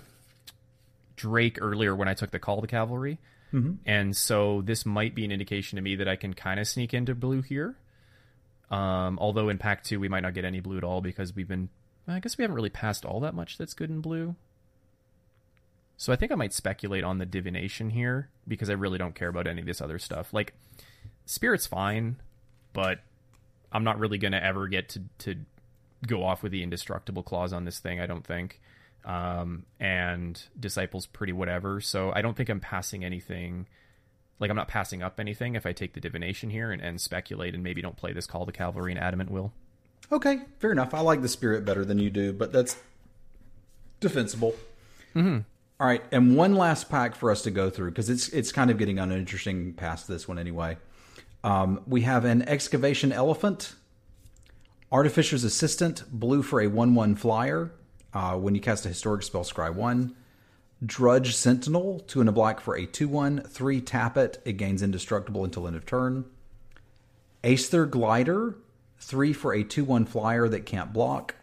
Drake 1.16 1.58
earlier 1.60 1.94
when 1.94 2.08
I 2.08 2.14
took 2.14 2.30
the 2.30 2.38
call 2.38 2.60
to 2.60 2.66
cavalry, 2.66 3.18
and 3.86 4.16
so 4.16 4.62
this 4.62 4.84
might 4.84 5.14
be 5.14 5.24
an 5.24 5.30
indication 5.30 5.76
to 5.76 5.82
me 5.82 5.94
that 5.96 6.08
I 6.08 6.16
can 6.16 6.34
kind 6.34 6.58
of 6.58 6.66
sneak 6.66 6.92
into 6.92 7.14
blue 7.14 7.40
here. 7.42 7.76
Um, 8.70 9.18
although 9.20 9.48
in 9.48 9.58
pack 9.58 9.84
two 9.84 10.00
we 10.00 10.08
might 10.08 10.20
not 10.24 10.34
get 10.34 10.44
any 10.44 10.58
blue 10.60 10.78
at 10.78 10.84
all 10.84 11.00
because 11.00 11.36
we've 11.36 11.46
been, 11.46 11.68
I 12.08 12.18
guess 12.18 12.36
we 12.36 12.42
haven't 12.42 12.56
really 12.56 12.70
passed 12.70 13.04
all 13.04 13.20
that 13.20 13.34
much 13.34 13.56
that's 13.58 13.74
good 13.74 13.90
in 13.90 14.00
blue. 14.00 14.34
So 15.96 16.12
I 16.12 16.16
think 16.16 16.32
I 16.32 16.34
might 16.34 16.52
speculate 16.52 17.04
on 17.04 17.18
the 17.18 17.26
divination 17.26 17.90
here 17.90 18.28
because 18.48 18.68
I 18.68 18.72
really 18.72 18.98
don't 18.98 19.14
care 19.14 19.28
about 19.28 19.46
any 19.46 19.60
of 19.60 19.66
this 19.66 19.80
other 19.80 19.98
stuff. 19.98 20.34
Like 20.34 20.54
spirit's 21.24 21.66
fine, 21.66 22.16
but 22.72 23.00
I'm 23.70 23.84
not 23.84 24.00
really 24.00 24.18
gonna 24.18 24.38
ever 24.42 24.66
get 24.66 24.88
to 24.90 25.02
to 25.18 25.36
go 26.06 26.24
off 26.24 26.42
with 26.42 26.50
the 26.52 26.62
indestructible 26.62 27.22
clause 27.22 27.52
on 27.52 27.64
this 27.64 27.78
thing. 27.78 28.00
I 28.00 28.06
don't 28.06 28.26
think. 28.26 28.60
Um, 29.04 29.66
and 29.78 30.42
disciples 30.58 31.06
pretty 31.06 31.34
whatever. 31.34 31.80
So 31.80 32.10
I 32.14 32.22
don't 32.22 32.34
think 32.36 32.48
I'm 32.48 32.60
passing 32.60 33.04
anything. 33.04 33.66
Like 34.40 34.48
I'm 34.48 34.56
not 34.56 34.68
passing 34.68 35.02
up 35.02 35.20
anything 35.20 35.56
if 35.56 35.66
I 35.66 35.72
take 35.72 35.92
the 35.92 36.00
divination 36.00 36.48
here 36.48 36.72
and, 36.72 36.80
and 36.80 36.98
speculate 37.00 37.54
and 37.54 37.62
maybe 37.62 37.82
don't 37.82 37.96
play 37.96 38.12
this 38.14 38.26
call 38.26 38.46
to 38.46 38.52
cavalry 38.52 38.92
and 38.92 39.00
adamant 39.00 39.30
will. 39.30 39.52
Okay, 40.10 40.40
fair 40.58 40.72
enough. 40.72 40.94
I 40.94 41.00
like 41.00 41.22
the 41.22 41.28
spirit 41.28 41.64
better 41.64 41.84
than 41.84 41.98
you 41.98 42.08
do, 42.10 42.32
but 42.32 42.52
that's 42.52 42.76
defensible. 44.00 44.54
Mm-hmm. 45.14 45.38
right, 45.86 46.02
and 46.10 46.36
one 46.36 46.54
last 46.54 46.88
pack 46.88 47.14
for 47.14 47.30
us 47.30 47.42
to 47.42 47.50
go 47.50 47.70
through 47.70 47.90
because 47.90 48.10
it's 48.10 48.28
it's 48.30 48.52
kind 48.52 48.70
of 48.70 48.78
getting 48.78 48.98
uninteresting 48.98 49.74
past 49.74 50.08
this 50.08 50.26
one 50.26 50.38
anyway. 50.38 50.76
Um, 51.42 51.82
we 51.86 52.02
have 52.02 52.24
an 52.24 52.42
excavation 52.42 53.12
elephant, 53.12 53.74
artificer's 54.90 55.44
assistant, 55.44 56.04
blue 56.10 56.42
for 56.42 56.60
a 56.60 56.68
one-one 56.68 57.16
flyer. 57.16 57.70
Uh, 58.14 58.36
when 58.36 58.54
you 58.54 58.60
cast 58.60 58.86
a 58.86 58.88
historic 58.88 59.24
spell, 59.24 59.42
scry 59.42 59.74
one. 59.74 60.14
Drudge 60.84 61.34
Sentinel, 61.34 62.00
two 62.00 62.20
and 62.20 62.28
a 62.28 62.32
black 62.32 62.60
for 62.60 62.76
a 62.76 62.86
2 62.86 63.08
1, 63.08 63.42
3 63.42 63.80
tap 63.80 64.16
it. 64.16 64.40
It 64.44 64.52
gains 64.54 64.82
indestructible 64.82 65.44
until 65.44 65.66
end 65.66 65.76
of 65.76 65.84
turn. 65.84 66.24
Aesthir 67.42 67.90
Glider, 67.90 68.56
3 68.98 69.32
for 69.32 69.52
a 69.52 69.64
2 69.64 69.84
1 69.84 70.04
flyer 70.04 70.48
that 70.48 70.66
can't 70.66 70.92
block. 70.92 71.34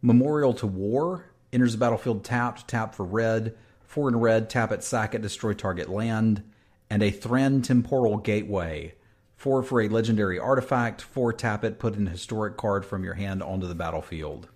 Memorial 0.00 0.54
to 0.54 0.66
War, 0.66 1.26
enters 1.52 1.72
the 1.72 1.78
battlefield 1.78 2.24
tapped, 2.24 2.68
tap 2.68 2.94
for 2.94 3.04
red. 3.04 3.56
4 3.84 4.08
in 4.08 4.16
red, 4.16 4.48
tap 4.48 4.72
it, 4.72 4.82
sack 4.82 5.14
it, 5.14 5.22
destroy 5.22 5.52
target 5.52 5.88
land. 5.88 6.42
And 6.90 7.02
a 7.02 7.10
Thran 7.10 7.62
Temporal 7.62 8.18
Gateway, 8.18 8.94
4 9.36 9.62
for 9.62 9.80
a 9.80 9.88
legendary 9.88 10.38
artifact, 10.38 11.00
4 11.02 11.32
tap 11.32 11.64
it, 11.64 11.78
put 11.78 11.94
an 11.94 12.06
historic 12.06 12.56
card 12.56 12.84
from 12.84 13.02
your 13.02 13.14
hand 13.14 13.42
onto 13.42 13.66
the 13.66 13.74
battlefield. 13.74 14.48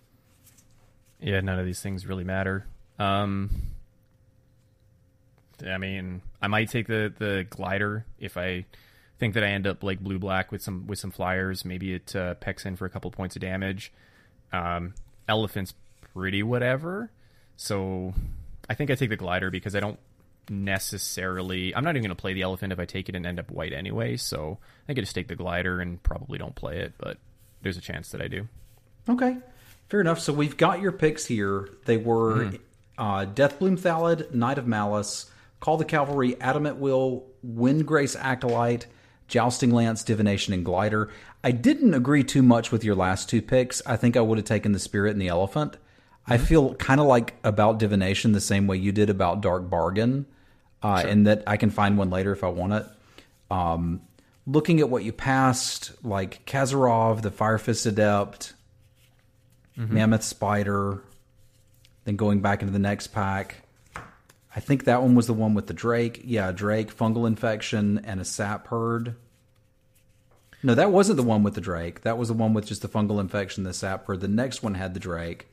Yeah, 1.21 1.41
none 1.41 1.59
of 1.59 1.67
these 1.67 1.81
things 1.81 2.07
really 2.07 2.25
matter. 2.25 2.67
Um, 2.99 3.51
I 5.67 5.79
mean, 5.79 6.23
I 6.41 6.49
might 6.49 6.71
take 6.71 6.87
the 6.87 7.13
the 7.17 7.47
glider 7.49 8.05
if 8.19 8.37
I 8.37 8.67
think 9.19 9.35
that 9.35 9.43
I 9.43 9.49
end 9.49 9.67
up 9.67 9.83
like 9.83 10.01
blue 10.01 10.19
black 10.19 10.53
with 10.53 10.63
some 10.63 10.87
with 10.87 10.99
some 10.99 11.11
flyers. 11.11 11.65
Maybe 11.65 11.95
it 11.95 12.15
uh, 12.15 12.35
pecks 12.35 12.67
in 12.67 12.77
for 12.77 12.85
a 12.85 12.91
couple 12.91 13.11
points 13.11 13.37
of 13.37 13.43
damage. 13.43 13.93
Um, 14.53 14.95
elephant's 15.29 15.75
pretty 16.13 16.43
whatever. 16.43 17.11
So 17.57 18.15
I 18.69 18.75
think 18.75 18.91
I 18.91 18.95
take 18.95 19.11
the 19.11 19.17
glider 19.17 19.51
because 19.51 19.75
I 19.75 19.81
don't 19.81 19.99
necessarily. 20.51 21.75
I'm 21.75 21.85
not 21.85 21.91
even 21.91 22.03
going 22.03 22.17
to 22.17 22.21
play 22.21 22.35
the 22.35 22.43
elephant 22.43 22.73
if 22.73 22.79
I 22.79 22.85
take 22.85 23.09
it 23.09 23.15
and 23.15 23.27
end 23.27 23.39
up 23.39 23.51
white 23.51 23.73
anyway. 23.73 24.17
So 24.17 24.59
I 24.61 24.87
think 24.87 24.99
I 24.99 25.03
just 25.03 25.15
take 25.15 25.29
the 25.29 25.37
glider 25.37 25.81
and 25.81 26.03
probably 26.03 26.39
don't 26.39 26.55
play 26.55 26.81
it, 26.81 26.95
but 26.99 27.19
there's 27.63 27.77
a 27.77 27.81
chance 27.81 28.11
that 28.11 28.21
I 28.21 28.29
do. 28.29 28.49
Okay, 29.09 29.39
fair 29.89 30.01
enough. 30.01 30.21
So 30.21 30.33
we've 30.33 30.57
got 30.57 30.81
your 30.81 30.93
picks 30.93 31.27
here. 31.27 31.69
They 31.85 31.97
were 31.97 32.53
uh, 32.99 33.27
Deathbloom 33.27 33.79
Thallid, 33.79 34.35
Knight 34.35 34.59
of 34.59 34.67
Malice, 34.67 35.31
Call 35.61 35.77
the 35.77 35.85
Cavalry, 35.85 36.41
Adamant 36.41 36.77
Will, 36.77 37.25
Windgrace 37.47 38.17
Acolyte, 38.19 38.87
Jousting 39.29 39.71
Lance, 39.71 40.05
Divination, 40.05 40.53
and 40.55 40.65
Glider. 40.65 41.11
I 41.43 41.51
didn't 41.51 41.95
agree 41.95 42.25
too 42.25 42.43
much 42.43 42.71
with 42.73 42.85
your 42.85 42.95
last 42.95 43.29
two 43.29 43.43
picks. 43.43 43.83
I 43.87 43.97
think 43.97 44.17
I 44.17 44.21
would 44.21 44.39
have 44.39 44.45
taken 44.45 44.73
the 44.73 44.79
Spirit 44.79 45.13
and 45.13 45.21
the 45.21 45.29
Elephant. 45.29 45.77
I 46.27 46.39
feel 46.39 46.75
kind 46.75 47.01
of 47.01 47.07
like 47.07 47.35
about 47.45 47.79
Divination 47.79 48.33
the 48.33 48.41
same 48.41 48.67
way 48.67 48.77
you 48.77 48.91
did 48.93 49.11
about 49.11 49.41
Dark 49.41 49.71
Bargain, 49.71 50.27
uh, 50.83 51.05
in 51.07 51.25
that 51.25 51.45
I 51.47 51.57
can 51.57 51.71
find 51.71 51.97
one 51.97 52.11
later 52.11 52.33
if 52.33 52.43
I 52.43 52.49
want 52.49 52.73
it. 52.73 52.87
Um, 53.51 54.03
looking 54.45 54.81
at 54.81 54.91
what 54.91 55.05
you 55.05 55.13
passed, 55.13 55.93
like 56.05 56.45
Kazarov, 56.47 57.23
the 57.23 57.31
Fire 57.31 57.59
Fist 57.59 57.87
Adept, 57.87 58.55
Mm-hmm. 59.79 59.95
Mammoth 59.95 60.23
Spider, 60.25 61.03
then 62.05 62.17
going 62.17 62.41
back 62.41 62.63
into 62.63 62.73
the 62.73 62.79
next 62.79 63.09
pack. 63.09 63.57
I 64.55 64.61
think 64.61 64.85
that 64.85 65.03
one 65.03 65.15
was 65.15 65.27
the 65.27 65.35
one 65.35 65.53
with 65.53 65.67
the 65.67 65.75
Drake. 65.75 66.23
Yeah, 66.25 66.51
Drake, 66.51 66.97
fungal 66.97 67.27
infection, 67.27 68.01
and 68.05 68.21
a 68.21 68.25
Sapherd. 68.25 69.17
No, 70.63 70.75
that 70.75 70.91
wasn't 70.91 71.19
the 71.19 71.23
one 71.23 71.43
with 71.43 71.55
the 71.55 71.61
Drake. 71.61 72.01
That 72.03 72.17
was 72.17 72.29
the 72.29 72.35
one 72.35 72.55
with 72.55 72.67
just 72.67 72.81
the 72.83 72.89
fungal 72.89 73.21
infection, 73.21 73.65
the 73.65 73.71
Sapherd. 73.71 74.21
The 74.21 74.29
next 74.29 74.63
one 74.63 74.75
had 74.75 74.95
the 74.95 75.01
Drake. 75.01 75.47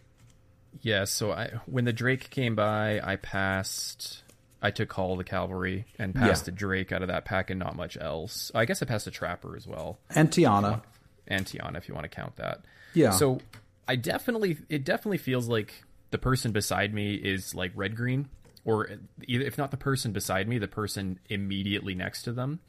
Yeah, 0.81 1.03
so 1.03 1.31
I 1.31 1.51
when 1.65 1.85
the 1.85 1.93
Drake 1.93 2.29
came 2.29 2.55
by, 2.55 2.99
I 3.03 3.17
passed. 3.17 4.23
I 4.61 4.71
took 4.71 4.87
Call 4.87 5.11
of 5.11 5.17
the 5.17 5.23
Cavalry 5.25 5.85
and 5.99 6.15
passed 6.15 6.47
Yeah. 6.47 6.53
a 6.53 6.55
Drake 6.55 6.93
out 6.93 7.01
of 7.01 7.09
that 7.09 7.25
pack 7.25 7.49
and 7.49 7.59
not 7.59 7.75
much 7.75 7.97
else. 7.99 8.49
I 8.55 8.63
guess 8.63 8.81
I 8.81 8.85
passed 8.85 9.05
a 9.07 9.11
Trapper 9.11 9.57
as 9.57 9.67
well, 9.67 9.99
And 10.15 10.31
Tiana. 10.31 10.81
and 11.27 11.45
Tiana 11.45 11.75
if 11.77 11.89
you 11.89 11.93
want 11.93 12.05
to 12.05 12.09
count 12.09 12.37
that. 12.37 12.61
Yeah. 12.93 13.11
So 13.11 13.41
I 13.87 13.95
definitely, 13.95 14.57
it 14.69 14.83
definitely 14.83 15.17
feels 15.17 15.47
like 15.47 15.83
the 16.11 16.17
person 16.17 16.51
beside 16.51 16.93
me 16.93 17.15
is 17.15 17.55
like 17.55 17.71
red 17.75 17.95
green, 17.95 18.29
or 18.65 18.89
if 19.21 19.57
not 19.57 19.71
the 19.71 19.77
person 19.77 20.11
beside 20.11 20.47
me, 20.47 20.57
the 20.57 20.67
person 20.67 21.19
immediately 21.29 21.95
next 21.95 22.23
to 22.23 22.31
them 22.31 22.59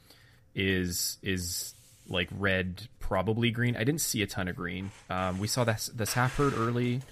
is 0.55 1.19
is 1.23 1.75
like 2.09 2.29
red, 2.37 2.89
probably 3.01 3.51
green. 3.51 3.77
I 3.77 3.85
didn't 3.85 4.01
see 4.01 4.23
a 4.23 4.27
ton 4.27 4.49
of 4.49 4.57
green. 4.57 4.91
Um, 5.09 5.39
we 5.39 5.47
saw 5.47 5.65
this 5.65 5.91
the 5.95 6.05
Sapherd 6.05 6.59
early, 6.59 7.03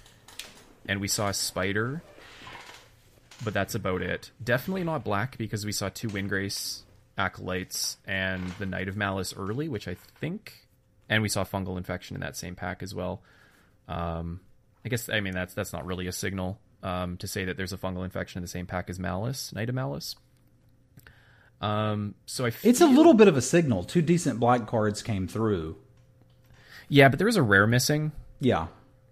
and 0.87 0.99
we 0.99 1.07
saw 1.07 1.29
a 1.29 1.33
spider, 1.33 2.01
but 3.43 3.53
that's 3.53 3.75
about 3.75 4.01
it. 4.01 4.31
Definitely 4.43 4.83
not 4.83 5.03
black 5.03 5.37
because 5.37 5.65
we 5.65 5.71
saw 5.71 5.89
two 5.89 6.09
Windgrace 6.09 6.81
acolytes 7.17 7.97
and 8.05 8.47
the 8.59 8.65
Knight 8.65 8.87
of 8.87 8.97
Malice 8.97 9.33
early, 9.35 9.69
which 9.69 9.87
I 9.87 9.95
think, 10.19 10.67
and 11.09 11.21
we 11.21 11.29
saw 11.29 11.43
fungal 11.43 11.77
infection 11.77 12.15
in 12.15 12.21
that 12.21 12.35
same 12.35 12.55
pack 12.55 12.83
as 12.83 12.93
well. 12.93 13.21
Um, 13.87 14.39
I 14.85 14.89
guess 14.89 15.09
I 15.09 15.19
mean 15.19 15.33
that's 15.33 15.53
that's 15.53 15.73
not 15.73 15.85
really 15.85 16.07
a 16.07 16.11
signal 16.11 16.59
um, 16.81 17.17
to 17.17 17.27
say 17.27 17.45
that 17.45 17.57
there's 17.57 17.73
a 17.73 17.77
fungal 17.77 18.03
infection 18.03 18.39
in 18.39 18.41
the 18.41 18.47
same 18.47 18.65
pack 18.65 18.89
as 18.89 18.99
Malice, 18.99 19.53
Knight 19.53 19.69
of 19.69 19.75
Malice. 19.75 20.15
Um, 21.61 22.15
so 22.25 22.45
I 22.45 22.51
It's 22.63 22.81
a 22.81 22.85
little 22.87 23.13
bit 23.13 23.27
of 23.27 23.37
a 23.37 23.41
signal. 23.41 23.83
Two 23.83 24.01
decent 24.01 24.39
black 24.39 24.67
cards 24.67 25.01
came 25.01 25.27
through. 25.27 25.77
yeah, 26.89 27.07
but 27.09 27.19
there 27.19 27.27
was 27.27 27.37
a 27.37 27.43
rare 27.43 27.67
missing. 27.67 28.11
Yeah. 28.39 28.67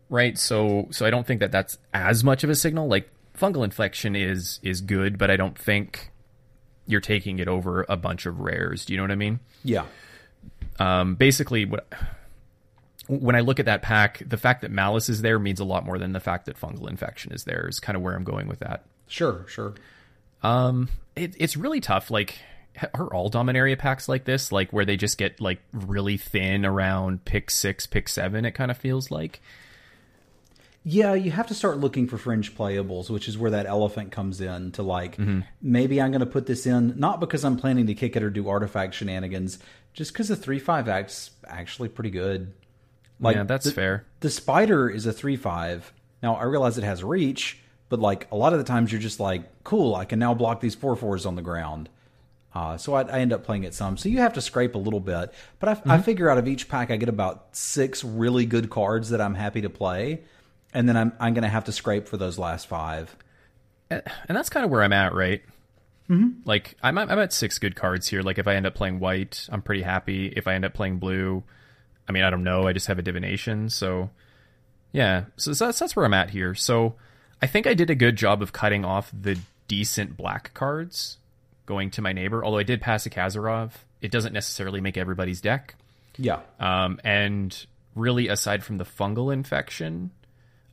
right? 0.10 0.38
So 0.38 0.88
so 0.92 1.06
I 1.06 1.10
don't 1.10 1.26
think 1.26 1.40
that 1.40 1.52
that's 1.52 1.78
as 1.94 2.24
much 2.24 2.44
of 2.44 2.50
a 2.50 2.56
signal. 2.56 2.88
Like 2.88 3.10
fungal 3.38 3.64
infection 3.64 4.16
is 4.16 4.60
is 4.64 4.82
good, 4.82 5.18
but 5.18 5.32
I 5.32 5.38
don't 5.38 5.58
think 5.58 6.12
you're 6.88 7.00
taking 7.00 7.40
it 7.40 7.48
over 7.48 7.86
a 7.88 7.96
bunch 7.96 8.26
of 8.26 8.40
rares. 8.42 8.84
Do 8.84 8.92
you 8.94 8.98
know 8.98 9.04
what 9.04 9.12
I 9.12 9.16
mean? 9.16 9.40
Yeah. 9.64 9.86
Um, 10.80 11.16
basically, 11.16 11.64
what 11.64 11.88
when 13.20 13.36
I 13.36 13.42
look 13.42 13.60
at 13.60 13.66
that 13.66 13.82
pack, 13.82 14.24
the 14.26 14.38
fact 14.38 14.62
that 14.62 14.72
malice 14.72 15.10
is 15.10 15.22
there 15.22 15.38
means 15.38 15.60
a 15.60 15.66
lot 15.66 15.86
more 15.86 15.98
than 15.98 16.14
the 16.14 16.20
fact 16.20 16.46
that 16.46 16.60
fungal 16.60 16.90
infection 16.90 17.34
is 17.34 17.44
there. 17.44 17.68
Is 17.68 17.80
kind 17.80 17.96
of 17.96 18.02
where 18.02 18.16
I'm 18.16 18.24
going 18.24 18.48
with 18.48 18.60
that. 18.60 18.86
Sure, 19.08 19.46
sure. 19.48 19.74
Um, 20.44 20.90
it, 21.16 21.36
it's 21.38 21.58
really 21.58 21.82
tough. 21.82 22.10
Like, 22.10 22.40
are 22.94 23.14
all 23.14 23.30
Dominaria 23.30 23.78
packs 23.78 24.08
like 24.08 24.24
this? 24.24 24.52
Like, 24.52 24.72
where 24.72 24.86
they 24.86 24.96
just 24.96 25.18
get 25.18 25.42
like 25.42 25.62
really 25.74 26.18
thin 26.18 26.66
around 26.66 27.26
pick 27.26 27.52
six, 27.52 27.86
pick 27.86 28.08
seven? 28.08 28.46
It 28.46 28.52
kind 28.52 28.72
of 28.72 28.78
feels 28.78 29.12
like. 29.12 29.42
Yeah, 30.84 31.14
you 31.14 31.30
have 31.30 31.48
to 31.48 31.54
start 31.54 31.78
looking 31.78 32.08
for 32.08 32.18
fringe 32.18 32.56
playables, 32.56 33.10
which 33.10 33.28
is 33.28 33.38
where 33.38 33.52
that 33.52 33.68
elephant 33.68 34.12
comes 34.12 34.42
in 34.42 34.72
to 34.72 34.82
like 34.82 35.16
maybe 35.62 36.02
I'm 36.02 36.10
going 36.10 36.22
to 36.22 36.26
put 36.26 36.48
this 36.48 36.66
in 36.66 37.00
not 37.00 37.20
because 37.20 37.46
I'm 37.46 37.58
planning 37.58 37.86
to 37.86 37.94
kick 37.94 38.16
it 38.16 38.24
or 38.24 38.32
do 38.32 38.50
artifact 38.50 38.96
shenanigans, 38.96 39.60
just 39.94 40.12
because 40.12 40.30
the 40.30 40.36
three 40.36 40.58
five 40.58 40.88
act's 40.88 41.32
actually 41.46 41.90
pretty 41.90 42.10
good. 42.10 42.54
Like 43.22 43.36
yeah, 43.36 43.44
that's 43.44 43.66
the, 43.66 43.72
fair. 43.72 44.06
The 44.20 44.30
spider 44.30 44.90
is 44.90 45.06
a 45.06 45.14
three 45.14 45.38
five. 45.38 45.94
Now 46.22 46.36
I 46.36 46.44
realize 46.44 46.78
it 46.78 46.84
has 46.84 47.04
reach, 47.04 47.60
but 47.88 48.00
like 48.00 48.28
a 48.32 48.36
lot 48.36 48.52
of 48.52 48.60
the 48.60 48.66
times 48.66 48.92
you're 48.92 49.00
just 49.02 49.20
like, 49.20 49.64
cool, 49.64 49.96
I 49.96 50.06
can 50.06 50.20
now 50.20 50.34
block 50.34 50.60
these 50.60 50.76
four 50.76 50.96
fours 50.96 51.26
on 51.26 51.36
the 51.36 51.42
ground. 51.42 51.90
Uh, 52.54 52.76
so 52.76 52.94
I, 52.94 53.04
I 53.04 53.20
end 53.20 53.32
up 53.32 53.46
playing 53.46 53.64
it 53.64 53.74
some. 53.74 53.96
So 53.96 54.10
you 54.10 54.18
have 54.18 54.34
to 54.34 54.42
scrape 54.42 54.76
a 54.76 54.80
little 54.80 55.00
bit, 55.00 55.34
but 55.60 55.70
I, 55.88 55.96
I 55.96 56.02
figure 56.02 56.30
out 56.30 56.38
of 56.38 56.48
each 56.50 56.68
pack 56.68 56.92
I 56.92 56.98
get 56.98 57.08
about 57.08 57.56
six 57.56 58.04
really 58.04 58.46
good 58.46 58.70
cards 58.70 59.12
that 59.12 59.22
I'm 59.22 59.36
happy 59.36 59.62
to 59.62 59.70
play, 59.70 60.22
and 60.74 60.90
then 60.90 60.98
I'm 60.98 61.14
I'm 61.20 61.34
going 61.34 61.44
to 61.44 61.50
have 61.50 61.66
to 61.66 61.72
scrape 61.72 62.08
for 62.08 62.18
those 62.18 62.38
last 62.38 62.68
five. 62.68 63.16
and 63.90 64.04
that's 64.28 64.50
kind 64.50 64.66
of 64.66 64.72
where 64.72 64.84
I'm 64.84 64.94
at, 64.94 65.14
right? 65.14 65.42
Mm-hmm. 66.10 66.42
Like 66.44 66.76
I'm 66.84 66.98
I'm 66.98 67.20
at 67.20 67.32
six 67.32 67.58
good 67.58 67.76
cards 67.76 68.08
here. 68.08 68.22
Like 68.22 68.38
if 68.38 68.48
I 68.48 68.56
end 68.56 68.66
up 68.66 68.76
playing 68.76 69.00
white, 69.00 69.48
I'm 69.50 69.62
pretty 69.62 69.84
happy. 69.84 70.28
If 70.28 70.48
I 70.48 70.56
end 70.56 70.66
up 70.66 70.74
playing 70.74 70.98
blue, 70.98 71.44
I 72.08 72.12
mean 72.12 72.24
I 72.24 72.30
don't 72.30 72.44
know. 72.44 72.68
I 72.68 72.74
just 72.74 72.88
have 72.88 73.00
a 73.00 73.04
divination, 73.04 73.70
so 73.70 74.10
yeah. 74.92 75.26
So 75.38 75.54
that's 75.54 75.80
that's 75.80 75.96
where 75.96 76.06
I'm 76.06 76.14
at 76.14 76.32
here. 76.32 76.56
So 76.56 76.96
I 77.42 77.48
think 77.48 77.68
I 77.68 77.74
did 77.74 77.90
a 77.90 77.96
good 77.96 78.16
job 78.16 78.42
of 78.42 78.54
cutting 78.54 78.86
off 78.86 79.12
the 79.14 79.40
decent 79.68 80.18
black 80.18 80.54
cards 80.54 81.18
going 81.66 81.90
to 81.92 82.02
my 82.02 82.14
neighbor. 82.14 82.44
Although 82.44 82.58
I 82.58 82.64
did 82.64 82.82
pass 82.82 83.06
a 83.06 83.10
Kazarov, 83.10 83.72
it 84.02 84.12
doesn't 84.12 84.34
necessarily 84.34 84.82
make 84.82 84.98
everybody's 84.98 85.42
deck. 85.42 85.76
Yeah, 86.18 86.42
Um, 86.60 87.00
and 87.04 87.66
really, 87.96 88.28
aside 88.28 88.64
from 88.64 88.78
the 88.78 88.84
fungal 88.84 89.34
infection, 89.34 90.12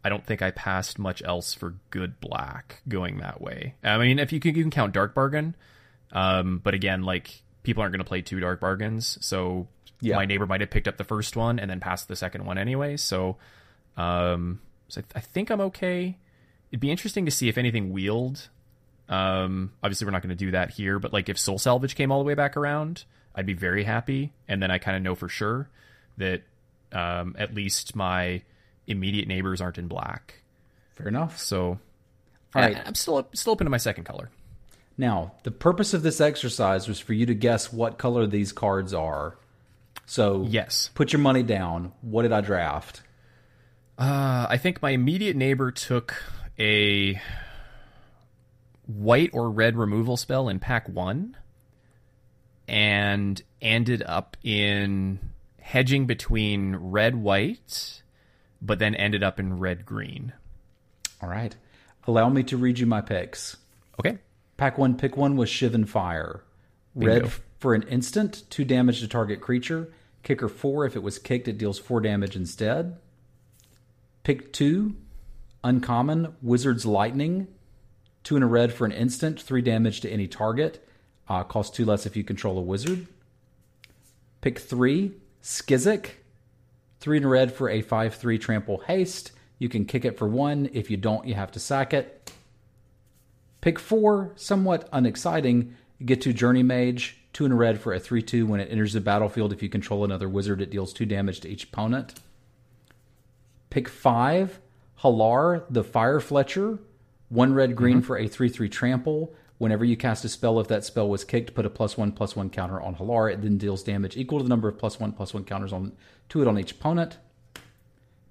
I 0.05 0.09
don't 0.09 0.27
think 0.27 0.43
I 0.43 0.51
passed 0.51 0.99
much 0.99 1.23
else 1.23 1.55
for 1.55 1.77
good 1.91 2.21
black 2.21 2.83
going 2.89 3.19
that 3.19 3.41
way. 3.41 3.75
I 3.85 3.99
mean, 3.99 4.19
if 4.19 4.33
you 4.33 4.41
can, 4.41 4.57
you 4.57 4.63
can 4.65 4.71
count 4.71 4.93
Dark 4.93 5.15
Bargain, 5.15 5.55
um, 6.13 6.61
but 6.63 6.75
again, 6.75 7.03
like 7.03 7.43
people 7.63 7.83
aren't 7.83 7.93
going 7.93 8.05
to 8.05 8.09
play 8.09 8.21
two 8.21 8.41
Dark 8.41 8.61
Bargains, 8.61 9.17
so 9.21 9.69
Yeah. 10.01 10.17
my 10.17 10.27
neighbor 10.27 10.47
might 10.47 10.61
have 10.61 10.71
picked 10.71 10.89
up 10.89 10.97
the 10.97 11.05
first 11.05 11.37
one 11.37 11.59
and 11.59 11.71
then 11.71 11.81
passed 11.81 12.09
the 12.09 12.17
second 12.17 12.45
one 12.45 12.59
anyway. 12.59 12.97
So, 12.97 13.37
um, 13.97 14.61
so 14.89 15.01
I, 15.01 15.19
I 15.19 15.21
think 15.21 15.51
I'm 15.51 15.61
okay. 15.63 16.17
It'd 16.71 16.81
be 16.81 16.91
interesting 16.91 17.25
to 17.25 17.31
see 17.31 17.49
if 17.49 17.59
anything 17.59 17.93
wheeled. 17.93 18.49
Um, 19.09 19.73
obviously, 19.83 20.05
we're 20.05 20.13
not 20.13 20.23
going 20.23 20.31
to 20.31 20.37
do 20.37 20.51
that 20.53 20.71
here, 20.71 20.99
but 20.99 21.13
like 21.13 21.29
if 21.29 21.39
Soul 21.39 21.59
Salvage 21.59 21.95
came 21.95 22.13
all 22.13 22.19
the 22.19 22.25
way 22.25 22.35
back 22.35 22.57
around, 22.57 23.05
I'd 23.35 23.47
be 23.47 23.55
very 23.55 23.85
happy. 23.85 24.33
And 24.47 24.63
then 24.63 24.71
I 24.71 24.79
kind 24.79 24.97
of 24.97 25.03
know 25.03 25.15
for 25.15 25.29
sure 25.29 25.69
that 26.19 26.43
um, 26.93 27.35
at 27.39 27.55
least 27.55 27.97
my 27.97 28.43
immediate 28.87 29.29
neighbors 29.29 29.61
aren't 29.61 29.79
in 29.79 29.89
black. 29.89 30.43
fair 30.95 31.09
enough. 31.09 31.39
So, 31.39 31.79
All 32.55 32.63
right. 32.63 32.77
I, 32.77 32.89
am 32.89 32.95
still 32.95 33.27
still 33.35 33.53
open 33.53 33.67
to 33.67 33.71
my 33.71 33.77
second 33.79 34.05
color. 34.05 34.31
Now, 34.97 35.33
the 35.45 35.53
purpose 35.53 35.95
of 35.95 36.03
this 36.03 36.21
exercise 36.21 36.89
was 36.89 36.99
for 36.99 37.13
you 37.13 37.25
to 37.27 37.35
guess 37.35 37.73
what 37.73 37.99
color 37.99 38.27
these 38.27 38.53
cards 38.53 38.93
are. 38.93 39.37
So 40.09 40.47
Yes, 40.49 40.91
put 40.95 41.13
your 41.13 41.21
money 41.21 41.43
down. 41.43 41.93
What 42.01 42.23
did 42.23 42.33
I 42.33 42.41
draft? 42.41 43.03
uh, 43.99 44.47
I 44.49 44.57
think 44.57 44.81
my 44.81 44.91
immediate 44.91 45.37
neighbor 45.37 45.71
took 45.71 46.23
a 46.59 47.21
white 48.87 49.31
or 49.33 49.51
red 49.51 49.77
removal 49.77 50.17
spell 50.17 50.49
in 50.49 50.61
pack 50.61 50.89
one, 50.89 51.37
and 52.67 53.43
ended 53.61 54.03
up 54.07 54.37
in 54.43 55.19
hedging 55.61 56.07
between 56.07 56.77
red 56.77 57.15
white, 57.17 58.03
but 58.63 58.79
then 58.79 58.95
ended 58.95 59.23
up 59.23 59.39
in 59.39 59.59
red 59.59 59.85
green. 59.85 60.33
All 61.21 61.29
right. 61.29 61.55
Allow 62.07 62.31
me 62.31 62.43
to 62.45 62.57
read 62.57 62.79
you 62.79 62.87
my 62.87 63.01
picks. 63.03 63.57
Okay. 64.01 64.19
Pack 64.57 64.79
one, 64.79 64.97
pick 64.97 65.17
one 65.17 65.37
was 65.37 65.51
Shivan 65.51 65.87
Fire. 65.87 66.43
Red 66.95 67.23
Bingo. 67.23 67.37
for 67.59 67.75
an 67.75 67.83
instant, 67.83 68.45
two 68.49 68.65
damage 68.65 69.01
to 69.01 69.09
target 69.09 69.41
creature. 69.41 69.93
Kicker 70.23 70.49
four, 70.49 70.85
if 70.85 70.97
it 70.97 71.03
was 71.03 71.19
kicked, 71.19 71.49
it 71.49 71.59
deals 71.59 71.79
four 71.79 72.01
damage 72.01 72.37
instead. 72.37 72.99
Pick 74.25 74.53
two, 74.53 74.97
uncommon, 75.65 76.35
Wizard's 76.43 76.85
Lightning. 76.85 77.49
Two 78.25 78.37
in 78.37 78.43
a 78.43 78.47
red 78.47 78.73
for 78.73 78.85
an 78.85 78.93
instant, 78.93 79.41
three 79.41 79.63
damage 79.63 80.01
to 80.03 80.11
any 80.11 80.27
target. 80.27 80.87
Uh, 81.29 81.45
cost 81.45 81.75
two 81.75 81.85
less 81.85 82.05
if 82.05 82.17
you 82.17 82.25
control 82.25 82.59
a 82.59 82.63
wizard. 82.63 83.07
Pick 84.41 84.59
three, 84.59 85.13
Skizzik. 85.43 86.11
Three 87.01 87.19
in 87.19 87.25
a 87.25 87.29
red 87.29 87.53
for 87.53 87.71
a 87.71 87.81
5 87.81 88.15
3 88.15 88.39
trample 88.39 88.79
haste. 88.79 89.33
You 89.59 89.69
can 89.69 89.85
kick 89.85 90.05
it 90.05 90.19
for 90.19 90.29
one. 90.29 90.69
If 90.73 90.91
you 90.91 90.97
don't, 90.97 91.27
you 91.27 91.35
have 91.35 91.53
to 91.53 91.61
sack 91.61 91.93
it. 91.93 92.33
Pick 93.61 93.79
four, 93.79 94.33
somewhat 94.37 94.89
unexciting. 94.93 95.75
Ghitu 96.03 96.33
Journeymage, 96.33 97.15
two 97.33 97.45
in 97.45 97.53
a 97.53 97.57
red 97.57 97.81
for 97.81 97.93
a 97.93 98.01
3 98.01 98.23
2. 98.23 98.47
When 98.47 98.61
it 98.61 98.71
enters 98.71 98.93
the 98.93 99.01
battlefield, 99.01 99.53
if 99.53 99.63
you 99.63 99.69
control 99.69 100.05
another 100.05 100.29
wizard, 100.29 100.61
it 100.61 100.71
deals 100.71 100.93
two 100.93 101.07
damage 101.07 101.41
to 101.41 101.49
each 101.49 101.65
opponent. 101.65 102.15
Pick 103.71 103.89
five, 103.89 104.61
Hallar, 105.03 105.65
the 105.71 105.85
Firefletcher, 105.85 106.79
one 107.29 107.53
red 107.53 107.77
green 107.77 107.99
mm-hmm. 107.99 108.07
for 108.07 108.19
a 108.19 108.29
3 108.29 108.49
3 108.49 108.69
trample. 108.69 109.35
Whenever 109.59 109.85
you 109.85 109.97
cast 109.97 110.25
a 110.25 110.29
spell, 110.29 110.61
if 110.61 110.69
that 110.69 110.85
spell 110.85 111.09
was 111.09 111.25
kicked, 111.25 111.55
put 111.55 111.67
a 111.67 111.71
plus 111.71 111.97
one 111.97 112.13
plus 112.13 112.37
one 112.37 112.49
counter 112.49 112.81
on 112.81 112.95
Hallar. 112.95 113.33
It 113.33 113.43
then 113.43 113.59
deals 113.59 113.83
damage 113.83 114.17
equal 114.17 114.39
to 114.39 114.45
the 114.45 114.49
number 114.49 114.69
of 114.69 114.79
plus 114.79 115.01
one 115.01 115.13
plus 115.13 115.35
one 115.35 115.45
counters 115.45 115.73
on 115.73 115.93
to 116.29 116.41
it 116.41 116.49
on 116.49 116.59
each 116.59 116.73
opponent. 116.73 117.19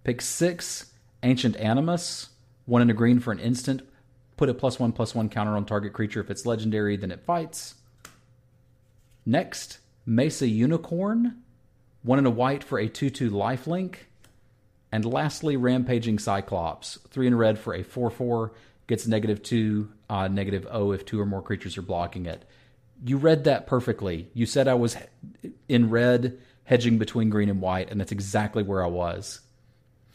Pick 0.03 0.21
six, 0.21 0.93
Ancient 1.23 1.57
Animus, 1.57 2.29
one 2.65 2.81
in 2.81 2.89
a 2.89 2.93
green 2.93 3.19
for 3.19 3.33
an 3.33 3.39
instant. 3.39 3.81
Put 4.37 4.49
a 4.49 4.53
plus 4.53 4.79
one 4.79 4.93
plus 4.93 5.13
one 5.13 5.29
counter 5.29 5.57
on 5.57 5.65
target 5.65 5.91
creature. 5.91 6.21
If 6.21 6.29
it's 6.29 6.45
legendary, 6.45 6.95
then 6.95 7.11
it 7.11 7.25
fights. 7.25 7.75
Next, 9.28 9.80
Mesa 10.05 10.47
Unicorn, 10.47 11.43
one 12.01 12.17
in 12.17 12.25
a 12.25 12.30
white 12.30 12.63
for 12.63 12.80
a 12.80 12.88
2 12.88 13.09
2 13.09 13.30
lifelink. 13.30 13.95
And 14.89 15.03
lastly, 15.03 15.57
Rampaging 15.57 16.17
Cyclops, 16.17 16.97
three 17.09 17.28
in 17.28 17.36
red 17.36 17.59
for 17.59 17.73
a 17.73 17.84
4 17.84 18.09
4, 18.09 18.53
gets 18.88 19.05
negative 19.05 19.43
2, 19.43 19.91
uh, 20.09 20.30
negative 20.30 20.65
O 20.71 20.93
if 20.93 21.05
two 21.05 21.19
or 21.19 21.25
more 21.25 21.41
creatures 21.41 21.78
are 21.78 21.82
blocking 21.82 22.25
it. 22.25 22.45
You 23.05 23.17
read 23.17 23.43
that 23.43 23.67
perfectly. 23.67 24.30
You 24.34 24.45
said 24.45 24.69
I 24.69 24.75
was 24.75 24.95
in 25.67 25.89
red, 25.89 26.39
hedging 26.63 26.97
between 26.97 27.30
green 27.30 27.49
and 27.49 27.59
white, 27.59 27.91
and 27.91 27.99
that's 27.99 28.13
exactly 28.13 28.63
where 28.63 28.82
I 28.82 28.88
was. 28.88 29.41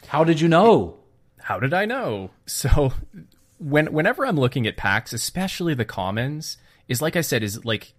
How 0.07 0.25
did 0.25 0.41
you 0.41 0.49
know? 0.49 1.01
How 1.39 1.61
did 1.61 1.75
I 1.75 1.85
know? 1.85 2.31
So 2.47 2.95
when 3.59 3.93
whenever 3.93 4.25
I'm 4.25 4.41
looking 4.41 4.67
at 4.67 4.79
packs, 4.79 5.13
especially 5.13 5.75
the 5.75 5.85
commons, 5.85 6.57
is 6.89 7.03
like 7.03 7.15
I 7.15 7.21
said, 7.21 7.43
is 7.43 7.63
like 7.67 7.93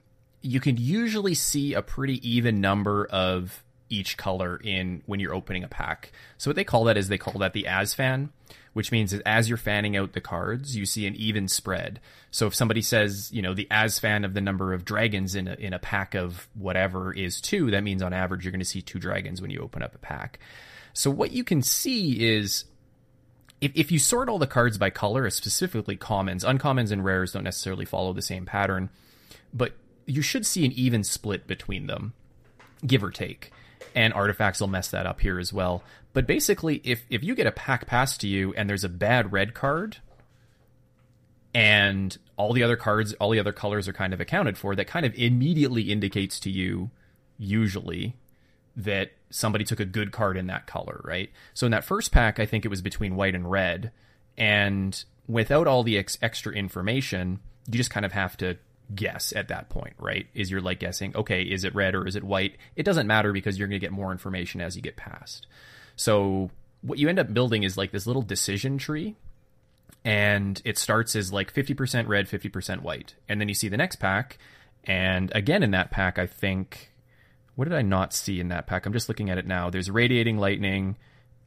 you 0.43 0.59
can 0.59 0.77
usually 0.77 1.33
see 1.33 1.73
a 1.73 1.81
pretty 1.81 2.29
even 2.29 2.61
number 2.61 3.05
of 3.05 3.63
each 3.89 4.17
color 4.17 4.59
in 4.63 5.01
when 5.05 5.19
you're 5.19 5.33
opening 5.33 5.63
a 5.63 5.67
pack. 5.67 6.11
So 6.37 6.49
what 6.49 6.55
they 6.55 6.63
call 6.63 6.83
that 6.85 6.97
is 6.97 7.07
they 7.07 7.17
call 7.17 7.39
that 7.39 7.53
the 7.53 7.65
as 7.65 7.93
fan, 7.93 8.31
which 8.73 8.91
means 8.91 9.13
as 9.13 9.47
you're 9.47 9.57
fanning 9.57 9.95
out 9.95 10.13
the 10.13 10.21
cards, 10.21 10.75
you 10.75 10.85
see 10.85 11.07
an 11.07 11.15
even 11.15 11.47
spread. 11.47 12.01
So 12.29 12.47
if 12.47 12.55
somebody 12.55 12.81
says, 12.81 13.31
you 13.31 13.41
know, 13.41 13.53
the 13.53 13.67
as 13.71 13.99
fan 13.99 14.25
of 14.25 14.33
the 14.33 14.41
number 14.41 14.73
of 14.73 14.83
dragons 14.83 15.33
in 15.35 15.47
a, 15.47 15.53
in 15.53 15.73
a 15.73 15.79
pack 15.79 16.13
of 16.13 16.49
whatever 16.55 17.13
is 17.13 17.39
two, 17.39 17.71
that 17.71 17.83
means 17.83 18.01
on 18.01 18.13
average 18.13 18.43
you're 18.43 18.51
going 18.51 18.59
to 18.59 18.65
see 18.65 18.81
two 18.81 18.99
dragons 18.99 19.41
when 19.41 19.51
you 19.51 19.61
open 19.61 19.81
up 19.81 19.95
a 19.95 19.99
pack. 19.99 20.39
So 20.93 21.09
what 21.09 21.31
you 21.31 21.43
can 21.43 21.61
see 21.61 22.35
is 22.35 22.65
if 23.61 23.91
you 23.91 23.99
sort 23.99 24.27
all 24.27 24.39
the 24.39 24.47
cards 24.47 24.77
by 24.77 24.89
color, 24.89 25.29
specifically 25.29 25.95
commons, 25.95 26.43
uncommons 26.43 26.91
and 26.91 27.05
rares 27.05 27.31
don't 27.31 27.45
necessarily 27.45 27.85
follow 27.85 28.11
the 28.11 28.21
same 28.21 28.45
pattern, 28.45 28.89
but 29.53 29.73
you 30.06 30.22
should 30.22 30.45
see 30.45 30.66
an 30.66 30.72
even 30.74 31.04
split 31.04 31.47
between 31.47 31.88
them, 31.88 32.14
give 32.86 33.04
or 33.04 33.12
take. 33.12 33.51
And 33.95 34.14
artifacts 34.14 34.60
will 34.60 34.68
mess 34.68 34.89
that 34.89 35.06
up 35.06 35.22
here 35.22 35.38
as 35.39 35.54
well. 35.54 35.84
But 36.14 36.26
basically, 36.26 36.82
if 36.84 37.04
if 37.10 37.24
you 37.24 37.36
get 37.36 37.47
a 37.47 37.51
pack 37.51 37.86
passed 37.86 38.22
to 38.22 38.28
you 38.28 38.54
and 38.56 38.70
there's 38.70 38.84
a 38.84 38.89
bad 38.89 39.32
red 39.32 39.54
card, 39.54 39.97
and 41.54 42.18
all 42.38 42.54
the 42.54 42.64
other 42.64 42.76
cards, 42.76 43.14
all 43.14 43.30
the 43.30 43.39
other 43.39 43.51
colors 43.51 43.88
are 43.88 43.93
kind 43.93 44.14
of 44.14 44.20
accounted 44.20 44.58
for, 44.58 44.76
that 44.76 44.88
kind 44.88 45.06
of 45.06 45.14
immediately 45.16 45.91
indicates 45.91 46.39
to 46.41 46.49
you, 46.49 46.89
usually, 47.38 48.16
that 48.76 49.12
somebody 49.30 49.64
took 49.64 49.80
a 49.80 49.86
good 49.86 50.12
card 50.12 50.38
in 50.38 50.47
that 50.47 50.66
color, 50.66 51.01
right? 51.04 51.30
So 51.54 51.66
in 51.68 51.72
that 51.72 51.84
first 51.84 52.12
pack, 52.12 52.39
I 52.39 52.45
think 52.45 52.66
it 52.66 52.70
was 52.70 52.82
between 52.82 53.16
white 53.16 53.36
and 53.36 53.49
red, 53.49 53.91
and 54.38 55.04
without 55.28 55.68
all 55.68 55.84
the 55.84 55.97
ex- 55.97 56.18
extra 56.22 56.54
information, 56.54 57.39
you 57.68 57.78
just 57.78 57.91
kind 57.91 58.06
of 58.06 58.14
have 58.14 58.36
to 58.38 58.58
guess 58.93 59.34
at 59.36 59.47
that 59.47 59.69
point, 59.69 59.93
right? 59.99 60.27
Is 60.34 60.51
you're 60.51 60.61
like 60.61 60.79
guessing, 60.79 61.15
okay, 61.15 61.41
is 61.41 61.63
it 61.63 61.73
red 61.75 61.95
or 61.95 62.07
is 62.07 62.15
it 62.15 62.23
white? 62.23 62.57
It 62.75 62.84
doesn't 62.84 63.07
matter 63.07 63.31
because 63.31 63.57
you're 63.57 63.67
going 63.67 63.79
to 63.79 63.86
get 63.86 63.91
more 63.91 64.11
information 64.11 64.61
as 64.61 64.75
you 64.75 64.81
get 64.81 64.95
past. 64.95 65.47
So 65.95 66.51
what 66.81 66.99
you 66.99 67.09
end 67.09 67.19
up 67.19 67.34
building 67.34 67.63
is 67.63 67.77
like 67.77 67.91
this 67.91 68.07
little 68.07 68.21
decision 68.21 68.77
tree 68.77 69.15
and 70.03 70.61
it 70.65 70.77
starts 70.77 71.15
as 71.15 71.31
like 71.31 71.53
50% 71.53 72.07
red, 72.07 72.27
50% 72.27 72.81
white. 72.81 73.15
And 73.29 73.39
then 73.39 73.47
you 73.47 73.55
see 73.55 73.69
the 73.69 73.77
next 73.77 73.97
pack, 73.97 74.38
and 74.84 75.31
again 75.34 75.63
in 75.63 75.71
that 75.71 75.91
pack, 75.91 76.19
I 76.19 76.27
think. 76.27 76.89
What 77.55 77.65
did 77.65 77.77
I 77.77 77.84
not 77.84 78.13
see 78.13 78.39
in 78.39 78.47
that 78.47 78.65
pack? 78.65 78.86
I'm 78.86 78.93
just 78.93 79.07
looking 79.07 79.29
at 79.29 79.38
it 79.38 79.45
now. 79.45 79.69
There's 79.69 79.91
radiating 79.91 80.39
lightning 80.39 80.97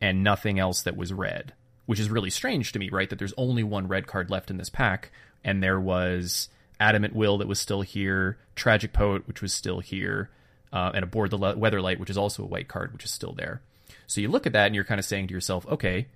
and 0.01 0.22
nothing 0.22 0.59
else 0.59 0.82
that 0.82 0.97
was 0.97 1.12
red, 1.12 1.53
which 1.87 1.99
is 1.99 2.11
really 2.11 2.30
strange 2.30 2.70
to 2.72 2.78
me, 2.78 2.89
right? 2.91 3.11
That 3.11 3.18
there's 3.18 3.34
only 3.37 3.64
one 3.64 3.89
red 3.89 4.07
card 4.07 4.30
left 4.30 4.49
in 4.49 4.57
this 4.57 4.70
pack, 4.70 5.11
and 5.43 5.62
there 5.62 5.80
was 5.80 6.49
Adamant 6.79 7.14
Will 7.14 7.39
that 7.39 7.49
was 7.49 7.59
still 7.59 7.83
here, 7.83 8.39
Tragic 8.55 8.93
Poet, 8.93 9.27
which 9.27 9.43
was 9.43 9.53
still 9.53 9.81
here, 9.81 10.31
uh, 10.72 10.93
and 10.95 11.03
Aboard 11.05 11.31
the 11.31 11.39
Weatherlight, 11.39 11.99
which 11.99 12.11
is 12.11 12.18
also 12.18 12.43
a 12.43 12.47
white 12.47 12.68
card, 12.68 12.93
which 12.93 13.05
is 13.05 13.11
still 13.11 13.33
there. 13.33 13.62
So 14.07 14.20
you 14.20 14.29
look 14.29 14.47
at 14.47 14.53
that 14.53 14.66
and 14.66 14.74
you're 14.74 14.85
kind 14.85 14.99
of 14.99 15.05
saying 15.05 15.29
to 15.29 15.35
yourself, 15.35 15.66
okay, 15.68 16.07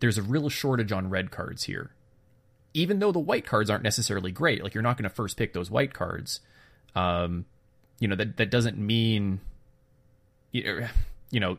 there's 0.00 0.18
a 0.18 0.22
real 0.22 0.48
shortage 0.48 0.92
on 0.92 1.10
red 1.10 1.30
cards 1.30 1.64
here. 1.64 1.90
Even 2.74 2.98
though 2.98 3.12
the 3.12 3.18
white 3.18 3.46
cards 3.46 3.70
aren't 3.70 3.82
necessarily 3.82 4.30
great, 4.30 4.62
like 4.62 4.74
you're 4.74 4.82
not 4.82 4.96
going 4.96 5.08
to 5.08 5.14
first 5.14 5.36
pick 5.36 5.52
those 5.52 5.70
white 5.70 5.94
cards. 5.94 6.40
Um, 6.94 7.46
you 7.98 8.06
know 8.06 8.16
that 8.16 8.36
that 8.36 8.50
doesn't 8.50 8.78
mean, 8.78 9.40
you 10.52 10.86
know, 11.32 11.58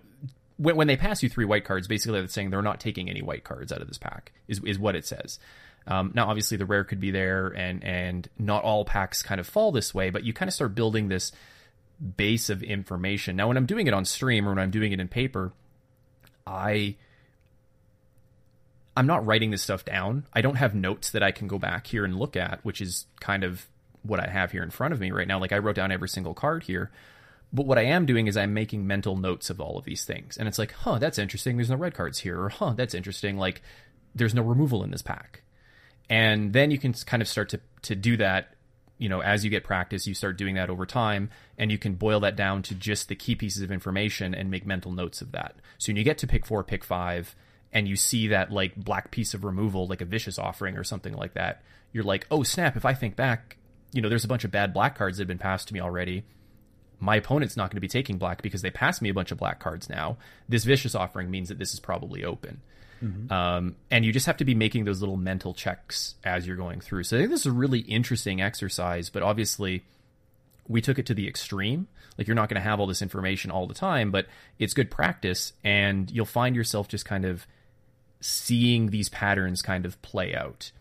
when, 0.57 0.75
when 0.75 0.87
they 0.87 0.95
pass 0.95 1.21
you 1.21 1.29
three 1.29 1.45
white 1.45 1.65
cards, 1.65 1.87
basically 1.87 2.21
that's 2.21 2.33
saying 2.33 2.49
they're 2.49 2.61
not 2.61 2.79
taking 2.79 3.09
any 3.09 3.21
white 3.21 3.43
cards 3.43 3.71
out 3.71 3.81
of 3.81 3.87
this 3.87 3.97
pack. 3.97 4.31
Is 4.47 4.61
is 4.63 4.79
what 4.79 4.95
it 4.95 5.05
says. 5.05 5.39
Um, 5.89 6.11
now, 6.13 6.29
obviously, 6.29 6.55
the 6.55 6.65
rare 6.65 6.83
could 6.83 6.99
be 6.99 7.11
there, 7.11 7.47
and 7.47 7.83
and 7.83 8.29
not 8.37 8.63
all 8.63 8.85
packs 8.85 9.23
kind 9.23 9.41
of 9.41 9.47
fall 9.47 9.71
this 9.71 9.93
way, 9.93 10.11
but 10.11 10.23
you 10.23 10.33
kind 10.33 10.47
of 10.47 10.53
start 10.53 10.75
building 10.75 11.09
this 11.09 11.31
base 12.15 12.49
of 12.49 12.63
information. 12.63 13.35
Now, 13.35 13.47
when 13.49 13.57
I'm 13.57 13.65
doing 13.65 13.87
it 13.87 13.93
on 13.93 14.05
stream 14.05 14.47
or 14.47 14.51
when 14.51 14.59
I'm 14.59 14.71
doing 14.71 14.91
it 14.91 14.99
in 14.99 15.07
paper, 15.07 15.51
I 16.45 16.95
I'm 18.95 19.07
not 19.07 19.25
writing 19.25 19.51
this 19.51 19.63
stuff 19.63 19.83
down. 19.83 20.25
I 20.31 20.41
don't 20.41 20.55
have 20.55 20.75
notes 20.75 21.11
that 21.11 21.23
I 21.23 21.31
can 21.31 21.47
go 21.47 21.57
back 21.57 21.87
here 21.87 22.05
and 22.05 22.17
look 22.17 22.35
at, 22.35 22.63
which 22.63 22.81
is 22.81 23.07
kind 23.19 23.43
of 23.43 23.65
what 24.03 24.19
I 24.19 24.27
have 24.27 24.51
here 24.51 24.63
in 24.63 24.69
front 24.69 24.93
of 24.93 24.99
me 24.99 25.11
right 25.11 25.27
now. 25.27 25.39
Like 25.39 25.51
I 25.51 25.57
wrote 25.57 25.75
down 25.75 25.91
every 25.91 26.09
single 26.09 26.33
card 26.33 26.63
here. 26.63 26.91
But 27.51 27.65
what 27.65 27.79
I 27.79 27.83
am 27.83 28.05
doing 28.05 28.27
is 28.27 28.37
I'm 28.37 28.53
making 28.53 28.85
mental 28.85 29.15
notes 29.15 29.49
of 29.49 29.59
all 29.59 29.77
of 29.77 29.85
these 29.85 30.05
things. 30.05 30.37
And 30.37 30.47
it's 30.47 30.59
like, 30.59 30.71
huh, 30.71 30.99
that's 30.99 31.17
interesting. 31.17 31.57
There's 31.57 31.69
no 31.69 31.77
red 31.77 31.95
cards 31.95 32.19
here. 32.19 32.39
Or, 32.39 32.49
huh, 32.49 32.73
that's 32.75 32.93
interesting. 32.93 33.37
Like, 33.37 33.63
there's 34.13 34.35
no 34.35 34.43
removal 34.43 34.83
in 34.83 34.91
this 34.91 35.01
pack. 35.01 35.41
And 36.09 36.53
then 36.53 36.71
you 36.71 36.77
can 36.77 36.93
kind 36.93 37.21
of 37.21 37.27
start 37.27 37.49
to, 37.49 37.59
to 37.83 37.95
do 37.95 38.17
that, 38.17 38.55
you 38.97 39.09
know, 39.09 39.21
as 39.21 39.43
you 39.43 39.49
get 39.49 39.63
practice, 39.63 40.07
you 40.07 40.13
start 40.13 40.37
doing 40.37 40.55
that 40.55 40.69
over 40.69 40.85
time. 40.85 41.29
And 41.57 41.71
you 41.71 41.77
can 41.77 41.95
boil 41.95 42.19
that 42.21 42.35
down 42.35 42.63
to 42.63 42.75
just 42.75 43.07
the 43.07 43.15
key 43.15 43.35
pieces 43.35 43.61
of 43.61 43.71
information 43.71 44.33
and 44.33 44.49
make 44.49 44.65
mental 44.65 44.91
notes 44.91 45.21
of 45.21 45.31
that. 45.33 45.55
So 45.77 45.89
when 45.89 45.97
you 45.97 46.03
get 46.03 46.17
to 46.19 46.27
pick 46.27 46.45
four, 46.45 46.63
pick 46.63 46.83
five, 46.83 47.35
and 47.71 47.87
you 47.87 47.95
see 47.95 48.27
that 48.29 48.51
like 48.51 48.75
black 48.75 49.11
piece 49.11 49.33
of 49.33 49.43
removal, 49.43 49.87
like 49.87 50.01
a 50.01 50.05
vicious 50.05 50.39
offering 50.39 50.75
or 50.77 50.83
something 50.83 51.13
like 51.13 51.33
that, 51.33 51.61
you're 51.91 52.03
like, 52.03 52.25
oh 52.31 52.43
snap, 52.43 52.75
if 52.75 52.85
I 52.85 52.93
think 52.93 53.15
back, 53.15 53.57
you 53.91 54.01
know, 54.01 54.09
there's 54.09 54.25
a 54.25 54.29
bunch 54.29 54.43
of 54.43 54.51
bad 54.51 54.73
black 54.73 54.97
cards 54.97 55.17
that 55.17 55.23
have 55.23 55.27
been 55.27 55.37
passed 55.37 55.67
to 55.67 55.73
me 55.73 55.79
already 55.79 56.23
my 56.99 57.15
opponent's 57.15 57.55
not 57.55 57.69
going 57.69 57.77
to 57.77 57.81
be 57.81 57.87
taking 57.87 58.17
black 58.17 58.41
because 58.41 58.61
they 58.61 58.71
passed 58.71 59.01
me 59.01 59.09
a 59.09 59.13
bunch 59.13 59.31
of 59.31 59.37
black 59.37 59.59
cards 59.59 59.89
now. 59.89 60.17
This 60.47 60.65
vicious 60.65 60.95
offering 60.95 61.31
means 61.31 61.49
that 61.49 61.59
this 61.59 61.73
is 61.73 61.79
probably 61.79 62.23
open. 62.23 62.61
Mm-hmm. 63.03 63.31
Um, 63.31 63.75
and 63.89 64.03
you 64.03 64.11
just 64.11 64.25
have 64.25 64.37
to 64.37 64.45
be 64.45 64.55
making 64.55 64.85
those 64.85 64.99
little 64.99 65.17
mental 65.17 65.53
checks 65.53 66.15
as 66.23 66.45
you're 66.45 66.57
going 66.57 66.81
through. 66.81 67.03
So 67.03 67.17
I 67.17 67.21
think 67.21 67.31
this 67.31 67.41
is 67.41 67.45
a 67.45 67.51
really 67.51 67.79
interesting 67.79 68.41
exercise, 68.41 69.09
but 69.09 69.23
obviously 69.23 69.83
we 70.67 70.81
took 70.81 70.99
it 70.99 71.05
to 71.07 71.13
the 71.13 71.27
extreme. 71.27 71.87
Like 72.17 72.27
you're 72.27 72.35
not 72.35 72.49
going 72.49 72.61
to 72.61 72.67
have 72.67 72.79
all 72.79 72.87
this 72.87 73.01
information 73.01 73.51
all 73.51 73.67
the 73.67 73.73
time, 73.73 74.11
but 74.11 74.27
it's 74.57 74.73
good 74.73 74.91
practice 74.91 75.53
and 75.63 76.11
you'll 76.11 76.25
find 76.25 76.55
yourself 76.55 76.87
just 76.87 77.05
kind 77.05 77.25
of 77.25 77.47
seeing 78.21 78.89
these 78.89 79.09
patterns 79.09 79.61
kind 79.61 79.85
of 79.85 80.01
play 80.01 80.35
out. 80.35 80.71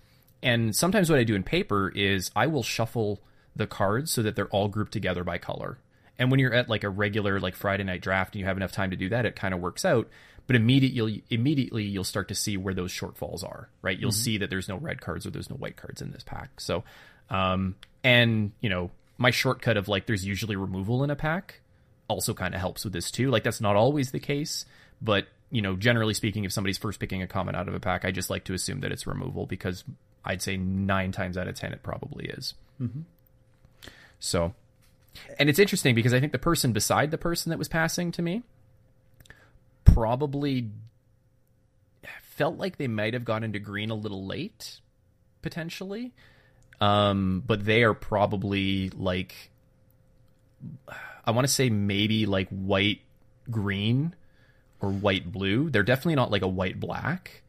And 0.43 0.75
sometimes 0.75 1.11
what 1.11 1.19
I 1.19 1.25
do 1.25 1.35
in 1.35 1.43
paper 1.43 1.91
is 1.95 2.31
I 2.35 2.47
will 2.47 2.63
shuffle 2.63 3.21
the 3.55 3.67
cards 3.67 4.11
so 4.11 4.23
that 4.23 4.37
they're 4.37 4.49
all 4.49 4.69
grouped 4.69 4.93
together 4.93 5.25
by 5.25 5.39
color. 5.39 5.79
And 6.19 6.31
when 6.31 6.41
you're 6.41 6.55
at 6.55 6.69
like 6.69 6.85
a 6.85 6.89
regular 6.89 7.39
like 7.39 7.55
Friday 7.55 7.85
night 7.85 8.01
draft 8.01 8.35
and 8.35 8.41
you 8.41 8.47
have 8.47 8.57
enough 8.57 8.73
time 8.73 8.91
to 8.91 8.97
do 8.97 9.09
that, 9.11 9.25
it 9.25 9.37
kind 9.37 9.55
of 9.55 9.61
works 9.61 9.85
out. 9.85 10.09
But 10.49 10.57
immediately, 10.57 11.23
immediately 11.31 11.85
you'll 11.85 12.03
start 12.03 12.27
to 12.29 12.35
see 12.35 12.57
where 12.57 12.75
those 12.75 12.91
shortfalls 12.91 13.45
are. 13.45 13.69
Right? 13.83 13.97
You'll 13.97 14.11
mm-hmm. 14.11 14.17
see 14.19 14.39
that 14.39 14.51
there's 14.51 14.69
no 14.69 14.77
red 14.77 15.01
cards 15.01 15.27
or 15.27 15.31
there's 15.31 15.51
no 15.51 15.57
white 15.57 15.77
cards 15.77 16.03
in 16.03 16.11
this 16.11 16.25
pack. 16.25 16.61
So, 16.61 16.83
um, 17.31 17.77
and 18.03 18.51
you 18.61 18.69
know, 18.69 18.91
my 19.19 19.31
shortcut 19.31 19.77
of 19.77 19.87
like 19.87 20.07
there's 20.07 20.27
usually 20.27 20.57
removal 20.57 21.05
in 21.05 21.11
a 21.11 21.17
pack 21.17 21.61
also 22.09 22.35
kind 22.35 22.55
of 22.55 22.61
helps 22.61 22.85
with 22.85 22.93
this 22.93 23.11
too. 23.11 23.31
Like 23.31 23.45
that's 23.45 23.61
not 23.61 23.77
always 23.77 24.11
the 24.11 24.19
case, 24.19 24.65
but 25.01 25.29
you 25.51 25.63
know, 25.63 25.77
generally 25.77 26.15
speaking, 26.15 26.45
if 26.45 26.53
somebody's 26.53 26.79
first 26.79 26.99
picking 26.99 27.23
a 27.23 27.27
common 27.27 27.55
out 27.55 27.69
of 27.69 27.75
a 27.75 27.81
pack, 27.81 28.05
I 28.05 28.11
just 28.11 28.31
like 28.31 28.45
to 28.45 28.55
assume 28.55 28.81
that 28.81 28.93
it's 28.93 29.07
removal 29.07 29.47
because 29.47 29.85
I'd 30.25 30.43
say 30.43 30.57
nine 30.57 31.13
times 31.13 31.37
out 31.37 31.49
of 31.49 31.55
ten 31.55 31.73
it 31.73 31.83
probably 31.83 32.27
is. 32.27 32.55
Mm-hmm. 32.81 33.03
So 34.19 34.55
and 35.39 35.49
it's 35.49 35.59
interesting 35.59 35.95
because 35.95 36.15
I 36.15 36.21
think 36.21 36.33
the 36.33 36.39
person 36.39 36.73
beside 36.73 37.11
the 37.11 37.19
person 37.19 37.51
that 37.51 37.59
was 37.59 37.69
passing 37.69 38.13
to 38.13 38.23
me 38.23 38.43
probably 39.93 40.71
felt 42.23 42.57
like 42.57 42.77
they 42.77 42.89
might 42.89 43.15
have 43.15 43.25
gone 43.25 43.43
into 43.45 43.59
green 43.59 43.91
a 43.91 43.95
little 43.95 44.25
late, 44.25 44.81
potentially. 45.43 46.15
Um, 46.81 47.43
but 47.45 47.65
they 47.65 47.83
are 47.83 47.95
probably 47.95 48.91
like, 48.91 49.51
I 51.25 51.33
want 51.33 51.47
to 51.47 51.53
say 51.53 51.71
maybe 51.71 52.27
like 52.27 52.49
white 52.51 53.01
green 53.51 54.15
or 54.81 54.91
white 54.91 55.33
blue. 55.33 55.71
They're 55.71 55.83
definitely 55.83 56.15
not 56.15 56.31
like 56.31 56.43
a 56.43 56.49
white 56.49 56.79
black. 56.79 57.43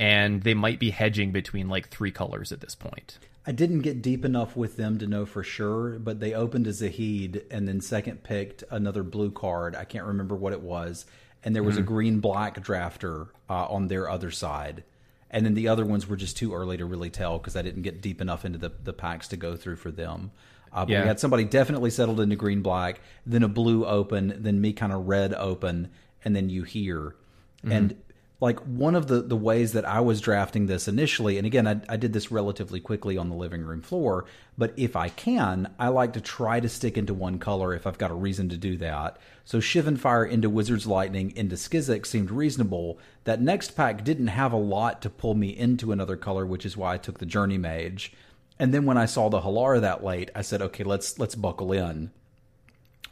And 0.00 0.42
they 0.42 0.54
might 0.54 0.80
be 0.80 0.90
hedging 0.90 1.30
between 1.30 1.68
like 1.68 1.88
three 1.88 2.10
colors 2.10 2.50
at 2.50 2.60
this 2.60 2.74
point. 2.74 3.18
I 3.46 3.52
didn't 3.52 3.80
get 3.80 4.02
deep 4.02 4.24
enough 4.24 4.56
with 4.56 4.76
them 4.76 4.98
to 4.98 5.06
know 5.06 5.26
for 5.26 5.42
sure, 5.42 5.98
but 5.98 6.20
they 6.20 6.32
opened 6.32 6.66
a 6.66 6.72
Zahid 6.72 7.44
and 7.50 7.66
then 7.66 7.80
second 7.80 8.22
picked 8.22 8.62
another 8.70 9.02
blue 9.02 9.30
card. 9.30 9.74
I 9.74 9.84
can't 9.84 10.06
remember 10.06 10.34
what 10.34 10.52
it 10.52 10.60
was. 10.60 11.06
And 11.44 11.54
there 11.54 11.62
was 11.62 11.74
mm-hmm. 11.74 11.84
a 11.84 11.86
green 11.86 12.20
black 12.20 12.62
drafter 12.62 13.28
uh, 13.50 13.66
on 13.66 13.88
their 13.88 14.08
other 14.08 14.30
side. 14.30 14.84
And 15.30 15.44
then 15.46 15.54
the 15.54 15.68
other 15.68 15.84
ones 15.84 16.06
were 16.06 16.16
just 16.16 16.36
too 16.36 16.54
early 16.54 16.76
to 16.76 16.84
really 16.84 17.10
tell 17.10 17.38
because 17.38 17.56
I 17.56 17.62
didn't 17.62 17.82
get 17.82 18.00
deep 18.00 18.20
enough 18.20 18.44
into 18.44 18.58
the, 18.58 18.70
the 18.82 18.92
packs 18.92 19.28
to 19.28 19.36
go 19.36 19.56
through 19.56 19.76
for 19.76 19.90
them. 19.90 20.30
Uh, 20.72 20.84
but 20.84 20.90
yeah. 20.90 21.02
we 21.02 21.08
had 21.08 21.20
somebody 21.20 21.44
definitely 21.44 21.90
settled 21.90 22.20
into 22.20 22.36
green 22.36 22.62
black, 22.62 23.00
then 23.26 23.42
a 23.42 23.48
blue 23.48 23.84
open, 23.84 24.34
then 24.38 24.60
me 24.60 24.72
kind 24.72 24.92
of 24.92 25.06
red 25.06 25.34
open, 25.34 25.90
and 26.24 26.34
then 26.34 26.48
you 26.48 26.62
here. 26.62 27.14
Mm-hmm. 27.62 27.72
And 27.72 28.02
like 28.42 28.58
one 28.58 28.96
of 28.96 29.06
the 29.06 29.22
the 29.22 29.36
ways 29.36 29.72
that 29.72 29.84
I 29.84 30.00
was 30.00 30.20
drafting 30.20 30.66
this 30.66 30.88
initially, 30.88 31.38
and 31.38 31.46
again, 31.46 31.68
I, 31.68 31.80
I, 31.88 31.96
did 31.96 32.12
this 32.12 32.32
relatively 32.32 32.80
quickly 32.80 33.16
on 33.16 33.28
the 33.28 33.36
living 33.36 33.62
room 33.62 33.82
floor. 33.82 34.24
But 34.58 34.74
if 34.76 34.96
I 34.96 35.10
can, 35.10 35.72
I 35.78 35.88
like 35.88 36.12
to 36.14 36.20
try 36.20 36.58
to 36.58 36.68
stick 36.68 36.98
into 36.98 37.14
one 37.14 37.38
color 37.38 37.72
if 37.72 37.86
I've 37.86 37.98
got 37.98 38.10
a 38.10 38.14
reason 38.14 38.48
to 38.48 38.56
do 38.56 38.76
that. 38.78 39.18
So 39.44 39.58
Shivan 39.58 39.96
Fire 39.96 40.24
into 40.24 40.50
Wizard's 40.50 40.88
Lightning 40.88 41.32
into 41.36 41.54
Skizzik 41.54 42.04
seemed 42.04 42.32
reasonable. 42.32 42.98
That 43.22 43.40
next 43.40 43.76
pack 43.76 44.02
didn't 44.02 44.26
have 44.26 44.52
a 44.52 44.56
lot 44.56 45.02
to 45.02 45.10
pull 45.10 45.34
me 45.34 45.56
into 45.56 45.92
another 45.92 46.16
color, 46.16 46.44
which 46.44 46.66
is 46.66 46.76
why 46.76 46.94
I 46.94 46.98
took 46.98 47.18
the 47.18 47.26
Journeymage. 47.26 48.10
And 48.58 48.74
then 48.74 48.86
when 48.86 48.98
I 48.98 49.06
saw 49.06 49.28
the 49.28 49.42
Hallar 49.42 49.80
that 49.80 50.02
late, 50.02 50.32
I 50.34 50.42
said, 50.42 50.60
okay, 50.62 50.82
let's 50.82 51.16
let's 51.16 51.36
buckle 51.36 51.70
in, 51.70 52.10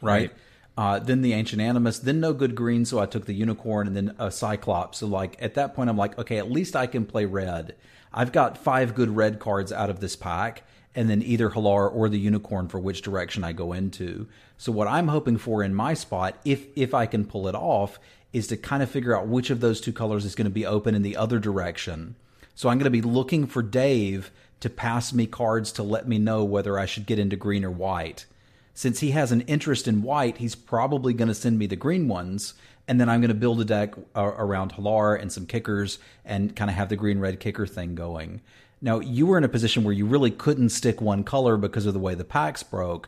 right. 0.01 0.29
right 0.29 0.31
uh, 0.77 0.99
then 0.99 1.21
the 1.21 1.33
ancient 1.33 1.61
animus, 1.61 1.99
then 1.99 2.19
no 2.19 2.33
good 2.33 2.55
green, 2.55 2.85
so 2.85 2.99
I 2.99 3.05
took 3.05 3.25
the 3.25 3.33
unicorn, 3.33 3.87
and 3.87 3.95
then 3.95 4.15
a 4.17 4.31
cyclops. 4.31 4.99
So 4.99 5.07
like 5.07 5.41
at 5.41 5.55
that 5.55 5.75
point, 5.75 5.89
I'm 5.89 5.97
like, 5.97 6.17
okay, 6.17 6.37
at 6.37 6.51
least 6.51 6.75
I 6.75 6.87
can 6.87 7.05
play 7.05 7.25
red. 7.25 7.75
I've 8.13 8.31
got 8.31 8.57
five 8.57 8.95
good 8.95 9.15
red 9.15 9.39
cards 9.39 9.71
out 9.71 9.89
of 9.89 9.99
this 9.99 10.15
pack, 10.15 10.63
and 10.95 11.09
then 11.09 11.21
either 11.21 11.49
Hallar 11.49 11.93
or 11.93 12.09
the 12.09 12.19
unicorn 12.19 12.67
for 12.67 12.79
which 12.79 13.01
direction 13.01 13.43
I 13.43 13.53
go 13.53 13.73
into. 13.73 14.27
So 14.57 14.71
what 14.71 14.87
I'm 14.87 15.07
hoping 15.09 15.37
for 15.37 15.63
in 15.63 15.73
my 15.73 15.93
spot, 15.93 16.37
if 16.45 16.67
if 16.75 16.93
I 16.93 17.05
can 17.05 17.25
pull 17.25 17.47
it 17.47 17.55
off, 17.55 17.99
is 18.33 18.47
to 18.47 18.57
kind 18.57 18.81
of 18.81 18.89
figure 18.89 19.15
out 19.17 19.27
which 19.27 19.49
of 19.49 19.59
those 19.59 19.81
two 19.81 19.93
colors 19.93 20.25
is 20.25 20.35
going 20.35 20.45
to 20.45 20.51
be 20.51 20.65
open 20.65 20.95
in 20.95 21.01
the 21.01 21.17
other 21.17 21.39
direction. 21.39 22.15
So 22.55 22.69
I'm 22.69 22.77
going 22.77 22.85
to 22.85 22.89
be 22.89 23.01
looking 23.01 23.45
for 23.45 23.61
Dave 23.61 24.31
to 24.59 24.69
pass 24.69 25.13
me 25.13 25.25
cards 25.25 25.71
to 25.73 25.83
let 25.83 26.07
me 26.07 26.17
know 26.17 26.43
whether 26.43 26.77
I 26.77 26.85
should 26.85 27.05
get 27.05 27.19
into 27.19 27.35
green 27.35 27.65
or 27.65 27.71
white 27.71 28.25
since 28.73 28.99
he 28.99 29.11
has 29.11 29.31
an 29.31 29.41
interest 29.41 29.87
in 29.87 30.01
white, 30.01 30.37
he's 30.37 30.55
probably 30.55 31.13
going 31.13 31.27
to 31.27 31.33
send 31.33 31.59
me 31.59 31.67
the 31.67 31.75
green 31.75 32.07
ones. 32.07 32.53
And 32.87 32.99
then 32.99 33.09
I'm 33.09 33.21
going 33.21 33.29
to 33.29 33.35
build 33.35 33.61
a 33.61 33.65
deck 33.65 33.93
uh, 34.15 34.31
around 34.37 34.73
Hallar 34.73 35.19
and 35.19 35.31
some 35.31 35.45
kickers 35.45 35.99
and 36.25 36.55
kind 36.55 36.69
of 36.69 36.75
have 36.75 36.89
the 36.89 36.95
green 36.95 37.19
red 37.19 37.39
kicker 37.39 37.67
thing 37.67 37.95
going. 37.95 38.41
Now, 38.81 38.99
you 38.99 39.27
were 39.27 39.37
in 39.37 39.43
a 39.43 39.49
position 39.49 39.83
where 39.83 39.93
you 39.93 40.05
really 40.05 40.31
couldn't 40.31 40.69
stick 40.69 40.99
one 40.99 41.23
color 41.23 41.55
because 41.57 41.85
of 41.85 41.93
the 41.93 41.99
way 41.99 42.15
the 42.15 42.23
packs 42.23 42.63
broke. 42.63 43.07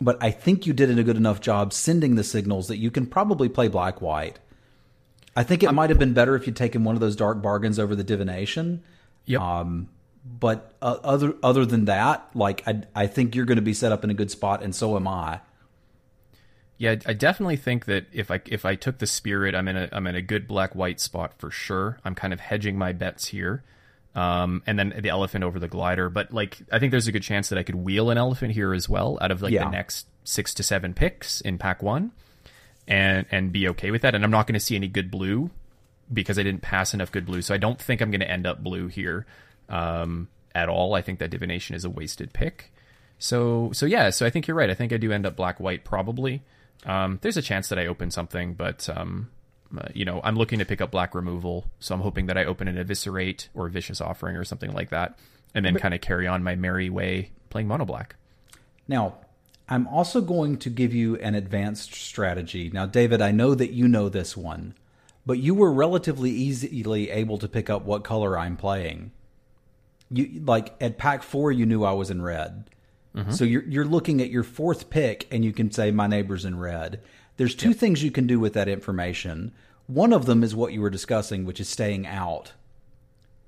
But 0.00 0.22
I 0.22 0.30
think 0.30 0.66
you 0.66 0.72
did 0.72 0.96
a 0.98 1.02
good 1.02 1.18
enough 1.18 1.40
job 1.40 1.74
sending 1.74 2.14
the 2.14 2.24
signals 2.24 2.68
that 2.68 2.78
you 2.78 2.90
can 2.90 3.06
probably 3.06 3.50
play 3.50 3.68
black 3.68 4.00
white. 4.00 4.38
I 5.36 5.42
think 5.42 5.62
it 5.62 5.72
might 5.72 5.90
have 5.90 5.98
been 5.98 6.14
better 6.14 6.34
if 6.34 6.46
you'd 6.46 6.56
taken 6.56 6.84
one 6.84 6.94
of 6.94 7.00
those 7.00 7.16
dark 7.16 7.42
bargains 7.42 7.78
over 7.78 7.94
the 7.94 8.02
divination. 8.02 8.82
Yep. 9.26 9.40
Um, 9.40 9.88
but 10.24 10.74
uh, 10.82 10.98
other 11.02 11.34
other 11.42 11.64
than 11.64 11.86
that, 11.86 12.28
like 12.34 12.62
I 12.66 12.82
I 12.94 13.06
think 13.06 13.34
you're 13.34 13.46
going 13.46 13.56
to 13.56 13.62
be 13.62 13.74
set 13.74 13.92
up 13.92 14.04
in 14.04 14.10
a 14.10 14.14
good 14.14 14.30
spot, 14.30 14.62
and 14.62 14.74
so 14.74 14.96
am 14.96 15.08
I. 15.08 15.40
Yeah, 16.78 16.96
I 17.04 17.12
definitely 17.12 17.56
think 17.56 17.84
that 17.86 18.06
if 18.12 18.30
I 18.30 18.40
if 18.46 18.64
I 18.64 18.74
took 18.74 18.98
the 18.98 19.06
spirit, 19.06 19.54
I'm 19.54 19.68
in 19.68 19.76
a 19.76 19.88
I'm 19.92 20.06
in 20.06 20.14
a 20.14 20.22
good 20.22 20.46
black 20.48 20.74
white 20.74 21.00
spot 21.00 21.34
for 21.38 21.50
sure. 21.50 21.98
I'm 22.04 22.14
kind 22.14 22.32
of 22.32 22.40
hedging 22.40 22.78
my 22.78 22.92
bets 22.92 23.26
here. 23.26 23.62
Um, 24.12 24.62
and 24.66 24.76
then 24.76 24.92
the 24.98 25.08
elephant 25.10 25.44
over 25.44 25.60
the 25.60 25.68
glider. 25.68 26.10
But 26.10 26.32
like, 26.32 26.58
I 26.72 26.80
think 26.80 26.90
there's 26.90 27.06
a 27.06 27.12
good 27.12 27.22
chance 27.22 27.48
that 27.50 27.58
I 27.58 27.62
could 27.62 27.76
wheel 27.76 28.10
an 28.10 28.18
elephant 28.18 28.52
here 28.54 28.74
as 28.74 28.88
well 28.88 29.16
out 29.20 29.30
of 29.30 29.40
like 29.40 29.52
Yeah. 29.52 29.64
the 29.64 29.70
next 29.70 30.08
six 30.24 30.52
to 30.54 30.64
seven 30.64 30.94
picks 30.94 31.40
in 31.40 31.58
pack 31.58 31.80
one, 31.82 32.10
and 32.88 33.24
and 33.30 33.52
be 33.52 33.68
okay 33.68 33.90
with 33.90 34.02
that. 34.02 34.14
And 34.14 34.24
I'm 34.24 34.30
not 34.30 34.46
going 34.46 34.54
to 34.54 34.60
see 34.60 34.74
any 34.74 34.88
good 34.88 35.10
blue 35.10 35.50
because 36.12 36.38
I 36.38 36.42
didn't 36.42 36.62
pass 36.62 36.92
enough 36.92 37.12
good 37.12 37.24
blue. 37.26 37.40
So 37.40 37.54
I 37.54 37.58
don't 37.58 37.80
think 37.80 38.00
I'm 38.00 38.10
going 38.10 38.20
to 38.20 38.30
end 38.30 38.46
up 38.46 38.64
blue 38.64 38.88
here 38.88 39.26
um, 39.70 40.28
at 40.54 40.68
all. 40.68 40.94
I 40.94 41.00
think 41.00 41.18
that 41.20 41.30
divination 41.30 41.74
is 41.74 41.84
a 41.84 41.90
wasted 41.90 42.32
pick. 42.32 42.72
So 43.18 43.70
so 43.72 43.86
yeah. 43.86 44.10
So 44.10 44.26
I 44.26 44.30
think 44.30 44.46
you're 44.46 44.56
right. 44.56 44.70
I 44.70 44.74
think 44.74 44.92
I 44.92 44.96
do 44.98 45.12
end 45.12 45.24
up 45.24 45.36
black 45.36 45.60
white 45.60 45.84
probably. 45.84 46.42
Um, 46.84 47.18
there's 47.22 47.36
a 47.36 47.42
chance 47.42 47.68
that 47.68 47.78
I 47.78 47.86
open 47.86 48.10
something, 48.10 48.54
but 48.54 48.88
um, 48.94 49.30
uh, 49.76 49.88
you 49.94 50.04
know 50.04 50.20
I'm 50.24 50.36
looking 50.36 50.58
to 50.58 50.64
pick 50.64 50.80
up 50.80 50.90
black 50.90 51.14
removal, 51.14 51.66
so 51.78 51.94
I'm 51.94 52.00
hoping 52.00 52.26
that 52.26 52.36
I 52.36 52.44
open 52.44 52.68
an 52.68 52.78
eviscerate 52.78 53.48
or 53.54 53.66
a 53.66 53.70
vicious 53.70 54.00
offering 54.00 54.36
or 54.36 54.44
something 54.44 54.72
like 54.72 54.90
that, 54.90 55.18
and 55.54 55.64
then 55.64 55.76
kind 55.76 55.94
of 55.94 56.00
carry 56.00 56.26
on 56.26 56.42
my 56.42 56.56
merry 56.56 56.90
way 56.90 57.30
playing 57.50 57.68
mono 57.68 57.84
black. 57.84 58.16
Now, 58.88 59.18
I'm 59.68 59.86
also 59.86 60.20
going 60.20 60.56
to 60.58 60.70
give 60.70 60.94
you 60.94 61.16
an 61.16 61.34
advanced 61.34 61.94
strategy. 61.94 62.70
Now, 62.72 62.86
David, 62.86 63.20
I 63.20 63.30
know 63.30 63.54
that 63.54 63.72
you 63.72 63.86
know 63.86 64.08
this 64.08 64.36
one, 64.36 64.74
but 65.26 65.38
you 65.38 65.54
were 65.54 65.72
relatively 65.72 66.30
easily 66.30 67.10
able 67.10 67.38
to 67.38 67.48
pick 67.48 67.68
up 67.68 67.84
what 67.84 68.02
color 68.02 68.38
I'm 68.38 68.56
playing. 68.56 69.12
You 70.10 70.42
like 70.44 70.74
at 70.80 70.98
pack 70.98 71.22
four, 71.22 71.52
you 71.52 71.66
knew 71.66 71.84
I 71.84 71.92
was 71.92 72.10
in 72.10 72.22
red. 72.22 72.68
Mm-hmm. 73.14 73.32
So 73.32 73.44
you're 73.44 73.64
you're 73.64 73.84
looking 73.84 74.20
at 74.20 74.30
your 74.30 74.42
fourth 74.42 74.90
pick, 74.90 75.26
and 75.30 75.44
you 75.44 75.52
can 75.52 75.70
say 75.70 75.90
my 75.90 76.06
neighbor's 76.06 76.44
in 76.44 76.58
red. 76.58 77.00
There's 77.36 77.54
two 77.54 77.72
things 77.72 78.02
you 78.02 78.10
can 78.10 78.26
do 78.26 78.38
with 78.38 78.52
that 78.54 78.68
information. 78.68 79.52
One 79.86 80.12
of 80.12 80.26
them 80.26 80.44
is 80.44 80.54
what 80.54 80.72
you 80.72 80.80
were 80.80 80.90
discussing, 80.90 81.44
which 81.44 81.60
is 81.60 81.68
staying 81.68 82.06
out. 82.06 82.52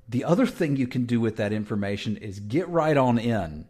The 0.09 0.25
other 0.25 0.47
thing 0.47 0.77
you 0.77 0.87
can 0.87 1.05
do 1.07 1.21
with 1.21 1.37
that 1.37 1.53
information 1.53 2.17
is 2.17 2.41
get 2.41 2.69
right 2.69 2.97
on 2.97 3.19
in. 3.19 3.67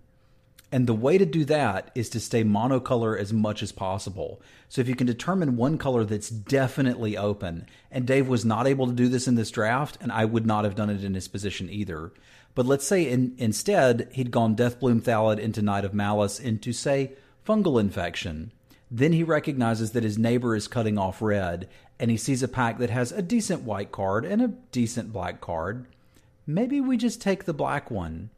And 0.73 0.87
the 0.87 0.95
way 0.95 1.19
to 1.19 1.27
do 1.27 1.45
that 1.45 1.91
is 1.95 2.09
to 2.11 2.21
stay 2.21 2.43
monocolor 2.43 3.19
as 3.19 3.31
much 3.31 3.63
as 3.63 3.73
possible. 3.73 4.41
So 4.71 4.81
if 4.81 4.89
you 4.89 4.97
can 4.97 5.07
determine 5.07 5.57
one 5.57 5.77
color 5.77 6.03
that's 6.05 6.31
definitely 6.31 7.15
open, 7.15 7.67
and 7.91 8.07
Dave 8.07 8.27
was 8.27 8.47
not 8.47 8.67
able 8.67 8.87
to 8.87 8.95
do 8.95 9.09
this 9.09 9.29
in 9.29 9.35
this 9.35 9.51
draft, 9.51 9.99
and 10.01 10.11
I 10.11 10.25
would 10.25 10.47
not 10.47 10.65
have 10.65 10.75
done 10.75 10.89
it 10.89 11.05
in 11.05 11.13
his 11.13 11.29
position 11.29 11.69
either. 11.69 12.11
But 12.55 12.67
let's 12.67 12.87
say 12.87 13.09
in, 13.09 13.35
instead 13.39 14.09
he'd 14.13 14.31
gone 14.31 14.57
Deathbloom 14.57 15.03
Thallid 15.03 15.39
into 15.39 15.63
Knight 15.63 15.85
of 15.85 15.95
Malice 15.95 16.39
into, 16.39 16.73
say, 16.73 17.13
fungal 17.47 17.81
infection. 17.81 18.53
Then 18.91 19.13
he 19.13 19.23
recognizes 19.23 19.93
that 19.93 20.05
his 20.05 20.19
neighbor 20.19 20.55
is 20.55 20.69
cutting 20.69 20.99
off 20.99 21.23
red, 21.23 21.69
and 21.99 22.11
he 22.11 22.17
sees 22.17 22.43
a 22.43 22.49
pack 22.49 22.79
that 22.79 22.91
has 22.91 23.11
a 23.11 23.23
decent 23.23 23.63
white 23.63 23.91
card 23.91 24.25
and 24.25 24.43
a 24.43 24.53
decent 24.71 25.13
black 25.13 25.41
card. 25.41 25.87
Maybe 26.47 26.81
we 26.81 26.97
just 26.97 27.23
take 27.23 27.45
the 27.45 27.55
black 27.55 27.91
one 27.91 28.31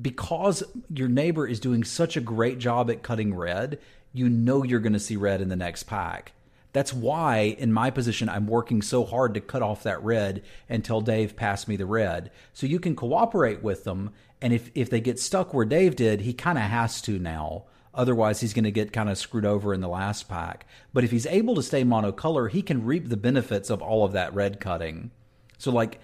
because 0.00 0.62
your 0.88 1.08
neighbor 1.08 1.46
is 1.46 1.60
doing 1.60 1.84
such 1.84 2.16
a 2.16 2.20
great 2.20 2.58
job 2.58 2.90
at 2.90 3.02
cutting 3.02 3.34
red, 3.34 3.78
you 4.12 4.28
know 4.28 4.62
you're 4.62 4.80
going 4.80 4.92
to 4.92 4.98
see 4.98 5.16
red 5.16 5.40
in 5.40 5.48
the 5.48 5.56
next 5.56 5.84
pack. 5.84 6.32
That's 6.72 6.92
why, 6.92 7.56
in 7.58 7.72
my 7.72 7.90
position, 7.90 8.28
I'm 8.28 8.46
working 8.46 8.80
so 8.80 9.04
hard 9.04 9.34
to 9.34 9.40
cut 9.40 9.62
off 9.62 9.82
that 9.82 10.02
red 10.02 10.42
until 10.68 11.00
Dave 11.00 11.36
passed 11.36 11.68
me 11.68 11.76
the 11.76 11.86
red. 11.86 12.30
So 12.54 12.66
you 12.66 12.80
can 12.80 12.96
cooperate 12.96 13.62
with 13.62 13.84
them. 13.84 14.10
And 14.40 14.52
if, 14.52 14.70
if 14.74 14.88
they 14.88 15.00
get 15.00 15.20
stuck 15.20 15.52
where 15.52 15.66
Dave 15.66 15.96
did, 15.96 16.22
he 16.22 16.32
kind 16.32 16.56
of 16.56 16.64
has 16.64 17.02
to 17.02 17.18
now. 17.18 17.64
Otherwise, 17.94 18.40
he's 18.40 18.54
going 18.54 18.64
to 18.64 18.70
get 18.70 18.92
kind 18.92 19.10
of 19.10 19.18
screwed 19.18 19.44
over 19.44 19.74
in 19.74 19.82
the 19.82 19.88
last 19.88 20.28
pack. 20.28 20.66
But 20.94 21.04
if 21.04 21.10
he's 21.10 21.26
able 21.26 21.54
to 21.56 21.62
stay 21.62 21.84
monocolor, 21.84 22.50
he 22.50 22.62
can 22.62 22.86
reap 22.86 23.08
the 23.10 23.18
benefits 23.18 23.68
of 23.68 23.82
all 23.82 24.04
of 24.04 24.12
that 24.12 24.34
red 24.34 24.60
cutting. 24.60 25.10
So, 25.58 25.70
like, 25.70 26.00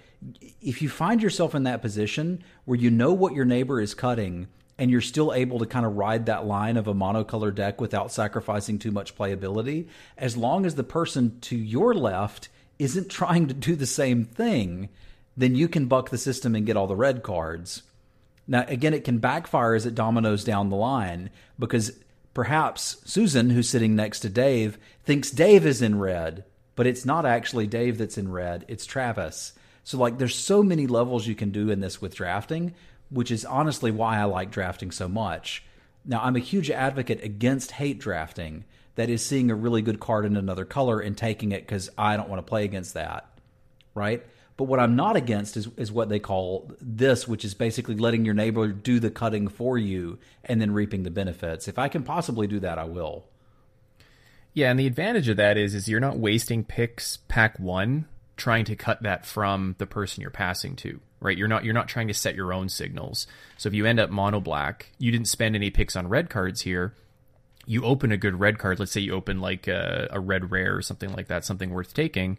if 0.61 0.83
you 0.83 0.89
find 0.89 1.21
yourself 1.21 1.55
in 1.55 1.63
that 1.63 1.81
position 1.81 2.43
where 2.65 2.77
you 2.77 2.91
know 2.91 3.11
what 3.11 3.33
your 3.33 3.45
neighbor 3.45 3.81
is 3.81 3.95
cutting 3.95 4.47
and 4.79 4.89
you're 4.89 5.01
still 5.01 5.33
able 5.33 5.59
to 5.59 5.65
kind 5.65 5.85
of 5.85 5.97
ride 5.97 6.25
that 6.25 6.45
line 6.47 6.77
of 6.77 6.87
a 6.87 6.93
monocolor 6.93 7.53
deck 7.53 7.81
without 7.81 8.11
sacrificing 8.11 8.79
too 8.79 8.91
much 8.91 9.15
playability, 9.15 9.87
as 10.17 10.37
long 10.37 10.65
as 10.65 10.75
the 10.75 10.83
person 10.83 11.37
to 11.41 11.55
your 11.55 11.93
left 11.93 12.47
isn't 12.79 13.09
trying 13.09 13.47
to 13.47 13.53
do 13.53 13.75
the 13.75 13.85
same 13.85 14.23
thing, 14.23 14.89
then 15.35 15.53
you 15.53 15.67
can 15.67 15.87
buck 15.87 16.09
the 16.09 16.17
system 16.17 16.55
and 16.55 16.65
get 16.65 16.77
all 16.77 16.87
the 16.87 16.95
red 16.95 17.21
cards. 17.21 17.83
Now, 18.47 18.65
again, 18.67 18.93
it 18.93 19.03
can 19.03 19.19
backfire 19.19 19.75
as 19.75 19.85
it 19.85 19.95
dominoes 19.95 20.43
down 20.43 20.69
the 20.69 20.75
line 20.75 21.29
because 21.59 21.91
perhaps 22.33 22.97
Susan, 23.05 23.49
who's 23.49 23.69
sitting 23.69 23.95
next 23.95 24.21
to 24.21 24.29
Dave, 24.29 24.79
thinks 25.03 25.29
Dave 25.29 25.65
is 25.65 25.81
in 25.81 25.99
red, 25.99 26.45
but 26.75 26.87
it's 26.87 27.05
not 27.05 27.25
actually 27.25 27.67
Dave 27.67 27.97
that's 27.97 28.17
in 28.17 28.31
red, 28.31 28.65
it's 28.69 28.85
Travis. 28.85 29.53
So, 29.83 29.97
like, 29.97 30.17
there's 30.17 30.35
so 30.35 30.63
many 30.63 30.87
levels 30.87 31.27
you 31.27 31.35
can 31.35 31.51
do 31.51 31.69
in 31.69 31.79
this 31.79 32.01
with 32.01 32.15
drafting, 32.15 32.73
which 33.09 33.31
is 33.31 33.45
honestly 33.45 33.91
why 33.91 34.19
I 34.19 34.25
like 34.25 34.51
drafting 34.51 34.91
so 34.91 35.07
much. 35.07 35.63
Now, 36.05 36.21
I'm 36.21 36.35
a 36.35 36.39
huge 36.39 36.69
advocate 36.69 37.23
against 37.23 37.71
hate 37.71 37.99
drafting. 37.99 38.65
That 38.95 39.09
is 39.09 39.25
seeing 39.25 39.49
a 39.49 39.55
really 39.55 39.81
good 39.81 39.99
card 39.99 40.25
in 40.25 40.35
another 40.35 40.65
color 40.65 40.99
and 40.99 41.17
taking 41.17 41.51
it 41.51 41.61
because 41.61 41.89
I 41.97 42.17
don't 42.17 42.27
want 42.27 42.45
to 42.45 42.49
play 42.49 42.65
against 42.65 42.95
that, 42.95 43.29
right? 43.95 44.25
But 44.57 44.65
what 44.65 44.81
I'm 44.81 44.97
not 44.97 45.15
against 45.15 45.55
is, 45.55 45.69
is 45.77 45.89
what 45.89 46.09
they 46.09 46.19
call 46.19 46.69
this, 46.81 47.25
which 47.25 47.45
is 47.45 47.53
basically 47.53 47.95
letting 47.95 48.25
your 48.25 48.33
neighbor 48.33 48.67
do 48.67 48.99
the 48.99 49.09
cutting 49.09 49.47
for 49.47 49.77
you 49.77 50.19
and 50.43 50.61
then 50.61 50.73
reaping 50.73 51.03
the 51.03 51.11
benefits. 51.11 51.69
If 51.69 51.79
I 51.79 51.87
can 51.87 52.03
possibly 52.03 52.45
do 52.45 52.59
that, 52.59 52.77
I 52.77 52.83
will. 52.83 53.23
Yeah, 54.53 54.69
and 54.69 54.77
the 54.77 54.87
advantage 54.87 55.29
of 55.29 55.37
that 55.37 55.57
is 55.57 55.73
is 55.73 55.87
you're 55.87 56.01
not 56.01 56.17
wasting 56.17 56.65
picks 56.65 57.19
pack 57.29 57.57
one 57.57 58.05
trying 58.35 58.65
to 58.65 58.75
cut 58.75 59.01
that 59.03 59.25
from 59.25 59.75
the 59.77 59.85
person 59.85 60.21
you're 60.21 60.29
passing 60.29 60.75
to. 60.77 60.99
Right? 61.21 61.37
You're 61.37 61.47
not 61.49 61.65
you're 61.65 61.73
not 61.73 61.87
trying 61.89 62.07
to 62.07 62.13
set 62.13 62.35
your 62.35 62.53
own 62.53 62.69
signals. 62.69 63.27
So 63.57 63.67
if 63.67 63.73
you 63.75 63.85
end 63.85 63.99
up 63.99 64.09
mono 64.09 64.39
black, 64.39 64.91
you 64.99 65.11
didn't 65.11 65.27
spend 65.27 65.55
any 65.55 65.69
picks 65.69 65.95
on 65.95 66.07
red 66.07 66.29
cards 66.29 66.61
here. 66.61 66.93
You 67.65 67.83
open 67.83 68.11
a 68.11 68.17
good 68.17 68.39
red 68.39 68.57
card. 68.57 68.79
Let's 68.79 68.91
say 68.91 69.01
you 69.01 69.13
open 69.13 69.41
like 69.41 69.67
a, 69.67 70.07
a 70.11 70.19
red 70.19 70.49
rare 70.51 70.75
or 70.75 70.81
something 70.81 71.11
like 71.13 71.27
that, 71.27 71.43
something 71.45 71.69
worth 71.71 71.93
taking. 71.93 72.37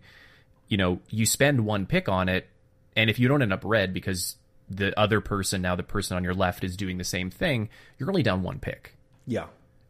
You 0.69 0.77
know, 0.79 1.01
you 1.11 1.27
spend 1.27 1.67
one 1.67 1.85
pick 1.87 2.09
on 2.09 2.29
it, 2.29 2.49
and 2.97 3.11
if 3.11 3.19
you 3.19 3.29
don't 3.29 3.43
end 3.43 3.53
up 3.53 3.63
red 3.65 3.93
because 3.93 4.37
the 4.69 4.99
other 4.99 5.21
person, 5.21 5.61
now 5.63 5.75
the 5.77 5.83
person 5.83 6.17
on 6.17 6.25
your 6.25 6.33
left, 6.35 6.65
is 6.65 6.77
doing 6.77 6.97
the 6.97 7.05
same 7.05 7.29
thing, 7.29 7.69
you're 7.99 8.09
only 8.09 8.23
down 8.23 8.43
one 8.45 8.61
pick 8.61 8.95
Yeah. 9.27 9.47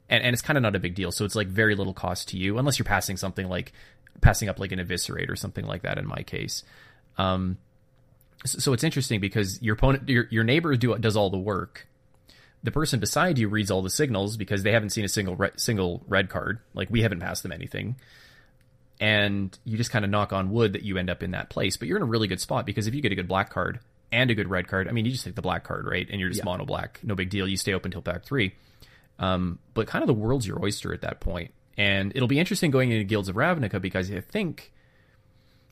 and, 0.08 0.24
and 0.24 0.32
it's 0.32 0.40
kind 0.40 0.56
of 0.56 0.62
not 0.62 0.74
a 0.74 0.78
big 0.78 0.94
deal. 0.94 1.12
So 1.12 1.26
it's 1.26 1.34
like 1.34 1.48
very 1.48 1.74
little 1.74 1.92
cost 1.92 2.28
to 2.30 2.38
you, 2.38 2.56
unless 2.58 2.78
you're 2.78 2.84
passing 2.86 3.18
something 3.18 3.46
like 3.46 3.72
passing 4.22 4.48
up 4.48 4.58
like 4.58 4.72
an 4.72 4.80
eviscerate 4.80 5.28
or 5.30 5.36
something 5.36 5.66
like 5.66 5.82
that. 5.82 5.98
In 5.98 6.06
my 6.06 6.22
case, 6.22 6.62
um, 7.18 7.58
so, 8.44 8.72
it's 8.72 8.84
interesting 8.84 9.20
because 9.20 9.60
your 9.62 9.74
opponent, 9.74 10.08
your 10.08 10.26
your 10.30 10.44
neighbor 10.44 10.74
do 10.76 10.96
does 10.98 11.16
all 11.16 11.30
the 11.30 11.38
work. 11.38 11.86
The 12.62 12.70
person 12.70 13.00
beside 13.00 13.38
you 13.38 13.48
reads 13.48 13.70
all 13.70 13.82
the 13.82 13.90
signals 13.90 14.36
because 14.36 14.62
they 14.62 14.72
haven't 14.72 14.90
seen 14.90 15.04
a 15.04 15.08
single 15.08 15.36
red, 15.36 15.58
single 15.60 16.02
red 16.08 16.28
card. 16.28 16.58
Like 16.74 16.88
we 16.90 17.02
haven't 17.02 17.20
passed 17.20 17.42
them 17.42 17.52
anything, 17.52 17.96
and 19.00 19.56
you 19.64 19.76
just 19.76 19.90
kind 19.90 20.04
of 20.04 20.10
knock 20.10 20.32
on 20.32 20.50
wood 20.50 20.74
that 20.74 20.82
you 20.82 20.98
end 20.98 21.10
up 21.10 21.22
in 21.22 21.30
that 21.32 21.50
place. 21.50 21.76
But 21.76 21.88
you're 21.88 21.96
in 21.96 22.02
a 22.02 22.06
really 22.06 22.28
good 22.28 22.40
spot 22.40 22.66
because 22.66 22.86
if 22.86 22.94
you 22.94 23.00
get 23.00 23.12
a 23.12 23.14
good 23.14 23.28
black 23.28 23.50
card 23.50 23.80
and 24.12 24.30
a 24.30 24.34
good 24.34 24.48
red 24.48 24.68
card, 24.68 24.88
I 24.88 24.92
mean, 24.92 25.04
you 25.06 25.12
just 25.12 25.24
take 25.24 25.36
the 25.36 25.42
black 25.42 25.64
card, 25.64 25.86
right? 25.86 26.06
And 26.10 26.20
you're 26.20 26.28
just 26.28 26.40
Yeah. 26.40 26.44
mono 26.44 26.64
black, 26.64 27.00
no 27.02 27.14
big 27.14 27.30
deal. 27.30 27.48
You 27.48 27.56
stay 27.56 27.72
open 27.72 27.90
till 27.90 28.02
pack 28.02 28.24
three. 28.24 28.54
Um, 29.18 29.58
but 29.74 29.86
kind 29.86 30.02
of 30.02 30.06
the 30.06 30.14
world's 30.14 30.46
your 30.46 30.62
oyster 30.62 30.92
at 30.94 31.02
that. 31.02 31.22
And 31.76 32.12
it'll 32.14 32.28
be 32.28 32.38
interesting 32.38 32.70
going 32.70 32.90
into 32.90 33.04
Guilds 33.04 33.28
of 33.28 33.36
Ravnica 33.36 33.80
because 33.80 34.10
I 34.10 34.20
think 34.20 34.72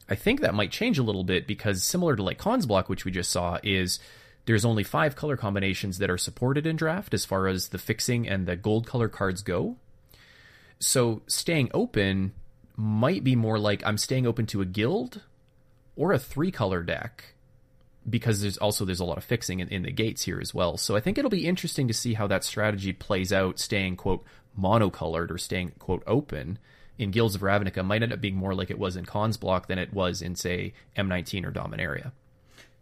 I 0.08 0.14
think 0.14 0.40
that 0.40 0.54
might 0.54 0.70
change 0.70 0.98
a 0.98 1.02
little 1.02 1.24
bit 1.24 1.46
because 1.46 1.82
similar 1.82 2.16
to 2.16 2.22
like 2.22 2.38
Khans 2.38 2.66
block, 2.66 2.88
which 2.88 3.04
we 3.04 3.10
just 3.10 3.30
saw, 3.30 3.58
is 3.62 3.98
there's 4.46 4.64
only 4.64 4.82
five 4.82 5.14
color 5.14 5.36
combinations 5.36 5.98
that 5.98 6.08
are 6.08 6.18
supported 6.18 6.66
in 6.66 6.76
draft 6.76 7.12
as 7.12 7.26
far 7.26 7.46
as 7.46 7.68
the 7.68 7.78
fixing 7.78 8.26
and 8.26 8.46
the 8.46 8.56
gold 8.56 8.86
color 8.86 9.08
cards 9.08 9.42
go. 9.42 9.76
So 10.78 11.22
staying 11.26 11.70
open 11.74 12.32
might 12.76 13.24
be 13.24 13.36
more 13.36 13.58
like 13.58 13.82
I'm 13.84 13.98
staying 13.98 14.26
open 14.26 14.46
to 14.46 14.62
a 14.62 14.64
guild 14.64 15.22
or 15.96 16.12
a 16.12 16.18
three 16.18 16.50
color 16.50 16.82
deck 16.82 17.34
because 18.08 18.40
there's 18.40 18.56
also 18.56 18.84
there's 18.84 19.00
a 19.00 19.04
lot 19.04 19.18
of 19.18 19.24
fixing 19.24 19.60
in, 19.60 19.68
in 19.68 19.82
the 19.82 19.90
gates 19.90 20.22
here 20.22 20.40
as 20.40 20.54
well. 20.54 20.78
So 20.78 20.96
I 20.96 21.00
think 21.00 21.18
it'll 21.18 21.30
be 21.30 21.46
interesting 21.46 21.88
to 21.88 21.94
see 21.94 22.14
how 22.14 22.26
that 22.28 22.44
strategy 22.44 22.92
plays 22.92 23.32
out, 23.32 23.58
staying 23.58 23.96
quote 23.96 24.24
monocolored 24.58 25.30
or 25.30 25.38
staying 25.38 25.72
quote 25.78 26.02
open 26.06 26.58
in 26.98 27.10
Guilds 27.10 27.34
of 27.34 27.40
Ravnica 27.40 27.84
might 27.84 28.02
end 28.02 28.12
up 28.12 28.20
being 28.20 28.36
more 28.36 28.54
like 28.54 28.70
it 28.70 28.78
was 28.78 28.96
in 28.96 29.04
Khans 29.06 29.36
block 29.36 29.68
than 29.68 29.78
it 29.78 29.92
was 29.92 30.20
in 30.20 30.34
say 30.34 30.74
M19 30.96 31.46
or 31.46 31.52
Dominaria. 31.52 32.12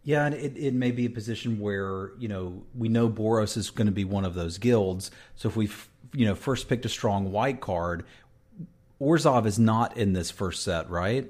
Yeah, 0.03 0.25
and 0.25 0.35
it, 0.35 0.55
it 0.55 0.73
may 0.73 0.91
be 0.91 1.05
a 1.05 1.09
position 1.09 1.59
where, 1.59 2.11
you 2.17 2.27
know, 2.27 2.63
we 2.73 2.87
know 2.87 3.09
Boros 3.09 3.57
is 3.57 3.69
going 3.69 3.87
to 3.87 3.91
be 3.91 4.05
one 4.05 4.23
of 4.23 4.35
those 4.35 4.57
guilds. 4.57 5.11
So 5.35 5.49
if 5.49 5.57
we've, 5.57 5.89
you 6.13 6.25
know, 6.25 6.33
first 6.33 6.69
picked 6.69 6.85
a 6.85 6.89
strong 6.89 7.31
white 7.31 7.59
card, 7.59 8.05
Orzhov 9.01 9.45
is 9.45 9.59
not 9.59 9.97
in 9.97 10.13
this 10.13 10.31
first 10.31 10.63
set, 10.63 10.89
right? 10.89 11.29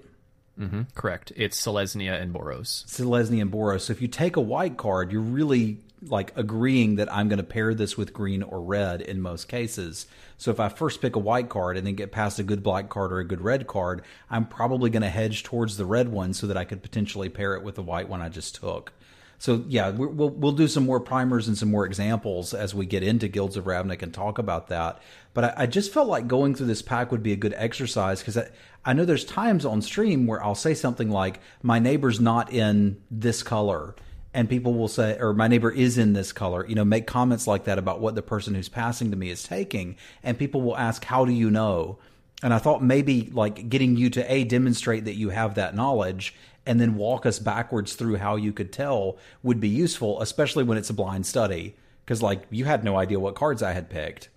Mm-hmm. 0.60 0.84
Correct. 0.96 1.32
It's 1.36 1.60
Selesnya 1.60 2.22
and 2.22 2.34
Boros. 2.34 2.86
Selesnya 2.86 3.42
and 3.42 3.52
Boros. 3.52 3.82
So 3.82 3.94
if 3.94 4.02
you 4.02 4.08
take 4.08 4.36
a 4.36 4.42
white 4.42 4.78
card, 4.78 5.12
you're 5.12 5.22
really 5.22 5.80
like 6.02 6.32
agreeing 6.36 6.96
that 6.96 7.12
I'm 7.12 7.28
going 7.28 7.38
to 7.38 7.44
pair 7.44 7.74
this 7.74 7.98
with 7.98 8.14
green 8.14 8.44
or 8.44 8.62
red 8.62 9.02
in 9.02 9.22
most 9.22 9.48
cases. 9.48 10.06
So 10.38 10.52
if 10.52 10.60
I 10.60 10.70
first 10.70 11.02
pick 11.02 11.16
a 11.16 11.20
white 11.20 11.50
card 11.50 11.78
and 11.78 11.88
then 11.88 11.96
get 11.96 12.12
past 12.12 12.40
a 12.40 12.44
good 12.44 12.62
black 12.62 12.90
card 12.90 13.12
or 13.12 13.20
a 13.20 13.28
good 13.28 13.42
red 13.42 13.68
card, 13.68 14.04
I'm 14.30 14.46
probably 14.46 14.90
going 14.90 15.02
to 15.02 15.10
hedge 15.10 15.44
towards 15.44 15.78
the 15.78 15.86
red 15.86 16.10
one 16.10 16.34
so 16.34 16.48
that 16.48 16.58
I 16.58 16.66
could 16.66 16.84
potentially 16.84 17.30
pair 17.30 17.56
it 17.56 17.64
with 17.64 17.76
the 17.76 17.84
white 17.84 18.10
one 18.10 18.22
I 18.22 18.30
just 18.30 18.56
took. 18.56 18.94
So 19.40 19.64
yeah, 19.68 19.90
we'll 19.90 20.30
we'll 20.30 20.52
do 20.52 20.68
some 20.68 20.86
more 20.86 21.00
primers 21.00 21.48
and 21.48 21.56
some 21.58 21.70
more 21.70 21.86
examples 21.86 22.54
as 22.54 22.74
we 22.74 22.88
get 22.88 23.04
into 23.04 23.28
Guilds 23.28 23.56
of 23.56 23.66
Ravnik 23.66 24.02
and 24.02 24.12
talk 24.12 24.40
about 24.40 24.68
that. 24.70 25.00
But 25.34 25.44
I, 25.44 25.54
I 25.58 25.66
just 25.68 25.94
felt 25.94 26.08
like 26.08 26.28
going 26.28 26.56
through 26.56 26.66
this 26.66 26.82
pack 26.82 27.12
would 27.12 27.22
be 27.22 27.34
a 27.34 27.38
good 27.38 27.54
exercise 27.56 28.20
because 28.20 28.38
I, 28.38 28.50
I 28.84 28.94
know 28.94 29.06
there's 29.06 29.26
times 29.26 29.64
on 29.64 29.84
stream 29.84 30.26
where 30.26 30.44
I'll 30.44 30.56
say 30.56 30.74
something 30.74 31.12
like, 31.12 31.40
"My 31.62 31.78
neighbor's 31.78 32.20
not 32.20 32.52
in 32.52 33.00
this 33.12 33.44
color," 33.44 33.96
and 34.34 34.50
people 34.50 34.74
will 34.74 34.88
say, 34.88 35.18
or 35.20 35.34
my 35.34 35.48
neighbor 35.48 35.72
is 35.72 35.98
in 35.98 36.14
this 36.14 36.32
color, 36.32 36.66
you 36.68 36.76
know, 36.76 36.86
make 36.86 37.08
comments 37.08 37.48
like 37.48 37.64
that 37.64 37.78
about 37.78 38.00
what 38.00 38.16
the 38.16 38.22
person 38.22 38.56
who's 38.56 38.70
passing 38.70 39.12
to 39.12 39.18
me 39.18 39.30
is 39.30 39.44
taking. 39.44 39.96
And 40.24 40.38
people 40.38 40.62
will 40.62 40.78
ask, 40.78 41.04
how 41.06 41.26
do 41.26 41.32
you 41.32 41.50
know? 41.50 41.98
And 42.44 42.54
I 42.54 42.60
thought 42.60 42.84
maybe 42.84 43.32
like 43.34 43.70
getting 43.70 43.96
you 43.96 44.10
to 44.12 44.32
A, 44.32 44.44
demonstrate 44.44 45.06
that 45.06 45.16
you 45.16 45.30
have 45.30 45.56
that 45.56 45.76
knowledge 45.76 46.36
and 46.66 46.80
then 46.80 46.96
walk 46.96 47.26
us 47.26 47.40
backwards 47.40 47.96
through 47.96 48.18
how 48.18 48.36
you 48.36 48.54
could 48.54 48.72
tell 48.72 49.18
would 49.42 49.60
be 49.60 49.70
useful, 49.70 50.22
especially 50.22 50.64
when 50.64 50.78
it's 50.78 50.90
a 50.90 50.94
blind 50.94 51.26
study. 51.26 51.76
Cause 52.06 52.22
like 52.22 52.44
you 52.50 52.66
had 52.66 52.84
no 52.84 52.98
idea 52.98 53.20
what 53.20 53.36
cards 53.36 53.64
I 53.64 53.74
had 53.74 53.90
picked. 53.90 54.30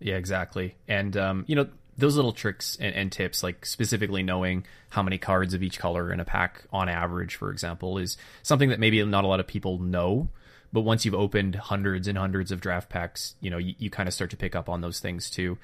Yeah, 0.00 0.14
exactly. 0.14 0.76
And, 0.86 1.16
um, 1.16 1.44
you 1.48 1.56
know, 1.56 1.68
those 1.98 2.14
little 2.14 2.32
tricks 2.32 2.78
and, 2.80 2.94
and, 2.94 3.12
tips, 3.12 3.42
like 3.42 3.66
specifically 3.66 4.22
knowing 4.22 4.64
how 4.90 5.02
many 5.02 5.18
cards 5.18 5.52
of 5.52 5.64
each 5.64 5.80
color 5.80 6.12
in 6.12 6.20
a 6.20 6.24
pack 6.24 6.62
on 6.72 6.88
average, 6.88 7.34
for 7.34 7.50
example, 7.50 7.98
is 7.98 8.16
something 8.42 8.68
that 8.68 8.78
maybe 8.78 9.04
not 9.04 9.24
a 9.24 9.26
lot 9.26 9.40
of 9.40 9.48
people 9.48 9.78
know. 9.78 10.28
But 10.72 10.82
once 10.82 11.04
you've 11.04 11.14
opened 11.14 11.56
hundreds 11.56 12.06
and 12.06 12.16
hundreds 12.16 12.52
of 12.52 12.60
draft 12.60 12.88
packs, 12.88 13.34
you 13.40 13.50
know, 13.50 13.58
you, 13.58 13.74
you 13.78 13.90
kind 13.90 14.06
of 14.06 14.14
start 14.14 14.30
to 14.30 14.36
pick 14.36 14.54
up 14.54 14.68
on 14.68 14.80
those 14.80 15.00
things 15.00 15.28
too. 15.28 15.58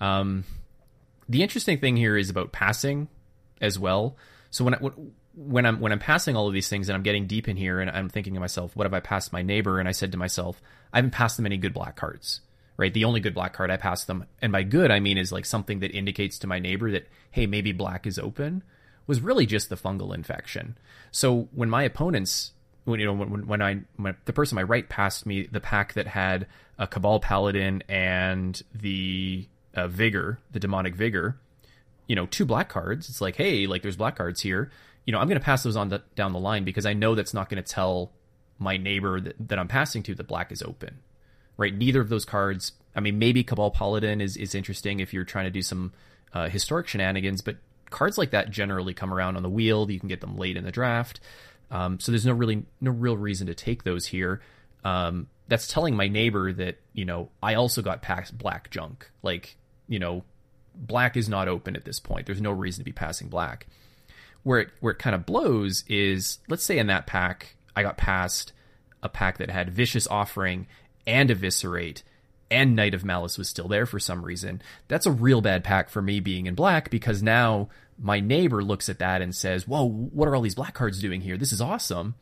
Um, 0.00 0.44
the 1.28 1.42
interesting 1.42 1.78
thing 1.78 1.96
here 1.96 2.16
is 2.16 2.30
about 2.30 2.50
passing 2.50 3.08
as 3.60 3.78
well. 3.78 4.16
So 4.50 4.64
when 4.64 4.74
I, 4.74 4.78
when 5.34 5.66
I'm 5.66 5.80
when 5.80 5.92
I'm 5.92 5.98
passing 5.98 6.36
all 6.36 6.46
of 6.46 6.54
these 6.54 6.68
things 6.68 6.88
and 6.88 6.96
I'm 6.96 7.02
getting 7.02 7.26
deep 7.26 7.48
in 7.48 7.56
here 7.56 7.80
and 7.80 7.90
I'm 7.90 8.08
thinking 8.08 8.34
to 8.34 8.40
myself, 8.40 8.74
what 8.74 8.84
have 8.84 8.94
I 8.94 9.00
passed 9.00 9.32
my 9.32 9.42
neighbor? 9.42 9.80
And 9.80 9.88
I 9.88 9.92
said 9.92 10.12
to 10.12 10.18
myself, 10.18 10.62
I 10.92 10.98
haven't 10.98 11.10
passed 11.10 11.36
them 11.36 11.46
any 11.46 11.56
good 11.58 11.74
black 11.74 11.96
cards 11.96 12.40
right? 12.76 12.92
The 12.92 13.04
only 13.04 13.20
good 13.20 13.34
black 13.34 13.52
card 13.52 13.70
I 13.70 13.76
pass 13.76 14.04
them, 14.04 14.26
and 14.42 14.52
by 14.52 14.62
good 14.62 14.90
I 14.90 15.00
mean 15.00 15.18
is 15.18 15.32
like 15.32 15.44
something 15.44 15.80
that 15.80 15.92
indicates 15.92 16.38
to 16.40 16.46
my 16.46 16.58
neighbor 16.58 16.90
that 16.90 17.08
hey 17.30 17.46
maybe 17.46 17.72
black 17.72 18.06
is 18.06 18.18
open, 18.18 18.62
was 19.06 19.20
really 19.20 19.46
just 19.46 19.68
the 19.68 19.76
fungal 19.76 20.14
infection. 20.14 20.76
So 21.10 21.48
when 21.52 21.70
my 21.70 21.82
opponents, 21.82 22.52
when 22.84 23.00
you 23.00 23.06
know 23.06 23.12
when 23.12 23.46
when 23.46 23.62
I 23.62 23.80
when 23.96 24.16
the 24.24 24.32
person 24.32 24.56
my 24.56 24.62
right 24.62 24.88
passed 24.88 25.26
me 25.26 25.46
the 25.46 25.60
pack 25.60 25.94
that 25.94 26.08
had 26.08 26.46
a 26.78 26.86
Cabal 26.86 27.20
Paladin 27.20 27.82
and 27.88 28.60
the 28.74 29.48
uh, 29.74 29.88
Vigor, 29.88 30.38
the 30.50 30.60
demonic 30.60 30.94
Vigor, 30.94 31.38
you 32.06 32.16
know 32.16 32.26
two 32.26 32.44
black 32.44 32.68
cards. 32.68 33.08
It's 33.08 33.20
like 33.20 33.36
hey 33.36 33.66
like 33.66 33.82
there's 33.82 33.96
black 33.96 34.16
cards 34.16 34.40
here. 34.40 34.70
You 35.04 35.12
know 35.12 35.18
I'm 35.18 35.28
going 35.28 35.38
to 35.38 35.44
pass 35.44 35.62
those 35.62 35.76
on 35.76 35.90
the, 35.90 36.02
down 36.16 36.32
the 36.32 36.40
line 36.40 36.64
because 36.64 36.86
I 36.86 36.94
know 36.94 37.14
that's 37.14 37.34
not 37.34 37.48
going 37.48 37.62
to 37.62 37.72
tell 37.72 38.10
my 38.58 38.76
neighbor 38.76 39.20
that, 39.20 39.34
that 39.48 39.58
I'm 39.58 39.68
passing 39.68 40.02
to 40.04 40.14
that 40.14 40.26
black 40.26 40.50
is 40.50 40.62
open 40.62 40.98
right? 41.56 41.74
Neither 41.74 42.00
of 42.00 42.08
those 42.08 42.24
cards. 42.24 42.72
I 42.96 43.00
mean, 43.00 43.18
maybe 43.18 43.42
Cabal 43.42 43.70
Paladin 43.70 44.20
is 44.20 44.36
is 44.36 44.54
interesting 44.54 45.00
if 45.00 45.12
you're 45.12 45.24
trying 45.24 45.44
to 45.44 45.50
do 45.50 45.62
some 45.62 45.92
uh, 46.32 46.48
historic 46.48 46.88
shenanigans, 46.88 47.40
but 47.40 47.56
cards 47.90 48.18
like 48.18 48.30
that 48.30 48.50
generally 48.50 48.94
come 48.94 49.12
around 49.12 49.36
on 49.36 49.42
the 49.42 49.50
wheel. 49.50 49.90
You 49.90 50.00
can 50.00 50.08
get 50.08 50.20
them 50.20 50.36
late 50.36 50.56
in 50.56 50.64
the 50.64 50.72
draft, 50.72 51.20
um, 51.70 51.98
so 52.00 52.12
there's 52.12 52.26
no 52.26 52.32
really 52.32 52.64
no 52.80 52.90
real 52.90 53.16
reason 53.16 53.46
to 53.46 53.54
take 53.54 53.84
those 53.84 54.06
here. 54.06 54.40
Um, 54.84 55.28
that's 55.48 55.66
telling 55.66 55.96
my 55.96 56.08
neighbor 56.08 56.52
that 56.52 56.78
you 56.92 57.04
know 57.04 57.30
I 57.42 57.54
also 57.54 57.82
got 57.82 58.02
past 58.02 58.36
black 58.36 58.70
junk. 58.70 59.10
Like 59.22 59.56
you 59.88 59.98
know, 59.98 60.24
black 60.74 61.16
is 61.16 61.28
not 61.28 61.48
open 61.48 61.76
at 61.76 61.84
this 61.84 62.00
point. 62.00 62.26
There's 62.26 62.40
no 62.40 62.52
reason 62.52 62.80
to 62.80 62.84
be 62.84 62.92
passing 62.92 63.28
black. 63.28 63.66
Where 64.42 64.60
it 64.60 64.70
where 64.80 64.92
it 64.92 64.98
kind 64.98 65.14
of 65.14 65.26
blows 65.26 65.84
is 65.88 66.38
let's 66.48 66.64
say 66.64 66.78
in 66.78 66.86
that 66.88 67.06
pack 67.06 67.56
I 67.74 67.82
got 67.82 67.96
past 67.96 68.52
a 69.02 69.08
pack 69.08 69.38
that 69.38 69.50
had 69.50 69.70
vicious 69.70 70.06
offering 70.06 70.66
and 71.06 71.30
Eviscerate 71.30 72.02
and 72.50 72.76
Knight 72.76 72.94
of 72.94 73.04
Malice 73.04 73.38
was 73.38 73.48
still 73.48 73.68
there 73.68 73.86
for 73.86 73.98
some 73.98 74.24
reason. 74.24 74.62
That's 74.88 75.06
a 75.06 75.12
real 75.12 75.40
bad 75.40 75.64
pack 75.64 75.88
for 75.88 76.02
me 76.02 76.20
being 76.20 76.46
in 76.46 76.54
black 76.54 76.90
because 76.90 77.22
now 77.22 77.68
my 77.98 78.20
neighbor 78.20 78.62
looks 78.62 78.88
at 78.88 78.98
that 78.98 79.22
and 79.22 79.34
says, 79.34 79.66
Whoa, 79.66 79.88
what 79.88 80.28
are 80.28 80.34
all 80.34 80.42
these 80.42 80.54
black 80.54 80.74
cards 80.74 81.00
doing 81.00 81.20
here? 81.20 81.36
This 81.36 81.52
is 81.52 81.60
awesome. 81.60 82.14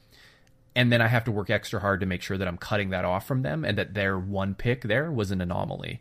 And 0.74 0.90
then 0.90 1.02
I 1.02 1.08
have 1.08 1.24
to 1.24 1.32
work 1.32 1.50
extra 1.50 1.80
hard 1.80 2.00
to 2.00 2.06
make 2.06 2.22
sure 2.22 2.38
that 2.38 2.48
I'm 2.48 2.56
cutting 2.56 2.90
that 2.90 3.04
off 3.04 3.26
from 3.26 3.42
them 3.42 3.64
and 3.64 3.76
that 3.76 3.94
their 3.94 4.18
one 4.18 4.54
pick 4.54 4.82
there 4.82 5.12
was 5.12 5.30
an 5.30 5.40
anomaly. 5.42 6.00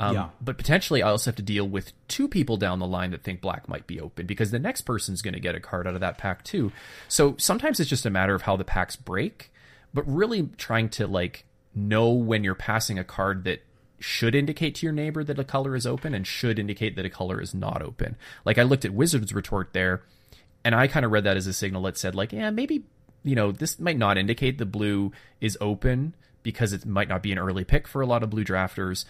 Um, 0.00 0.14
yeah. 0.14 0.28
But 0.40 0.58
potentially, 0.58 1.02
I 1.02 1.10
also 1.10 1.30
have 1.30 1.36
to 1.36 1.42
deal 1.42 1.68
with 1.68 1.92
two 2.08 2.28
people 2.28 2.56
down 2.56 2.78
the 2.78 2.86
line 2.86 3.10
that 3.10 3.22
think 3.22 3.40
black 3.40 3.68
might 3.68 3.86
be 3.86 4.00
open 4.00 4.26
because 4.26 4.50
the 4.50 4.58
next 4.58 4.82
person's 4.82 5.22
going 5.22 5.34
to 5.34 5.40
get 5.40 5.54
a 5.54 5.60
card 5.60 5.86
out 5.86 5.94
of 5.94 6.00
that 6.00 6.18
pack 6.18 6.44
too. 6.44 6.72
So 7.08 7.34
sometimes 7.38 7.80
it's 7.80 7.90
just 7.90 8.06
a 8.06 8.10
matter 8.10 8.34
of 8.34 8.42
how 8.42 8.56
the 8.56 8.64
packs 8.64 8.96
break, 8.96 9.52
but 9.92 10.02
really 10.06 10.48
trying 10.56 10.88
to 10.90 11.06
like 11.06 11.44
know 11.74 12.10
when 12.10 12.44
you're 12.44 12.54
passing 12.54 12.98
a 12.98 13.04
card 13.04 13.44
that 13.44 13.62
should 14.00 14.34
indicate 14.34 14.76
to 14.76 14.86
your 14.86 14.92
neighbor 14.92 15.24
that 15.24 15.38
a 15.38 15.44
color 15.44 15.74
is 15.74 15.86
open 15.86 16.14
and 16.14 16.26
should 16.26 16.58
indicate 16.58 16.96
that 16.96 17.04
a 17.04 17.10
color 17.10 17.40
is 17.40 17.54
not 17.54 17.82
open. 17.82 18.16
Like 18.44 18.58
I 18.58 18.62
looked 18.62 18.84
at 18.84 18.94
Wizard's 18.94 19.34
retort 19.34 19.72
there, 19.72 20.02
and 20.64 20.74
I 20.74 20.86
kind 20.86 21.04
of 21.04 21.12
read 21.12 21.24
that 21.24 21.36
as 21.36 21.46
a 21.46 21.52
signal 21.52 21.82
that 21.82 21.98
said 21.98 22.14
like, 22.14 22.32
yeah, 22.32 22.50
maybe 22.50 22.84
you 23.24 23.34
know 23.34 23.52
this 23.52 23.78
might 23.78 23.98
not 23.98 24.18
indicate 24.18 24.58
the 24.58 24.66
blue 24.66 25.12
is 25.40 25.58
open 25.60 26.14
because 26.42 26.72
it 26.72 26.86
might 26.86 27.08
not 27.08 27.22
be 27.22 27.32
an 27.32 27.38
early 27.38 27.64
pick 27.64 27.88
for 27.88 28.00
a 28.00 28.06
lot 28.06 28.22
of 28.22 28.30
blue 28.30 28.44
drafters. 28.44 29.04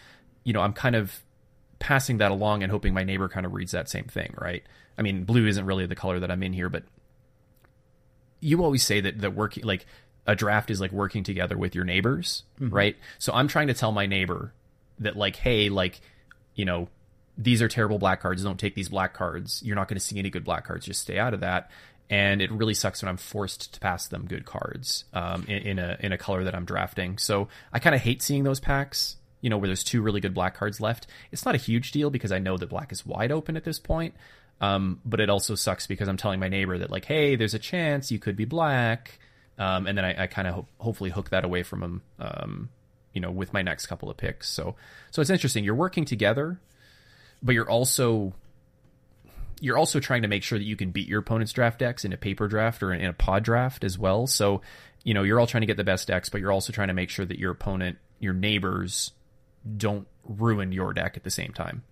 You 0.45 0.53
know, 0.53 0.61
I'm 0.61 0.73
kind 0.73 0.97
of 0.97 1.23
passing 1.79 2.19
that 2.19 2.31
along 2.31 2.63
and 2.63 2.73
hoping 2.73 2.95
my 2.95 3.05
neighbor 3.05 3.29
kind 3.29 3.47
of 3.47 3.53
reads 3.53 3.73
that 3.73 3.89
same 3.89 4.05
thing, 4.05 4.35
right? 4.39 4.65
I 4.97 5.03
mean, 5.03 5.25
blue 5.25 5.47
isn't 5.47 5.65
really 5.65 5.87
the 5.87 5.95
color 5.95 6.19
that 6.21 6.31
I'm 6.31 6.43
in 6.43 6.53
here, 6.53 6.69
but 6.69 6.85
you 8.41 8.65
always 8.65 8.83
say 8.83 9.01
that 9.01 9.21
that 9.21 9.35
working 9.35 9.65
like 9.65 9.87
a 10.29 10.37
draft 10.37 10.71
is 10.71 10.81
like 10.81 10.93
working 10.93 11.25
together 11.25 11.57
with 11.57 11.75
your 11.75 11.85
neighbors, 11.85 12.45
mm-hmm. 12.61 12.73
right? 12.73 12.97
So 13.19 13.33
I'm 13.33 13.49
trying 13.49 13.69
to 13.69 13.75
tell 13.75 13.91
my 13.91 14.05
neighbor 14.05 14.53
that 14.99 15.17
like, 15.17 15.37
hey, 15.37 15.71
like, 15.71 16.01
you 16.55 16.67
know, 16.67 16.89
these 17.39 17.63
are 17.63 17.69
terrible 17.69 17.99
black 17.99 18.21
cards. 18.21 18.45
Don't 18.45 18.61
take 18.61 18.75
these 18.75 18.91
black 18.91 19.15
cards. 19.15 19.63
You're 19.65 19.75
not 19.75 19.89
going 19.89 19.97
to 19.97 20.05
see 20.05 20.19
any 20.19 20.29
good 20.29 20.45
black 20.45 20.67
cards. 20.67 20.85
Just 20.85 21.01
stay 21.01 21.19
out 21.19 21.33
of 21.33 21.41
that. 21.41 21.71
And 22.11 22.43
it 22.43 22.53
really 22.53 22.75
sucks 22.75 23.03
when 23.03 23.09
I'm 23.09 23.17
forced 23.17 23.73
to 23.73 23.81
pass 23.81 24.07
them 24.07 24.27
good 24.27 24.45
cards 24.45 25.05
um, 25.15 25.45
in, 25.49 25.59
in, 25.59 25.79
a 25.79 25.97
in 26.01 26.13
a 26.13 26.19
color 26.19 26.45
that 26.45 26.55
I'm 26.55 26.65
drafting. 26.65 27.17
So 27.17 27.49
I 27.73 27.79
kind 27.79 27.95
of 27.95 28.03
hate 28.03 28.23
seeing 28.23 28.45
those 28.45 28.61
packs. 28.61 29.17
You 29.41 29.51
know, 29.51 29.57
where 29.57 29.69
there's 29.69 29.85
two 29.85 30.03
really 30.03 30.21
good 30.21 30.35
black 30.35 30.57
cards 30.57 30.81
left. 30.81 31.07
It's 31.31 31.47
not 31.47 31.55
a 31.55 31.59
huge 31.59 31.93
deal 31.93 32.11
because 32.11 32.33
I 32.33 32.41
know 32.41 32.57
that 32.57 32.69
black 32.69 32.91
is 32.91 33.07
wide 33.07 33.31
open 33.31 33.57
at 33.57 33.65
this 33.65 33.79
point. 33.79 34.15
Um, 34.61 35.01
but 35.05 35.21
it 35.21 35.31
also 35.31 35.55
sucks 35.55 35.87
because 35.87 36.09
I'm 36.09 36.17
telling 36.17 36.41
my 36.41 36.49
neighbor 36.49 36.77
that 36.77 36.91
like, 36.91 37.05
hey, 37.05 37.37
there's 37.37 37.55
a 37.55 37.59
chance 37.59 38.11
you 38.11 38.19
could 38.19 38.37
be 38.37 38.45
black 38.45 39.21
um, 39.59 39.87
and 39.87 39.99
then 39.99 40.05
I, 40.05 40.25
I 40.25 40.27
kind 40.27 40.49
of 40.49 40.55
ho- 40.55 40.69
hopefully 40.79 41.11
hook 41.11 41.31
that 41.31 41.45
away 41.45 41.63
from 41.63 41.83
him, 41.83 42.03
um, 42.19 42.69
you 43.13 43.21
know, 43.21 43.31
with 43.31 43.53
my 43.53 43.63
next 43.63 43.87
couple 43.87 44.09
of 44.09 44.17
picks. 44.17 44.49
So, 44.49 44.77
so 45.11 45.21
it's 45.21 45.31
interesting. 45.31 45.65
You're 45.65 45.75
working 45.75 46.05
together, 46.05 46.61
but 47.43 47.55
you're 47.55 47.69
also 47.69 48.33
you're 49.61 49.77
also 49.77 50.01
trying 50.01 50.23
to 50.23 50.29
make 50.29 50.43
sure 50.43 50.59
that 50.59 50.65
you 50.65 50.77
can 50.77 50.91
beat 50.91 51.09
your 51.09 51.21
opponent's 51.21 51.53
draft 51.53 51.81
decks 51.81 52.05
in 52.05 52.13
a 52.13 52.17
paper 52.17 52.47
draft 52.47 52.83
or 52.83 52.93
in 52.93 53.05
a 53.07 53.13
pod 53.13 53.43
draft 53.43 53.83
as 53.83 53.99
well. 53.99 54.27
So, 54.27 54.63
you 55.03 55.15
know, 55.15 55.23
you're 55.25 55.41
all 55.41 55.47
trying 55.47 55.63
to 55.63 55.67
get 55.67 55.77
the 55.77 55.85
best 55.85 56.07
decks, 56.09 56.29
but 56.29 56.41
you're 56.41 56.53
also 56.53 56.73
trying 56.73 56.89
to 56.89 56.95
make 56.95 57.11
sure 57.11 57.25
that 57.25 57.39
your 57.39 57.51
opponent, 57.51 57.99
your 58.21 58.35
neighbors, 58.35 59.13
don't 59.77 60.07
ruin 60.25 60.73
your 60.73 60.93
deck 60.93 61.17
at 61.17 61.25
the 61.25 61.31
same 61.31 61.53
time. 61.53 61.83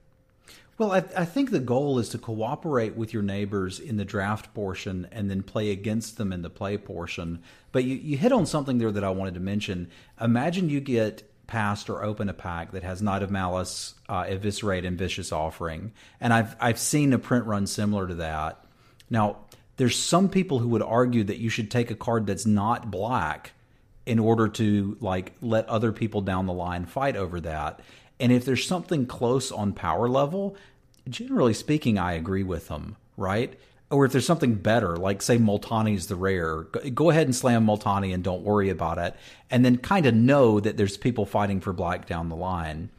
Well, 0.78 0.92
I, 0.92 0.98
I, 1.16 1.24
think 1.24 1.50
the 1.50 1.58
goal 1.58 1.98
is 1.98 2.10
to 2.10 2.18
cooperate 2.18 2.96
with 2.96 3.14
your 3.14 3.22
neighbors 3.22 3.80
in 3.80 3.96
the 3.96 4.04
draft 4.04 4.52
portion 4.52 5.08
and 5.10 5.30
then 5.30 5.42
play 5.42 5.70
against 5.70 6.18
them 6.18 6.34
in 6.34 6.42
the 6.42 6.50
play 6.50 6.76
portion. 6.76 7.42
But 7.72 7.84
you, 7.84 7.96
you 7.96 8.18
hit 8.18 8.30
on 8.30 8.44
something 8.44 8.76
there 8.76 8.92
that 8.92 9.04
I 9.04 9.08
wanted 9.08 9.34
to 9.34 9.40
mention. 9.40 9.88
Imagine 10.20 10.68
you 10.68 10.80
get 10.80 11.22
past 11.46 11.88
or 11.88 12.02
open 12.02 12.28
a 12.28 12.34
pack 12.34 12.72
that 12.72 12.82
has 12.82 13.00
Knight 13.00 13.22
of 13.22 13.30
Malice, 13.30 13.94
uh, 14.08 14.26
Eviscerate, 14.28 14.84
and 14.84 14.98
Vicious 14.98 15.32
Offering. 15.32 15.92
And 16.20 16.32
I've, 16.32 16.54
I've 16.60 16.78
seen 16.78 17.14
a 17.14 17.18
print 17.18 17.46
run 17.46 17.66
similar 17.66 18.06
to 18.06 18.16
that. 18.16 18.62
Now, 19.08 19.38
there's 19.78 19.96
some 19.98 20.28
people 20.28 20.58
who 20.58 20.68
would 20.68 20.82
argue 20.82 21.24
that 21.24 21.38
you 21.38 21.48
should 21.48 21.70
take 21.70 21.90
a 21.90 21.94
card 21.94 22.26
that's 22.26 22.46
not 22.46 22.90
black 22.90 23.52
in 24.04 24.18
order 24.18 24.48
to 24.48 24.96
like 25.00 25.32
let 25.40 25.68
other 25.68 25.92
people 25.92 26.20
down 26.20 26.46
the 26.46 26.52
line 26.52 26.86
fight 26.86 27.16
over 27.16 27.40
that. 27.40 27.80
And 28.18 28.32
if 28.32 28.44
there's 28.44 28.66
something 28.66 29.06
close 29.06 29.52
on 29.52 29.72
power 29.72 30.08
level, 30.08 30.56
generally 31.08 31.54
speaking, 31.54 31.98
I 31.98 32.12
agree 32.12 32.42
with 32.42 32.68
them, 32.68 32.96
right? 33.16 33.58
Or 33.90 34.04
if 34.04 34.12
there's 34.12 34.26
something 34.26 34.54
better, 34.54 34.96
like 34.96 35.22
say 35.22 35.38
Multani's 35.38 36.08
the 36.08 36.16
rare, 36.16 36.62
go 36.62 37.10
ahead 37.10 37.26
and 37.26 37.36
slam 37.36 37.66
Multani 37.66 38.12
and 38.12 38.24
don't 38.24 38.42
worry 38.42 38.68
about 38.68 38.98
it. 38.98 39.14
And 39.50 39.64
then 39.64 39.78
kind 39.78 40.06
of 40.06 40.14
know 40.14 40.58
that 40.58 40.76
there's 40.76 40.96
people 40.96 41.24
fighting 41.24 41.60
for 41.60 41.72
black 41.72 42.06
down 42.06 42.28
the 42.28 42.36
line. 42.36 42.90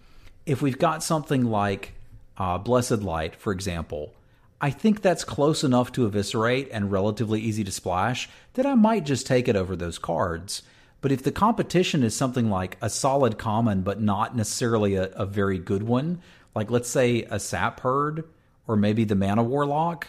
If 0.46 0.62
we've 0.62 0.80
got 0.80 1.04
something 1.04 1.46
like 1.46 1.94
uh, 2.38 2.58
Blessed 2.58 3.02
Light, 3.02 3.36
for 3.36 3.52
example, 3.52 4.14
I 4.62 4.70
think 4.70 5.02
that's 5.02 5.24
close 5.24 5.64
enough 5.64 5.92
to 5.94 6.06
eviscerate 6.06 6.70
and 6.72 6.92
relatively 6.92 7.42
easy 7.42 7.64
to 7.64 7.72
splash 7.72 8.30
that 8.54 8.66
I 8.66 8.76
might 8.76 9.06
just 9.06 9.28
take 9.28 9.48
it 9.48 9.56
over 9.56 9.76
those 9.76 10.00
cards. 10.00 10.64
But 11.02 11.12
if 11.12 11.24
the 11.24 11.32
competition 11.32 12.04
is 12.04 12.16
something 12.16 12.50
like 12.50 12.78
a 12.82 12.90
solid 12.90 13.38
common, 13.38 13.82
but 13.84 14.02
not 14.02 14.36
necessarily 14.36 14.96
a, 14.96 15.06
a 15.12 15.26
very 15.26 15.60
good 15.60 15.84
one, 15.84 16.22
like 16.56 16.72
let's 16.72 16.90
say 16.90 17.22
a 17.24 17.36
Sapherd 17.36 18.24
or 18.68 18.76
maybe 18.76 19.04
the 19.04 19.16
mana 19.16 19.44
warlock, 19.44 20.08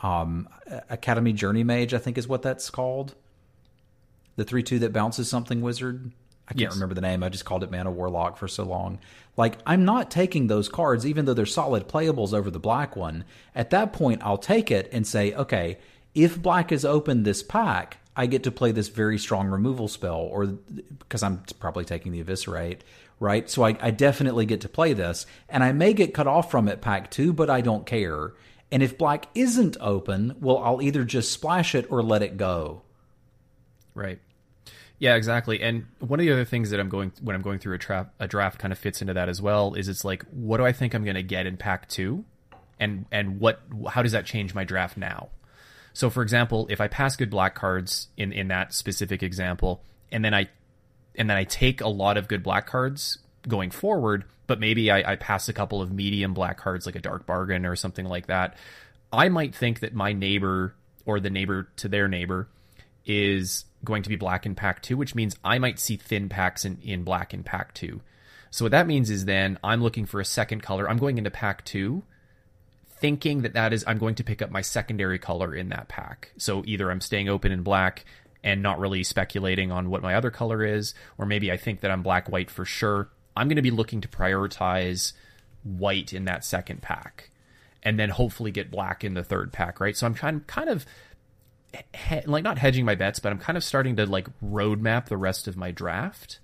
um, 0.00 0.48
Academy 0.90 1.32
Journeymage, 1.32 1.92
I 1.92 1.98
think 1.98 2.18
is 2.18 2.26
what 2.28 2.42
that's 2.42 2.68
called. 2.68 3.14
The 4.36 4.44
three 4.44 4.62
two 4.64 4.80
that 4.80 4.92
bounces 4.92 5.28
something 5.28 5.60
wizard. 5.62 6.10
I 6.46 6.52
can't 6.52 6.60
Yes. 6.62 6.74
remember 6.74 6.94
the 6.94 7.00
name. 7.00 7.22
I 7.22 7.30
just 7.30 7.46
called 7.46 7.62
it 7.62 7.70
Mana 7.70 7.90
Warlock 7.90 8.36
for 8.36 8.48
so 8.48 8.64
long. 8.64 8.98
Like 9.36 9.58
I'm 9.64 9.84
not 9.84 10.10
taking 10.10 10.48
those 10.48 10.68
cards, 10.68 11.06
even 11.06 11.24
though 11.24 11.32
they're 11.32 11.46
solid 11.46 11.88
playables 11.88 12.34
over 12.34 12.50
the 12.50 12.58
black 12.58 12.96
one. 12.96 13.24
At 13.54 13.70
that 13.70 13.92
point, 13.94 14.20
I'll 14.22 14.36
take 14.36 14.70
it 14.70 14.90
and 14.92 15.06
say, 15.06 15.32
okay, 15.32 15.78
if 16.14 16.40
black 16.42 16.70
is 16.70 16.84
open 16.84 17.22
this 17.22 17.42
pack, 17.42 17.98
I 18.16 18.26
get 18.26 18.44
to 18.44 18.50
play 18.52 18.72
this 18.72 18.88
very 18.88 19.18
strong 19.18 19.48
removal 19.48 19.88
spell, 19.88 20.20
or 20.20 20.46
because 20.46 21.22
I'm 21.22 21.42
probably 21.58 21.84
taking 21.84 22.12
the 22.12 22.20
eviscerate, 22.20 22.84
right? 23.18 23.50
So 23.50 23.64
I, 23.64 23.76
I 23.80 23.90
definitely 23.90 24.46
get 24.46 24.60
to 24.62 24.68
play 24.68 24.92
this, 24.92 25.26
and 25.48 25.64
I 25.64 25.72
may 25.72 25.92
get 25.92 26.14
cut 26.14 26.26
off 26.26 26.50
from 26.50 26.68
it 26.68 26.80
pack 26.80 27.10
two, 27.10 27.32
but 27.32 27.50
I 27.50 27.60
don't 27.60 27.86
care. 27.86 28.32
And 28.70 28.82
if 28.82 28.96
black 28.96 29.26
isn't 29.34 29.76
open, 29.80 30.36
well, 30.40 30.58
I'll 30.58 30.82
either 30.82 31.04
just 31.04 31.32
splash 31.32 31.74
it 31.74 31.86
or 31.90 32.02
let 32.02 32.22
it 32.22 32.36
go. 32.36 32.82
Right. 33.94 34.20
Yeah, 34.98 35.16
exactly. 35.16 35.60
And 35.60 35.86
one 35.98 36.20
of 36.20 36.26
the 36.26 36.32
other 36.32 36.44
things 36.44 36.70
that 36.70 36.80
I'm 36.80 36.88
going 36.88 37.12
when 37.20 37.34
I'm 37.36 37.42
going 37.42 37.58
through 37.58 37.74
a, 37.74 37.78
tra- 37.78 38.10
a 38.20 38.28
draft 38.28 38.58
kind 38.58 38.72
of 38.72 38.78
fits 38.78 39.00
into 39.00 39.14
that 39.14 39.28
as 39.28 39.42
well 39.42 39.74
is 39.74 39.88
it's 39.88 40.04
like, 40.04 40.24
what 40.30 40.58
do 40.58 40.64
I 40.64 40.72
think 40.72 40.94
I'm 40.94 41.04
going 41.04 41.16
to 41.16 41.22
get 41.22 41.46
in 41.46 41.56
pack 41.56 41.88
two, 41.88 42.24
and 42.78 43.06
and 43.10 43.40
what 43.40 43.60
how 43.90 44.02
does 44.02 44.12
that 44.12 44.24
change 44.24 44.54
my 44.54 44.64
draft 44.64 44.96
now? 44.96 45.28
So, 45.94 46.10
for 46.10 46.22
example, 46.22 46.66
if 46.68 46.80
I 46.80 46.88
pass 46.88 47.16
good 47.16 47.30
black 47.30 47.54
cards 47.54 48.08
in 48.16 48.32
in 48.32 48.48
that 48.48 48.74
specific 48.74 49.22
example, 49.22 49.82
and 50.12 50.24
then 50.24 50.34
I 50.34 50.48
and 51.16 51.30
then 51.30 51.36
I 51.36 51.44
take 51.44 51.80
a 51.80 51.88
lot 51.88 52.16
of 52.18 52.28
good 52.28 52.42
black 52.42 52.66
cards 52.66 53.18
going 53.46 53.70
forward, 53.70 54.24
but 54.46 54.60
maybe 54.60 54.90
I, 54.90 55.12
I 55.12 55.16
pass 55.16 55.48
a 55.48 55.52
couple 55.52 55.80
of 55.80 55.92
medium 55.92 56.34
black 56.34 56.58
cards 56.58 56.84
like 56.84 56.96
a 56.96 57.00
dark 57.00 57.26
bargain 57.26 57.64
or 57.64 57.76
something 57.76 58.06
like 58.06 58.26
that. 58.26 58.56
I 59.12 59.28
might 59.28 59.54
think 59.54 59.80
that 59.80 59.94
my 59.94 60.12
neighbor 60.12 60.74
or 61.06 61.20
the 61.20 61.30
neighbor 61.30 61.68
to 61.76 61.88
their 61.88 62.08
neighbor 62.08 62.48
is 63.06 63.64
going 63.84 64.02
to 64.02 64.08
be 64.08 64.16
black 64.16 64.46
in 64.46 64.54
pack 64.54 64.82
two, 64.82 64.96
which 64.96 65.14
means 65.14 65.36
I 65.44 65.58
might 65.58 65.78
see 65.78 65.96
thin 65.96 66.28
packs 66.28 66.64
in, 66.64 66.78
in 66.82 67.04
black 67.04 67.32
in 67.32 67.44
pack 67.44 67.72
two. 67.74 68.00
So 68.50 68.64
what 68.64 68.72
that 68.72 68.86
means 68.86 69.10
is 69.10 69.26
then 69.26 69.58
I'm 69.62 69.82
looking 69.82 70.06
for 70.06 70.20
a 70.20 70.24
second 70.24 70.62
color. 70.62 70.88
I'm 70.88 70.98
going 70.98 71.18
into 71.18 71.30
pack 71.30 71.64
two, 71.64 72.02
thinking 73.04 73.42
that 73.42 73.52
that 73.52 73.74
is 73.74 73.84
I'm 73.86 73.98
going 73.98 74.14
to 74.14 74.24
pick 74.24 74.40
up 74.40 74.50
my 74.50 74.62
secondary 74.62 75.18
color 75.18 75.54
in 75.54 75.68
that 75.68 75.88
pack. 75.88 76.32
So 76.38 76.62
either 76.64 76.90
I'm 76.90 77.02
staying 77.02 77.28
open 77.28 77.52
in 77.52 77.62
black 77.62 78.06
and 78.42 78.62
not 78.62 78.78
really 78.78 79.02
speculating 79.02 79.70
on 79.70 79.90
what 79.90 80.00
my 80.00 80.14
other 80.14 80.30
color 80.30 80.64
is, 80.64 80.94
or 81.18 81.26
maybe 81.26 81.52
I 81.52 81.58
think 81.58 81.82
that 81.82 81.90
I'm 81.90 82.02
black 82.02 82.30
white 82.30 82.50
for 82.50 82.64
sure. 82.64 83.10
I'm 83.36 83.46
going 83.46 83.56
to 83.56 83.62
be 83.62 83.70
looking 83.70 84.00
to 84.00 84.08
prioritize 84.08 85.12
white 85.64 86.14
in 86.14 86.24
that 86.24 86.46
second 86.46 86.80
pack, 86.80 87.28
and 87.82 87.98
then 87.98 88.08
hopefully 88.08 88.50
get 88.50 88.70
black 88.70 89.04
in 89.04 89.12
the 89.12 89.22
third 89.22 89.52
pack, 89.52 89.80
right? 89.80 89.94
So 89.94 90.06
I'm 90.06 90.14
kind 90.14 90.46
kind 90.46 90.70
of 90.70 90.86
he- 91.92 92.22
like 92.24 92.42
not 92.42 92.56
hedging 92.56 92.86
my 92.86 92.94
bets, 92.94 93.18
but 93.18 93.32
I'm 93.32 93.38
kind 93.38 93.58
of 93.58 93.64
starting 93.64 93.96
to 93.96 94.06
like 94.06 94.28
roadmap 94.42 95.08
the 95.08 95.18
rest 95.18 95.46
of 95.46 95.58
my 95.58 95.72
draft 95.72 96.38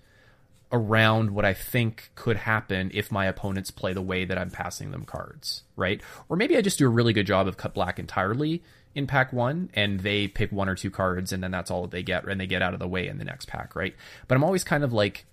around 0.73 1.31
what 1.31 1.45
I 1.45 1.53
think 1.53 2.11
could 2.15 2.37
happen 2.37 2.91
if 2.95 3.11
my 3.11 3.27
opponents 3.27 3.71
play 3.71 3.93
the 3.93 4.03
way 4.03 4.25
that 4.25 4.39
I'm 4.39 4.51
passing 4.51 4.93
them 4.93 5.05
cards, 5.05 5.65
right? 5.77 6.01
Or 6.29 6.37
maybe 6.37 6.57
I 6.57 6.61
just 6.61 6.79
do 6.79 6.87
a 6.87 6.91
really 6.91 7.13
good 7.13 7.27
job 7.27 7.49
of 7.49 7.57
cut 7.57 7.75
black 7.75 7.99
entirely 7.99 8.63
in 8.95 9.07
pack 9.07 9.33
one 9.33 9.71
and 9.75 10.01
they 10.01 10.29
pick 10.29 10.53
one 10.53 10.69
or 10.69 10.75
two 10.75 10.91
cards 10.91 11.33
and 11.33 11.43
then 11.43 11.51
that's 11.51 11.71
all 11.71 11.83
that 11.83 11.91
they 11.91 12.03
get 12.03 12.25
and 12.27 12.41
they 12.41 12.47
get 12.47 12.63
out 12.63 12.75
of 12.75 12.81
the 12.81 12.89
way 12.89 13.09
in 13.09 13.19
the 13.19 13.25
next 13.25 13.49
pack, 13.49 13.75
right? 13.75 13.95
But 14.29 14.37
I'm 14.37 14.45
always 14.45 14.65
kind 14.65 14.85
of 14.85 14.93
like 14.93 15.27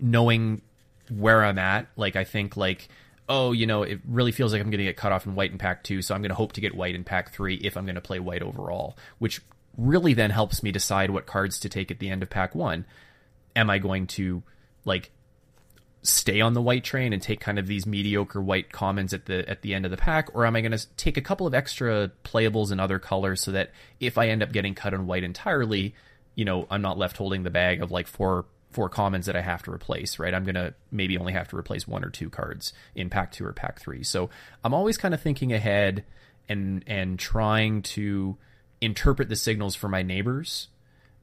knowing 0.00 0.62
where 1.10 1.44
I'm 1.44 1.58
at. 1.58 1.88
Like 1.96 2.14
I 2.14 2.24
think 2.24 2.56
like, 2.56 2.88
oh, 3.28 3.52
you 3.52 3.66
know, 3.66 3.82
it 3.82 4.00
really 4.06 4.32
feels 4.32 4.52
like 4.52 4.60
I'm 4.60 4.70
going 4.70 4.78
to 4.78 4.84
get 4.84 4.96
cut 4.96 5.12
off 5.12 5.26
in 5.26 5.34
white 5.34 5.50
in 5.50 5.58
pack 5.58 5.82
two, 5.82 6.02
so 6.02 6.14
I'm 6.14 6.20
going 6.20 6.30
to 6.30 6.36
hope 6.36 6.52
to 6.52 6.60
get 6.60 6.74
white 6.74 6.94
in 6.94 7.04
pack 7.04 7.32
three 7.32 7.56
if 7.56 7.76
I'm 7.76 7.86
going 7.86 7.94
to 7.94 8.00
play 8.00 8.20
white 8.20 8.42
overall, 8.42 8.96
which 9.18 9.40
really 9.76 10.14
then 10.14 10.30
helps 10.30 10.62
me 10.62 10.70
decide 10.70 11.10
what 11.10 11.26
cards 11.26 11.58
to 11.60 11.68
take 11.68 11.90
at 11.90 11.98
the 11.98 12.10
end 12.10 12.22
of 12.22 12.30
pack 12.30 12.54
one. 12.54 12.84
Am 13.56 13.70
I 13.70 13.78
going 13.78 14.06
to 14.08 14.42
like 14.84 15.10
stay 16.04 16.42
on 16.42 16.52
the 16.52 16.60
white 16.60 16.84
train 16.84 17.14
and 17.14 17.22
take 17.22 17.40
kind 17.40 17.58
of 17.58 17.66
these 17.66 17.86
mediocre 17.86 18.40
white 18.40 18.70
commons 18.70 19.14
at 19.14 19.24
the 19.24 19.48
at 19.48 19.62
the 19.62 19.74
end 19.74 19.84
of 19.84 19.90
the 19.90 19.96
pack, 19.96 20.28
or 20.34 20.46
am 20.46 20.54
I 20.54 20.60
going 20.60 20.76
to 20.76 20.86
take 20.96 21.16
a 21.16 21.22
couple 21.22 21.46
of 21.46 21.54
extra 21.54 22.12
playables 22.24 22.70
in 22.70 22.78
other 22.78 22.98
colors 22.98 23.40
so 23.40 23.52
that 23.52 23.70
if 24.00 24.18
I 24.18 24.28
end 24.28 24.42
up 24.42 24.52
getting 24.52 24.74
cut 24.74 24.94
on 24.94 25.06
white 25.06 25.24
entirely, 25.24 25.94
you 26.34 26.44
know, 26.44 26.66
I'm 26.70 26.82
not 26.82 26.98
left 26.98 27.16
holding 27.16 27.42
the 27.42 27.50
bag 27.50 27.82
of 27.82 27.90
like 27.90 28.06
four 28.06 28.44
four 28.70 28.88
commons 28.88 29.26
that 29.26 29.36
I 29.36 29.40
have 29.40 29.62
to 29.62 29.72
replace, 29.72 30.18
right? 30.18 30.34
I'm 30.34 30.42
going 30.42 30.56
to 30.56 30.74
maybe 30.90 31.16
only 31.16 31.32
have 31.32 31.48
to 31.48 31.56
replace 31.56 31.86
one 31.86 32.04
or 32.04 32.10
two 32.10 32.28
cards 32.28 32.72
in 32.96 33.08
pack 33.08 33.30
2 33.30 33.46
or 33.46 33.52
pack 33.52 33.80
3. 33.80 34.02
So, 34.02 34.30
I'm 34.64 34.74
always 34.74 34.98
kind 34.98 35.14
of 35.14 35.22
thinking 35.22 35.52
ahead 35.52 36.04
and 36.48 36.84
and 36.86 37.18
trying 37.18 37.82
to 37.82 38.36
interpret 38.80 39.30
the 39.30 39.36
signals 39.36 39.74
for 39.74 39.88
my 39.88 40.02
neighbors 40.02 40.68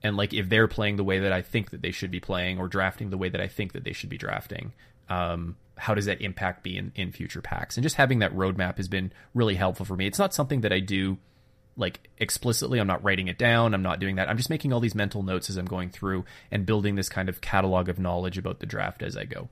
and 0.03 0.17
like 0.17 0.33
if 0.33 0.49
they're 0.49 0.67
playing 0.67 0.97
the 0.97 1.03
way 1.03 1.19
that 1.19 1.31
I 1.31 1.41
think 1.41 1.71
that 1.71 1.81
they 1.81 1.91
should 1.91 2.11
be 2.11 2.19
playing 2.19 2.59
or 2.59 2.67
drafting 2.67 3.09
the 3.09 3.17
way 3.17 3.29
that 3.29 3.41
I 3.41 3.47
think 3.47 3.73
that 3.73 3.83
they 3.83 3.93
should 3.93 4.09
be 4.09 4.17
drafting. 4.17 4.73
Um, 5.09 5.57
how 5.77 5.93
does 5.95 6.05
that 6.05 6.21
impact 6.21 6.63
be 6.63 6.77
in, 6.77 6.91
in 6.95 7.11
future 7.11 7.41
packs? 7.41 7.75
And 7.75 7.83
just 7.83 7.95
having 7.95 8.19
that 8.19 8.35
roadmap 8.35 8.77
has 8.77 8.87
been 8.87 9.11
really 9.33 9.55
helpful 9.55 9.85
for 9.85 9.95
me. 9.95 10.05
It's 10.05 10.19
not 10.19 10.33
something 10.33 10.61
that 10.61 10.71
I 10.71 10.79
do 10.79 11.17
like 11.75 12.09
explicitly. 12.17 12.79
I'm 12.79 12.87
not 12.87 13.03
writing 13.03 13.27
it 13.27 13.37
down. 13.37 13.73
I'm 13.73 13.81
not 13.81 13.99
doing 13.99 14.15
that. 14.15 14.29
I'm 14.29 14.37
just 14.37 14.49
making 14.49 14.73
all 14.73 14.79
these 14.79 14.95
mental 14.95 15.23
notes 15.23 15.49
as 15.49 15.57
I'm 15.57 15.65
going 15.65 15.89
through 15.89 16.25
and 16.51 16.65
building 16.65 16.95
this 16.95 17.09
kind 17.09 17.29
of 17.29 17.41
catalog 17.41 17.89
of 17.89 17.99
knowledge 17.99 18.37
about 18.37 18.59
the 18.59 18.65
draft 18.65 19.01
as 19.01 19.17
I 19.17 19.25
go. 19.25 19.49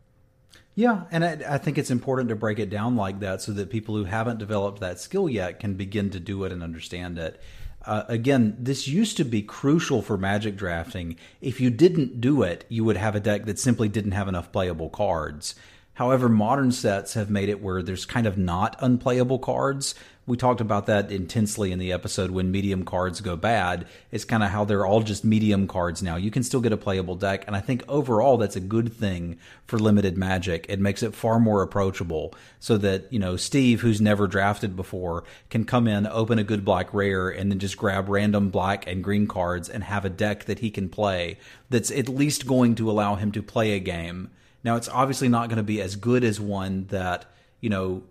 Yeah, 0.75 1.03
and 1.11 1.25
I, 1.25 1.55
I 1.55 1.57
think 1.57 1.77
it's 1.77 1.91
important 1.91 2.29
to 2.29 2.35
break 2.35 2.59
it 2.59 2.69
down 2.69 2.95
like 2.95 3.19
that 3.19 3.41
so 3.41 3.51
that 3.53 3.69
people 3.69 3.95
who 3.95 4.05
haven't 4.05 4.37
developed 4.37 4.79
that 4.79 4.99
skill 4.99 5.27
yet 5.27 5.59
can 5.59 5.73
begin 5.73 6.11
to 6.11 6.19
do 6.19 6.43
it 6.45 6.51
and 6.51 6.63
understand 6.63 7.17
it. 7.17 7.41
Uh, 7.86 8.03
again, 8.07 8.55
this 8.59 8.88
used 8.88 9.17
to 9.17 9.23
be 9.23 9.41
crucial 9.41 10.01
for 10.01 10.17
magic 10.17 10.55
drafting. 10.55 11.15
If 11.41 11.61
you 11.61 11.69
didn't 11.69 12.19
do 12.19 12.43
it, 12.43 12.65
you 12.69 12.84
would 12.84 12.97
have 12.97 13.15
a 13.15 13.19
deck 13.19 13.45
that 13.45 13.59
simply 13.59 13.88
didn't 13.88 14.11
have 14.11 14.27
enough 14.27 14.51
playable 14.51 14.89
cards. 14.89 15.55
However, 15.93 16.30
modern 16.30 16.71
sets 16.71 17.13
have 17.15 17.30
made 17.30 17.49
it 17.49 17.61
where 17.61 17.82
there's 17.82 18.05
kind 18.05 18.25
of 18.25 18.38
not 18.38 18.75
unplayable 18.80 19.39
cards. 19.39 19.95
We 20.30 20.38
talked 20.38 20.61
about 20.61 20.86
that 20.86 21.11
intensely 21.11 21.71
in 21.71 21.80
the 21.80 21.91
episode 21.91 22.30
when 22.30 22.51
medium 22.51 22.86
cards 22.86 23.19
go 23.19 23.36
bad. 23.36 23.88
It's 24.11 24.25
kind 24.25 24.43
of 24.43 24.51
how 24.51 24.63
they're 24.63 24.86
all 24.86 25.01
just 25.01 25.25
medium 25.25 25.67
cards 25.67 26.03
now. 26.03 26.17
You 26.17 26.30
can 26.30 26.43
still 26.43 26.61
get 26.61 26.71
a 26.71 26.77
playable 26.77 27.15
deck, 27.15 27.45
and 27.47 27.55
I 27.55 27.61
think 27.61 27.84
overall 27.88 28.38
that's 28.38 28.55
a 28.55 28.59
good 28.59 28.93
thing 28.93 29.39
for 29.65 29.80
limited 29.80 30.19
magic. 30.19 30.67
It 30.69 30.80
makes 30.80 31.01
it 31.01 31.15
far 31.15 31.39
more 31.39 31.63
approachable 31.63 32.36
so 32.59 32.77
that, 32.77 33.11
you 33.11 33.17
know, 33.17 33.38
Steve, 33.38 33.82
who's 33.82 33.99
never 33.99 34.27
drafted 34.27 34.75
before, 34.75 35.23
can 35.49 35.65
come 35.65 35.88
in, 35.88 36.05
open 36.05 36.38
a 36.38 36.43
good 36.43 36.63
black 36.63 36.93
rare, 36.93 37.30
and 37.30 37.51
then 37.51 37.57
just 37.57 37.75
grab 37.75 38.07
random 38.07 38.51
black 38.51 38.86
and 38.86 39.03
green 39.03 39.25
cards 39.25 39.67
and 39.67 39.84
have 39.84 40.05
a 40.05 40.11
deck 40.11 40.45
that 40.45 40.59
he 40.59 40.69
can 40.69 40.89
play 40.89 41.39
that's 41.71 41.89
at 41.89 42.07
least 42.07 42.45
going 42.45 42.75
to 42.75 42.91
allow 42.91 43.15
him 43.15 43.32
to 43.32 43.41
play 43.41 43.71
a 43.71 43.80
game. 43.80 44.30
Now, 44.63 44.75
it's 44.75 44.89
obviously 44.89 45.27
not 45.27 45.49
going 45.49 45.57
to 45.57 45.63
be 45.63 45.82
as 45.82 45.95
good 45.95 46.23
as 46.23 46.39
one 46.39 46.86
that, 46.91 47.25
you 47.61 47.71
know, 47.71 48.03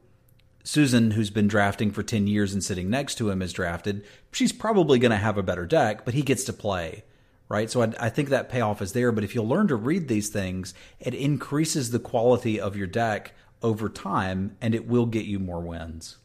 Susan, 0.69 1.13
who's 1.13 1.31
been 1.31 1.49
drafting 1.49 1.91
for 1.91 2.03
10 2.03 2.27
years 2.27 2.53
and 2.53 2.63
sitting 2.63 2.91
next 2.91 3.15
to 3.15 3.31
him, 3.31 3.41
is 3.41 3.55
drafted. 3.55 4.05
She's 4.33 4.53
probably 4.53 4.99
going 4.99 5.13
to 5.13 5.17
have 5.17 5.39
a 5.39 5.43
better 5.43 5.65
deck, 5.65 6.05
but 6.05 6.13
he 6.13 6.21
gets 6.21 6.45
to 6.45 6.53
play, 6.53 7.05
right? 7.49 7.71
So 7.71 7.81
I, 7.81 7.95
I 7.99 8.11
think 8.11 8.29
that 8.29 8.51
payoff 8.51 8.83
is 8.83 8.93
there. 8.93 9.11
But 9.11 9.25
if 9.25 9.35
you'll 9.35 9.49
learn 9.49 9.69
to 9.69 9.77
read 9.77 10.09
these 10.09 10.29
things, 10.29 10.75
it 11.01 11.15
increases 11.15 11.91
the 11.91 11.99
quality 11.99 12.61
of 12.61 12.77
your 12.77 12.87
deck 12.87 13.33
over 13.63 13.89
time 13.89 14.59
and 14.61 14.75
it 14.75 14.87
will 14.87 15.07
get 15.07 15.25
you 15.25 15.39
more 15.39 15.63
wins. 15.63 16.19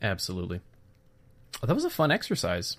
Absolutely. 0.00 0.62
Well, 1.60 1.66
that 1.66 1.74
was 1.74 1.84
a 1.84 1.90
fun 1.90 2.10
exercise. 2.10 2.78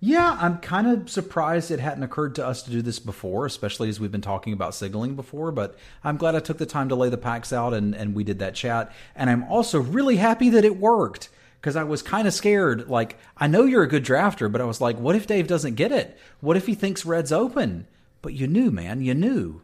Yeah, 0.00 0.36
I'm 0.40 0.58
kind 0.58 0.86
of 0.86 1.10
surprised 1.10 1.72
it 1.72 1.80
hadn't 1.80 2.04
occurred 2.04 2.36
to 2.36 2.46
us 2.46 2.62
to 2.62 2.70
do 2.70 2.82
this 2.82 3.00
before, 3.00 3.46
especially 3.46 3.88
as 3.88 3.98
we've 3.98 4.12
been 4.12 4.20
talking 4.20 4.52
about 4.52 4.74
signaling 4.74 5.16
before. 5.16 5.50
But 5.50 5.76
I'm 6.04 6.16
glad 6.16 6.36
I 6.36 6.40
took 6.40 6.58
the 6.58 6.66
time 6.66 6.88
to 6.90 6.94
lay 6.94 7.08
the 7.08 7.18
packs 7.18 7.52
out 7.52 7.74
and, 7.74 7.94
and 7.96 8.14
we 8.14 8.22
did 8.22 8.38
that 8.38 8.54
chat. 8.54 8.92
And 9.16 9.28
I'm 9.28 9.42
also 9.44 9.80
really 9.80 10.16
happy 10.16 10.50
that 10.50 10.64
it 10.64 10.76
worked 10.76 11.30
because 11.60 11.74
I 11.74 11.82
was 11.82 12.02
kind 12.02 12.28
of 12.28 12.34
scared. 12.34 12.88
Like, 12.88 13.16
I 13.36 13.48
know 13.48 13.64
you're 13.64 13.82
a 13.82 13.88
good 13.88 14.04
drafter, 14.04 14.50
but 14.50 14.60
I 14.60 14.64
was 14.64 14.80
like, 14.80 14.96
what 14.98 15.16
if 15.16 15.26
Dave 15.26 15.48
doesn't 15.48 15.74
get 15.74 15.90
it? 15.90 16.16
What 16.40 16.56
if 16.56 16.66
he 16.66 16.76
thinks 16.76 17.04
red's 17.04 17.32
open? 17.32 17.88
But 18.22 18.34
you 18.34 18.46
knew, 18.46 18.70
man, 18.70 19.00
you 19.00 19.14
knew. 19.14 19.62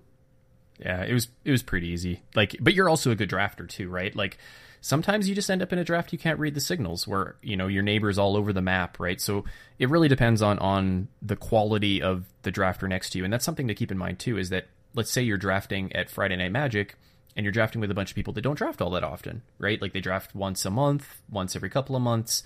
Yeah, 0.81 1.03
it 1.05 1.13
was 1.13 1.29
it 1.45 1.53
was 1.53 1.63
pretty 1.63 1.89
easy. 1.89 2.23
Like, 2.35 2.57
but 2.61 2.75
you're 2.75 2.89
also 2.89 3.13
a 3.13 3.15
good 3.15 3.31
drafter 3.31 3.69
too, 3.69 3.89
right? 3.89 4.15
Like, 4.15 4.39
sometimes 4.85 5.27
you 5.27 5.35
just 5.35 5.51
end 5.51 5.63
up 5.63 5.73
in 5.73 5.79
a 5.79 5.85
draft 5.85 6.13
you 6.13 6.19
can't 6.19 6.39
read 6.39 6.53
the 6.53 6.61
signals 6.61 7.09
where 7.09 7.37
you 7.41 7.57
know 7.57 7.69
your 7.69 7.83
neighbor's 7.83 8.19
all 8.19 8.37
over 8.37 8.53
the 8.53 8.61
map, 8.61 9.01
right? 9.01 9.19
So 9.19 9.45
it 9.79 9.89
really 9.89 10.09
depends 10.09 10.43
on 10.43 10.59
on 10.59 11.09
the 11.23 11.37
quality 11.37 12.03
of 12.03 12.27
the 12.43 12.53
drafter 12.53 12.87
next 12.87 13.11
to 13.11 13.19
you, 13.19 13.25
and 13.25 13.33
that's 13.33 13.47
something 13.47 13.69
to 13.69 13.75
keep 13.75 13.91
in 13.91 13.97
mind 13.97 14.19
too. 14.19 14.37
Is 14.37 14.51
that 14.51 14.67
let's 14.95 15.11
say 15.11 15.23
you're 15.23 15.39
drafting 15.39 15.91
at 15.95 16.11
Friday 16.11 16.37
Night 16.37 16.53
Magic. 16.53 16.97
And 17.37 17.43
you're 17.43 17.53
drafting 17.53 17.81
with 17.81 17.91
a 17.91 17.95
bunch 17.95 18.11
of 18.11 18.15
people 18.15 18.33
that 18.35 18.43
don't 18.43 18.57
draft 18.57 18.81
all 18.81 18.91
that 18.91 19.03
often, 19.03 19.43
right? 19.59 19.83
Like 19.83 19.93
they 19.93 20.01
draft 20.01 20.37
once 20.37 20.65
a 20.65 20.71
month, 20.71 21.21
once 21.29 21.57
every 21.57 21.69
couple 21.69 21.97
of 21.97 22.03
months. 22.03 22.45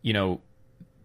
You 0.00 0.12
know, 0.12 0.40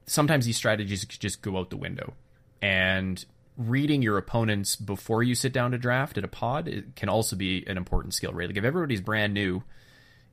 sometimes 0.06 0.46
these 0.46 0.56
strategies 0.56 1.04
just 1.04 1.42
go 1.42 1.58
out 1.58 1.72
the 1.72 1.78
window. 1.78 2.14
And 2.62 3.26
reading 3.58 4.04
your 4.04 4.20
opponents 4.20 4.76
before 4.76 5.24
you 5.24 5.34
sit 5.34 5.52
down 5.52 5.72
to 5.72 5.80
draft 5.80 6.20
at 6.20 6.24
a 6.24 6.28
pod 6.28 6.94
can 6.96 7.10
also 7.10 7.36
be 7.36 7.66
an 7.66 7.76
important 7.76 8.14
skill, 8.14 8.34
right? 8.34 8.48
Like 8.48 8.58
if 8.58 8.64
everybody's 8.64 9.02
brand 9.02 9.34
new 9.34 9.64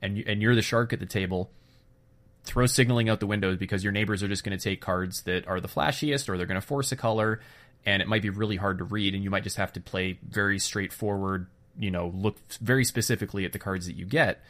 and 0.02 0.18
you, 0.18 0.24
and 0.26 0.42
you're 0.42 0.54
the 0.54 0.62
shark 0.62 0.92
at 0.92 1.00
the 1.00 1.06
table, 1.06 1.50
throw 2.44 2.66
signaling 2.66 3.08
out 3.08 3.20
the 3.20 3.26
windows 3.26 3.58
because 3.58 3.84
your 3.84 3.92
neighbors 3.92 4.22
are 4.22 4.28
just 4.28 4.44
going 4.44 4.56
to 4.56 4.62
take 4.62 4.80
cards 4.80 5.22
that 5.22 5.46
are 5.46 5.60
the 5.60 5.68
flashiest 5.68 6.28
or 6.28 6.36
they're 6.36 6.46
going 6.46 6.60
to 6.60 6.66
force 6.66 6.90
a 6.92 6.96
color 6.96 7.40
and 7.84 8.02
it 8.02 8.08
might 8.08 8.22
be 8.22 8.30
really 8.30 8.56
hard 8.56 8.78
to 8.78 8.84
read 8.84 9.14
and 9.14 9.24
you 9.24 9.30
might 9.30 9.42
just 9.42 9.56
have 9.56 9.72
to 9.72 9.80
play 9.80 10.18
very 10.28 10.58
straightforward, 10.58 11.46
you 11.78 11.90
know, 11.90 12.12
look 12.14 12.36
very 12.60 12.84
specifically 12.84 13.44
at 13.44 13.52
the 13.52 13.58
cards 13.58 13.86
that 13.86 13.96
you 13.96 14.04
get. 14.04 14.42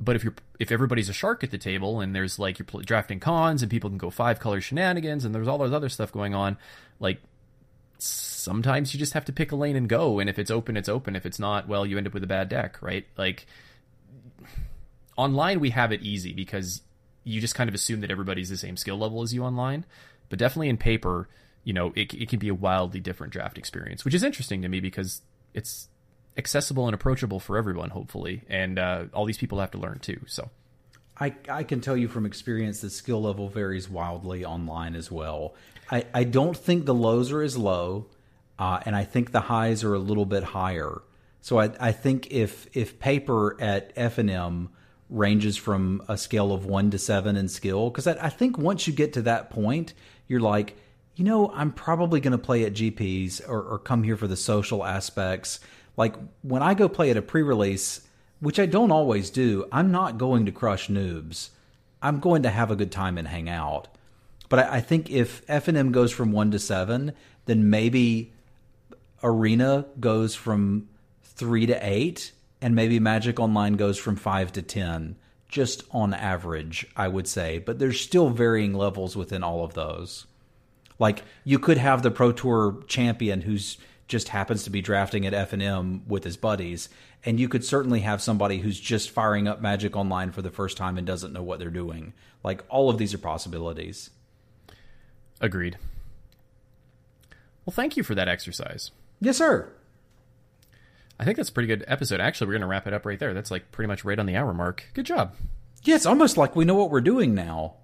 But 0.00 0.16
if 0.16 0.22
you're 0.22 0.34
if 0.60 0.70
everybody's 0.70 1.08
a 1.08 1.12
shark 1.12 1.42
at 1.42 1.50
the 1.50 1.58
table 1.58 2.00
and 2.00 2.14
there's 2.14 2.38
like 2.38 2.58
you're 2.58 2.82
drafting 2.82 3.20
Khans 3.20 3.62
and 3.62 3.70
people 3.70 3.90
can 3.90 3.98
go 3.98 4.10
five 4.10 4.38
color 4.38 4.60
shenanigans 4.60 5.24
and 5.24 5.34
there's 5.34 5.48
all 5.48 5.58
those 5.58 5.72
other 5.72 5.88
stuff 5.88 6.12
going 6.12 6.34
on, 6.34 6.56
like 7.00 7.20
sometimes 7.98 8.94
you 8.94 9.00
just 9.00 9.12
have 9.14 9.24
to 9.24 9.32
pick 9.32 9.50
a 9.50 9.56
lane 9.56 9.76
and 9.76 9.88
go 9.88 10.20
and 10.20 10.30
if 10.30 10.38
it's 10.38 10.52
open 10.52 10.76
it's 10.76 10.88
open 10.88 11.16
if 11.16 11.26
it's 11.26 11.40
not 11.40 11.66
well 11.66 11.84
you 11.84 11.98
end 11.98 12.06
up 12.06 12.14
with 12.14 12.22
a 12.22 12.28
bad 12.28 12.48
deck 12.48 12.80
right 12.80 13.06
like 13.16 13.44
online 15.18 15.60
we 15.60 15.70
have 15.70 15.92
it 15.92 16.00
easy 16.00 16.32
because 16.32 16.80
you 17.24 17.40
just 17.40 17.54
kind 17.54 17.68
of 17.68 17.74
assume 17.74 18.00
that 18.00 18.10
everybody's 18.10 18.48
the 18.48 18.56
same 18.56 18.76
skill 18.76 18.96
level 18.96 19.20
as 19.20 19.34
you 19.34 19.44
online 19.44 19.84
but 20.30 20.38
definitely 20.38 20.70
in 20.70 20.78
paper 20.78 21.28
you 21.64 21.74
know 21.74 21.92
it, 21.94 22.14
it 22.14 22.28
can 22.28 22.38
be 22.38 22.48
a 22.48 22.54
wildly 22.54 23.00
different 23.00 23.32
draft 23.32 23.58
experience 23.58 24.04
which 24.04 24.14
is 24.14 24.22
interesting 24.22 24.62
to 24.62 24.68
me 24.68 24.80
because 24.80 25.20
it's 25.52 25.88
accessible 26.38 26.86
and 26.86 26.94
approachable 26.94 27.40
for 27.40 27.58
everyone 27.58 27.90
hopefully 27.90 28.42
and 28.48 28.78
uh, 28.78 29.04
all 29.12 29.26
these 29.26 29.36
people 29.36 29.58
have 29.58 29.70
to 29.70 29.78
learn 29.78 29.98
too 29.98 30.20
so 30.26 30.48
I, 31.20 31.34
I 31.48 31.64
can 31.64 31.80
tell 31.80 31.96
you 31.96 32.08
from 32.08 32.26
experience 32.26 32.82
that 32.82 32.90
skill 32.90 33.20
level 33.20 33.48
varies 33.48 33.88
wildly 33.88 34.44
online 34.44 34.94
as 34.94 35.10
well. 35.10 35.54
I, 35.90 36.04
I 36.14 36.24
don't 36.24 36.56
think 36.56 36.84
the 36.84 36.94
lows 36.94 37.32
are 37.32 37.42
as 37.42 37.56
low, 37.56 38.06
uh, 38.58 38.80
and 38.86 38.94
I 38.94 39.04
think 39.04 39.32
the 39.32 39.40
highs 39.40 39.82
are 39.82 39.94
a 39.94 39.98
little 39.98 40.26
bit 40.26 40.44
higher. 40.44 41.02
So 41.40 41.58
I, 41.58 41.72
I 41.80 41.92
think 41.92 42.30
if 42.30 42.68
if 42.72 42.98
paper 42.98 43.60
at 43.60 43.94
FNM 43.96 44.68
ranges 45.10 45.56
from 45.56 46.02
a 46.08 46.16
scale 46.18 46.52
of 46.52 46.66
one 46.66 46.90
to 46.90 46.98
seven 46.98 47.36
in 47.36 47.48
skill, 47.48 47.90
because 47.90 48.06
I, 48.06 48.26
I 48.26 48.28
think 48.28 48.58
once 48.58 48.86
you 48.86 48.92
get 48.92 49.12
to 49.14 49.22
that 49.22 49.50
point, 49.50 49.94
you're 50.26 50.40
like, 50.40 50.76
you 51.16 51.24
know, 51.24 51.50
I'm 51.52 51.72
probably 51.72 52.20
going 52.20 52.32
to 52.32 52.38
play 52.38 52.64
at 52.64 52.74
GPs 52.74 53.48
or, 53.48 53.62
or 53.62 53.78
come 53.78 54.02
here 54.02 54.16
for 54.16 54.26
the 54.26 54.36
social 54.36 54.84
aspects. 54.84 55.60
Like 55.96 56.14
when 56.42 56.62
I 56.62 56.74
go 56.74 56.88
play 56.88 57.10
at 57.10 57.16
a 57.16 57.22
pre-release 57.22 58.02
which 58.40 58.60
I 58.60 58.66
don't 58.66 58.92
always 58.92 59.30
do, 59.30 59.66
I'm 59.72 59.90
not 59.90 60.18
going 60.18 60.46
to 60.46 60.52
crush 60.52 60.88
noobs. 60.88 61.50
I'm 62.00 62.20
going 62.20 62.42
to 62.44 62.50
have 62.50 62.70
a 62.70 62.76
good 62.76 62.92
time 62.92 63.18
and 63.18 63.26
hang 63.26 63.48
out. 63.48 63.88
But 64.48 64.60
I, 64.60 64.76
I 64.76 64.80
think 64.80 65.10
if 65.10 65.44
FNM 65.46 65.92
goes 65.92 66.12
from 66.12 66.32
one 66.32 66.50
to 66.52 66.58
seven, 66.58 67.12
then 67.46 67.70
maybe 67.70 68.32
Arena 69.22 69.86
goes 69.98 70.34
from 70.34 70.88
three 71.22 71.66
to 71.66 71.74
eight, 71.86 72.32
and 72.60 72.74
maybe 72.74 72.98
Magic 72.98 73.38
Online 73.38 73.74
goes 73.74 73.98
from 73.98 74.16
five 74.16 74.52
to 74.52 74.62
ten, 74.62 75.16
just 75.48 75.84
on 75.90 76.12
average, 76.14 76.86
I 76.96 77.08
would 77.08 77.26
say. 77.26 77.58
But 77.58 77.78
there's 77.78 78.00
still 78.00 78.30
varying 78.30 78.74
levels 78.74 79.16
within 79.16 79.42
all 79.42 79.64
of 79.64 79.74
those. 79.74 80.26
Like 80.98 81.22
you 81.44 81.58
could 81.58 81.78
have 81.78 82.02
the 82.02 82.10
Pro 82.10 82.32
Tour 82.32 82.82
champion 82.86 83.42
who's 83.42 83.78
just 84.08 84.28
happens 84.28 84.64
to 84.64 84.70
be 84.70 84.80
drafting 84.80 85.26
at 85.26 85.50
FNM 85.50 86.06
with 86.06 86.24
his 86.24 86.36
buddies, 86.36 86.88
and 87.24 87.38
you 87.38 87.48
could 87.48 87.64
certainly 87.64 88.00
have 88.00 88.22
somebody 88.22 88.58
who's 88.58 88.80
just 88.80 89.10
firing 89.10 89.46
up 89.46 89.60
Magic 89.60 89.94
Online 89.94 90.32
for 90.32 90.42
the 90.42 90.50
first 90.50 90.76
time 90.76 90.96
and 90.96 91.06
doesn't 91.06 91.32
know 91.32 91.42
what 91.42 91.58
they're 91.58 91.70
doing. 91.70 92.14
Like 92.42 92.64
all 92.68 92.88
of 92.88 92.98
these 92.98 93.12
are 93.12 93.18
possibilities. 93.18 94.10
Agreed. 95.40 95.76
Well, 97.64 97.74
thank 97.74 97.96
you 97.96 98.02
for 98.02 98.14
that 98.14 98.28
exercise. 98.28 98.90
Yes, 99.20 99.36
sir. 99.36 99.70
I 101.18 101.24
think 101.24 101.36
that's 101.36 101.48
a 101.48 101.52
pretty 101.52 101.66
good 101.66 101.84
episode. 101.88 102.20
Actually, 102.20 102.48
we're 102.48 102.54
going 102.54 102.62
to 102.62 102.68
wrap 102.68 102.86
it 102.86 102.94
up 102.94 103.04
right 103.04 103.18
there. 103.18 103.34
That's 103.34 103.50
like 103.50 103.72
pretty 103.72 103.88
much 103.88 104.04
right 104.04 104.18
on 104.18 104.26
the 104.26 104.36
hour 104.36 104.54
mark. 104.54 104.84
Good 104.94 105.06
job. 105.06 105.34
Yeah, 105.82 105.96
it's 105.96 106.06
almost 106.06 106.36
like 106.36 106.54
we 106.54 106.64
know 106.64 106.74
what 106.74 106.90
we're 106.90 107.00
doing 107.00 107.34
now. 107.34 107.74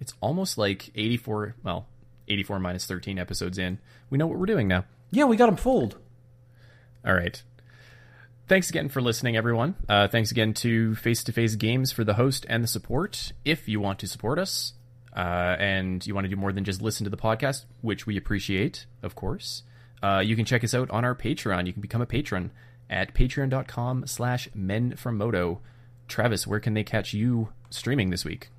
It's 0.00 0.14
almost 0.20 0.58
like 0.58 0.90
84, 0.94 1.56
well, 1.62 1.86
84 2.28 2.58
minus 2.58 2.86
13 2.86 3.18
episodes 3.18 3.58
in. 3.58 3.78
We 4.10 4.18
know 4.18 4.26
what 4.26 4.38
we're 4.38 4.46
doing 4.46 4.68
now. 4.68 4.84
Yeah, 5.10 5.24
we 5.24 5.36
got 5.36 5.46
them 5.46 5.56
fooled. 5.56 5.96
All 7.06 7.14
right. 7.14 7.42
Thanks 8.46 8.68
again 8.68 8.88
for 8.88 9.00
listening, 9.00 9.36
everyone. 9.36 9.74
Uh, 9.88 10.08
thanks 10.08 10.30
again 10.30 10.52
to 10.54 10.94
Face 10.96 11.24
to 11.24 11.32
Face 11.32 11.54
Games 11.54 11.92
for 11.92 12.04
the 12.04 12.14
host 12.14 12.44
and 12.48 12.62
the 12.62 12.68
support. 12.68 13.32
If 13.44 13.68
you 13.68 13.80
want 13.80 13.98
to 14.00 14.06
support 14.06 14.38
us 14.38 14.74
uh, 15.16 15.56
and 15.58 16.06
you 16.06 16.14
want 16.14 16.26
to 16.26 16.28
do 16.28 16.36
more 16.36 16.52
than 16.52 16.64
just 16.64 16.82
listen 16.82 17.04
to 17.04 17.10
the 17.10 17.16
podcast, 17.16 17.64
which 17.80 18.06
we 18.06 18.16
appreciate, 18.16 18.86
of 19.02 19.14
course, 19.14 19.62
uh, 20.02 20.22
you 20.24 20.36
can 20.36 20.44
check 20.44 20.62
us 20.62 20.74
out 20.74 20.90
on 20.90 21.04
our 21.04 21.14
Patreon. 21.14 21.66
You 21.66 21.72
can 21.72 21.80
become 21.80 22.02
a 22.02 22.06
patron 22.06 22.50
at 22.88 23.14
patreon.com 23.14 24.06
slash 24.06 24.48
men 24.54 24.96
from 24.96 25.16
moto. 25.16 25.60
Travis, 26.08 26.46
where 26.46 26.60
can 26.60 26.74
they 26.74 26.84
catch 26.84 27.14
you 27.14 27.48
streaming 27.70 28.10
this 28.10 28.24
week? 28.24 28.50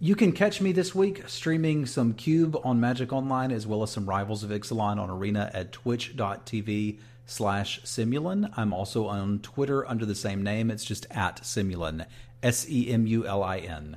You 0.00 0.14
can 0.14 0.30
catch 0.30 0.60
me 0.60 0.70
this 0.70 0.94
week 0.94 1.28
streaming 1.28 1.84
some 1.84 2.14
Cube 2.14 2.56
on 2.62 2.78
Magic 2.78 3.12
Online 3.12 3.50
as 3.50 3.66
well 3.66 3.82
as 3.82 3.90
some 3.90 4.08
Rivals 4.08 4.44
of 4.44 4.50
Ixalan 4.50 4.98
on 4.98 5.10
Arena 5.10 5.50
at 5.52 5.72
twitch.tv 5.72 6.98
slash 7.26 7.80
Semulin. 7.82 8.52
I'm 8.56 8.72
also 8.72 9.06
on 9.06 9.40
Twitter 9.40 9.86
under 9.88 10.06
the 10.06 10.14
same 10.14 10.42
name. 10.42 10.70
It's 10.70 10.84
just 10.84 11.06
at 11.10 11.42
Semulin, 11.42 12.06
S 12.42 12.68
E 12.70 12.90
M 12.90 13.06
U 13.08 13.26
L 13.26 13.42
I 13.42 13.58
N. 13.58 13.96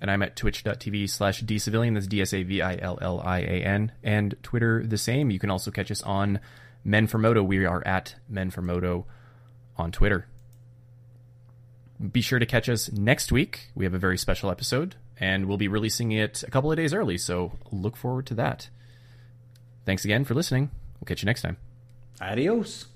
And 0.00 0.10
I'm 0.10 0.22
at 0.22 0.36
twitch.tv 0.36 1.10
slash 1.10 1.42
dsavillian. 1.42 1.94
That's 1.94 2.06
D 2.06 2.20
S 2.22 2.32
A 2.32 2.42
V 2.42 2.62
I 2.62 2.76
L 2.76 2.98
L 3.02 3.20
I 3.20 3.40
A 3.40 3.64
N. 3.64 3.92
And 4.04 4.36
Twitter 4.42 4.86
the 4.86 4.98
same. 4.98 5.30
You 5.30 5.38
can 5.38 5.50
also 5.50 5.70
catch 5.70 5.90
us 5.90 6.02
on 6.02 6.38
Men 6.84 7.06
for 7.06 7.18
Moto. 7.18 7.42
We 7.42 7.64
are 7.64 7.86
at 7.86 8.16
Men 8.28 8.50
for 8.50 8.62
Moto 8.62 9.06
on 9.76 9.92
Twitter 9.92 10.26
be 12.10 12.20
sure 12.20 12.38
to 12.38 12.46
catch 12.46 12.68
us 12.68 12.90
next 12.90 13.30
week. 13.30 13.70
We 13.74 13.84
have 13.84 13.94
a 13.94 13.98
very 13.98 14.18
special 14.18 14.50
episode, 14.50 14.96
and 15.18 15.46
we'll 15.46 15.58
be 15.58 15.68
releasing 15.68 16.12
it 16.12 16.42
a 16.42 16.50
couple 16.50 16.70
of 16.70 16.76
days 16.76 16.92
early, 16.92 17.18
so 17.18 17.52
look 17.70 17.96
forward 17.96 18.26
to 18.26 18.34
that. 18.34 18.68
Thanks 19.84 20.04
again 20.04 20.24
for 20.24 20.34
listening. 20.34 20.70
We'll 21.00 21.06
catch 21.06 21.22
you 21.22 21.26
next 21.26 21.42
time. 21.42 21.56
Adios. 22.20 22.86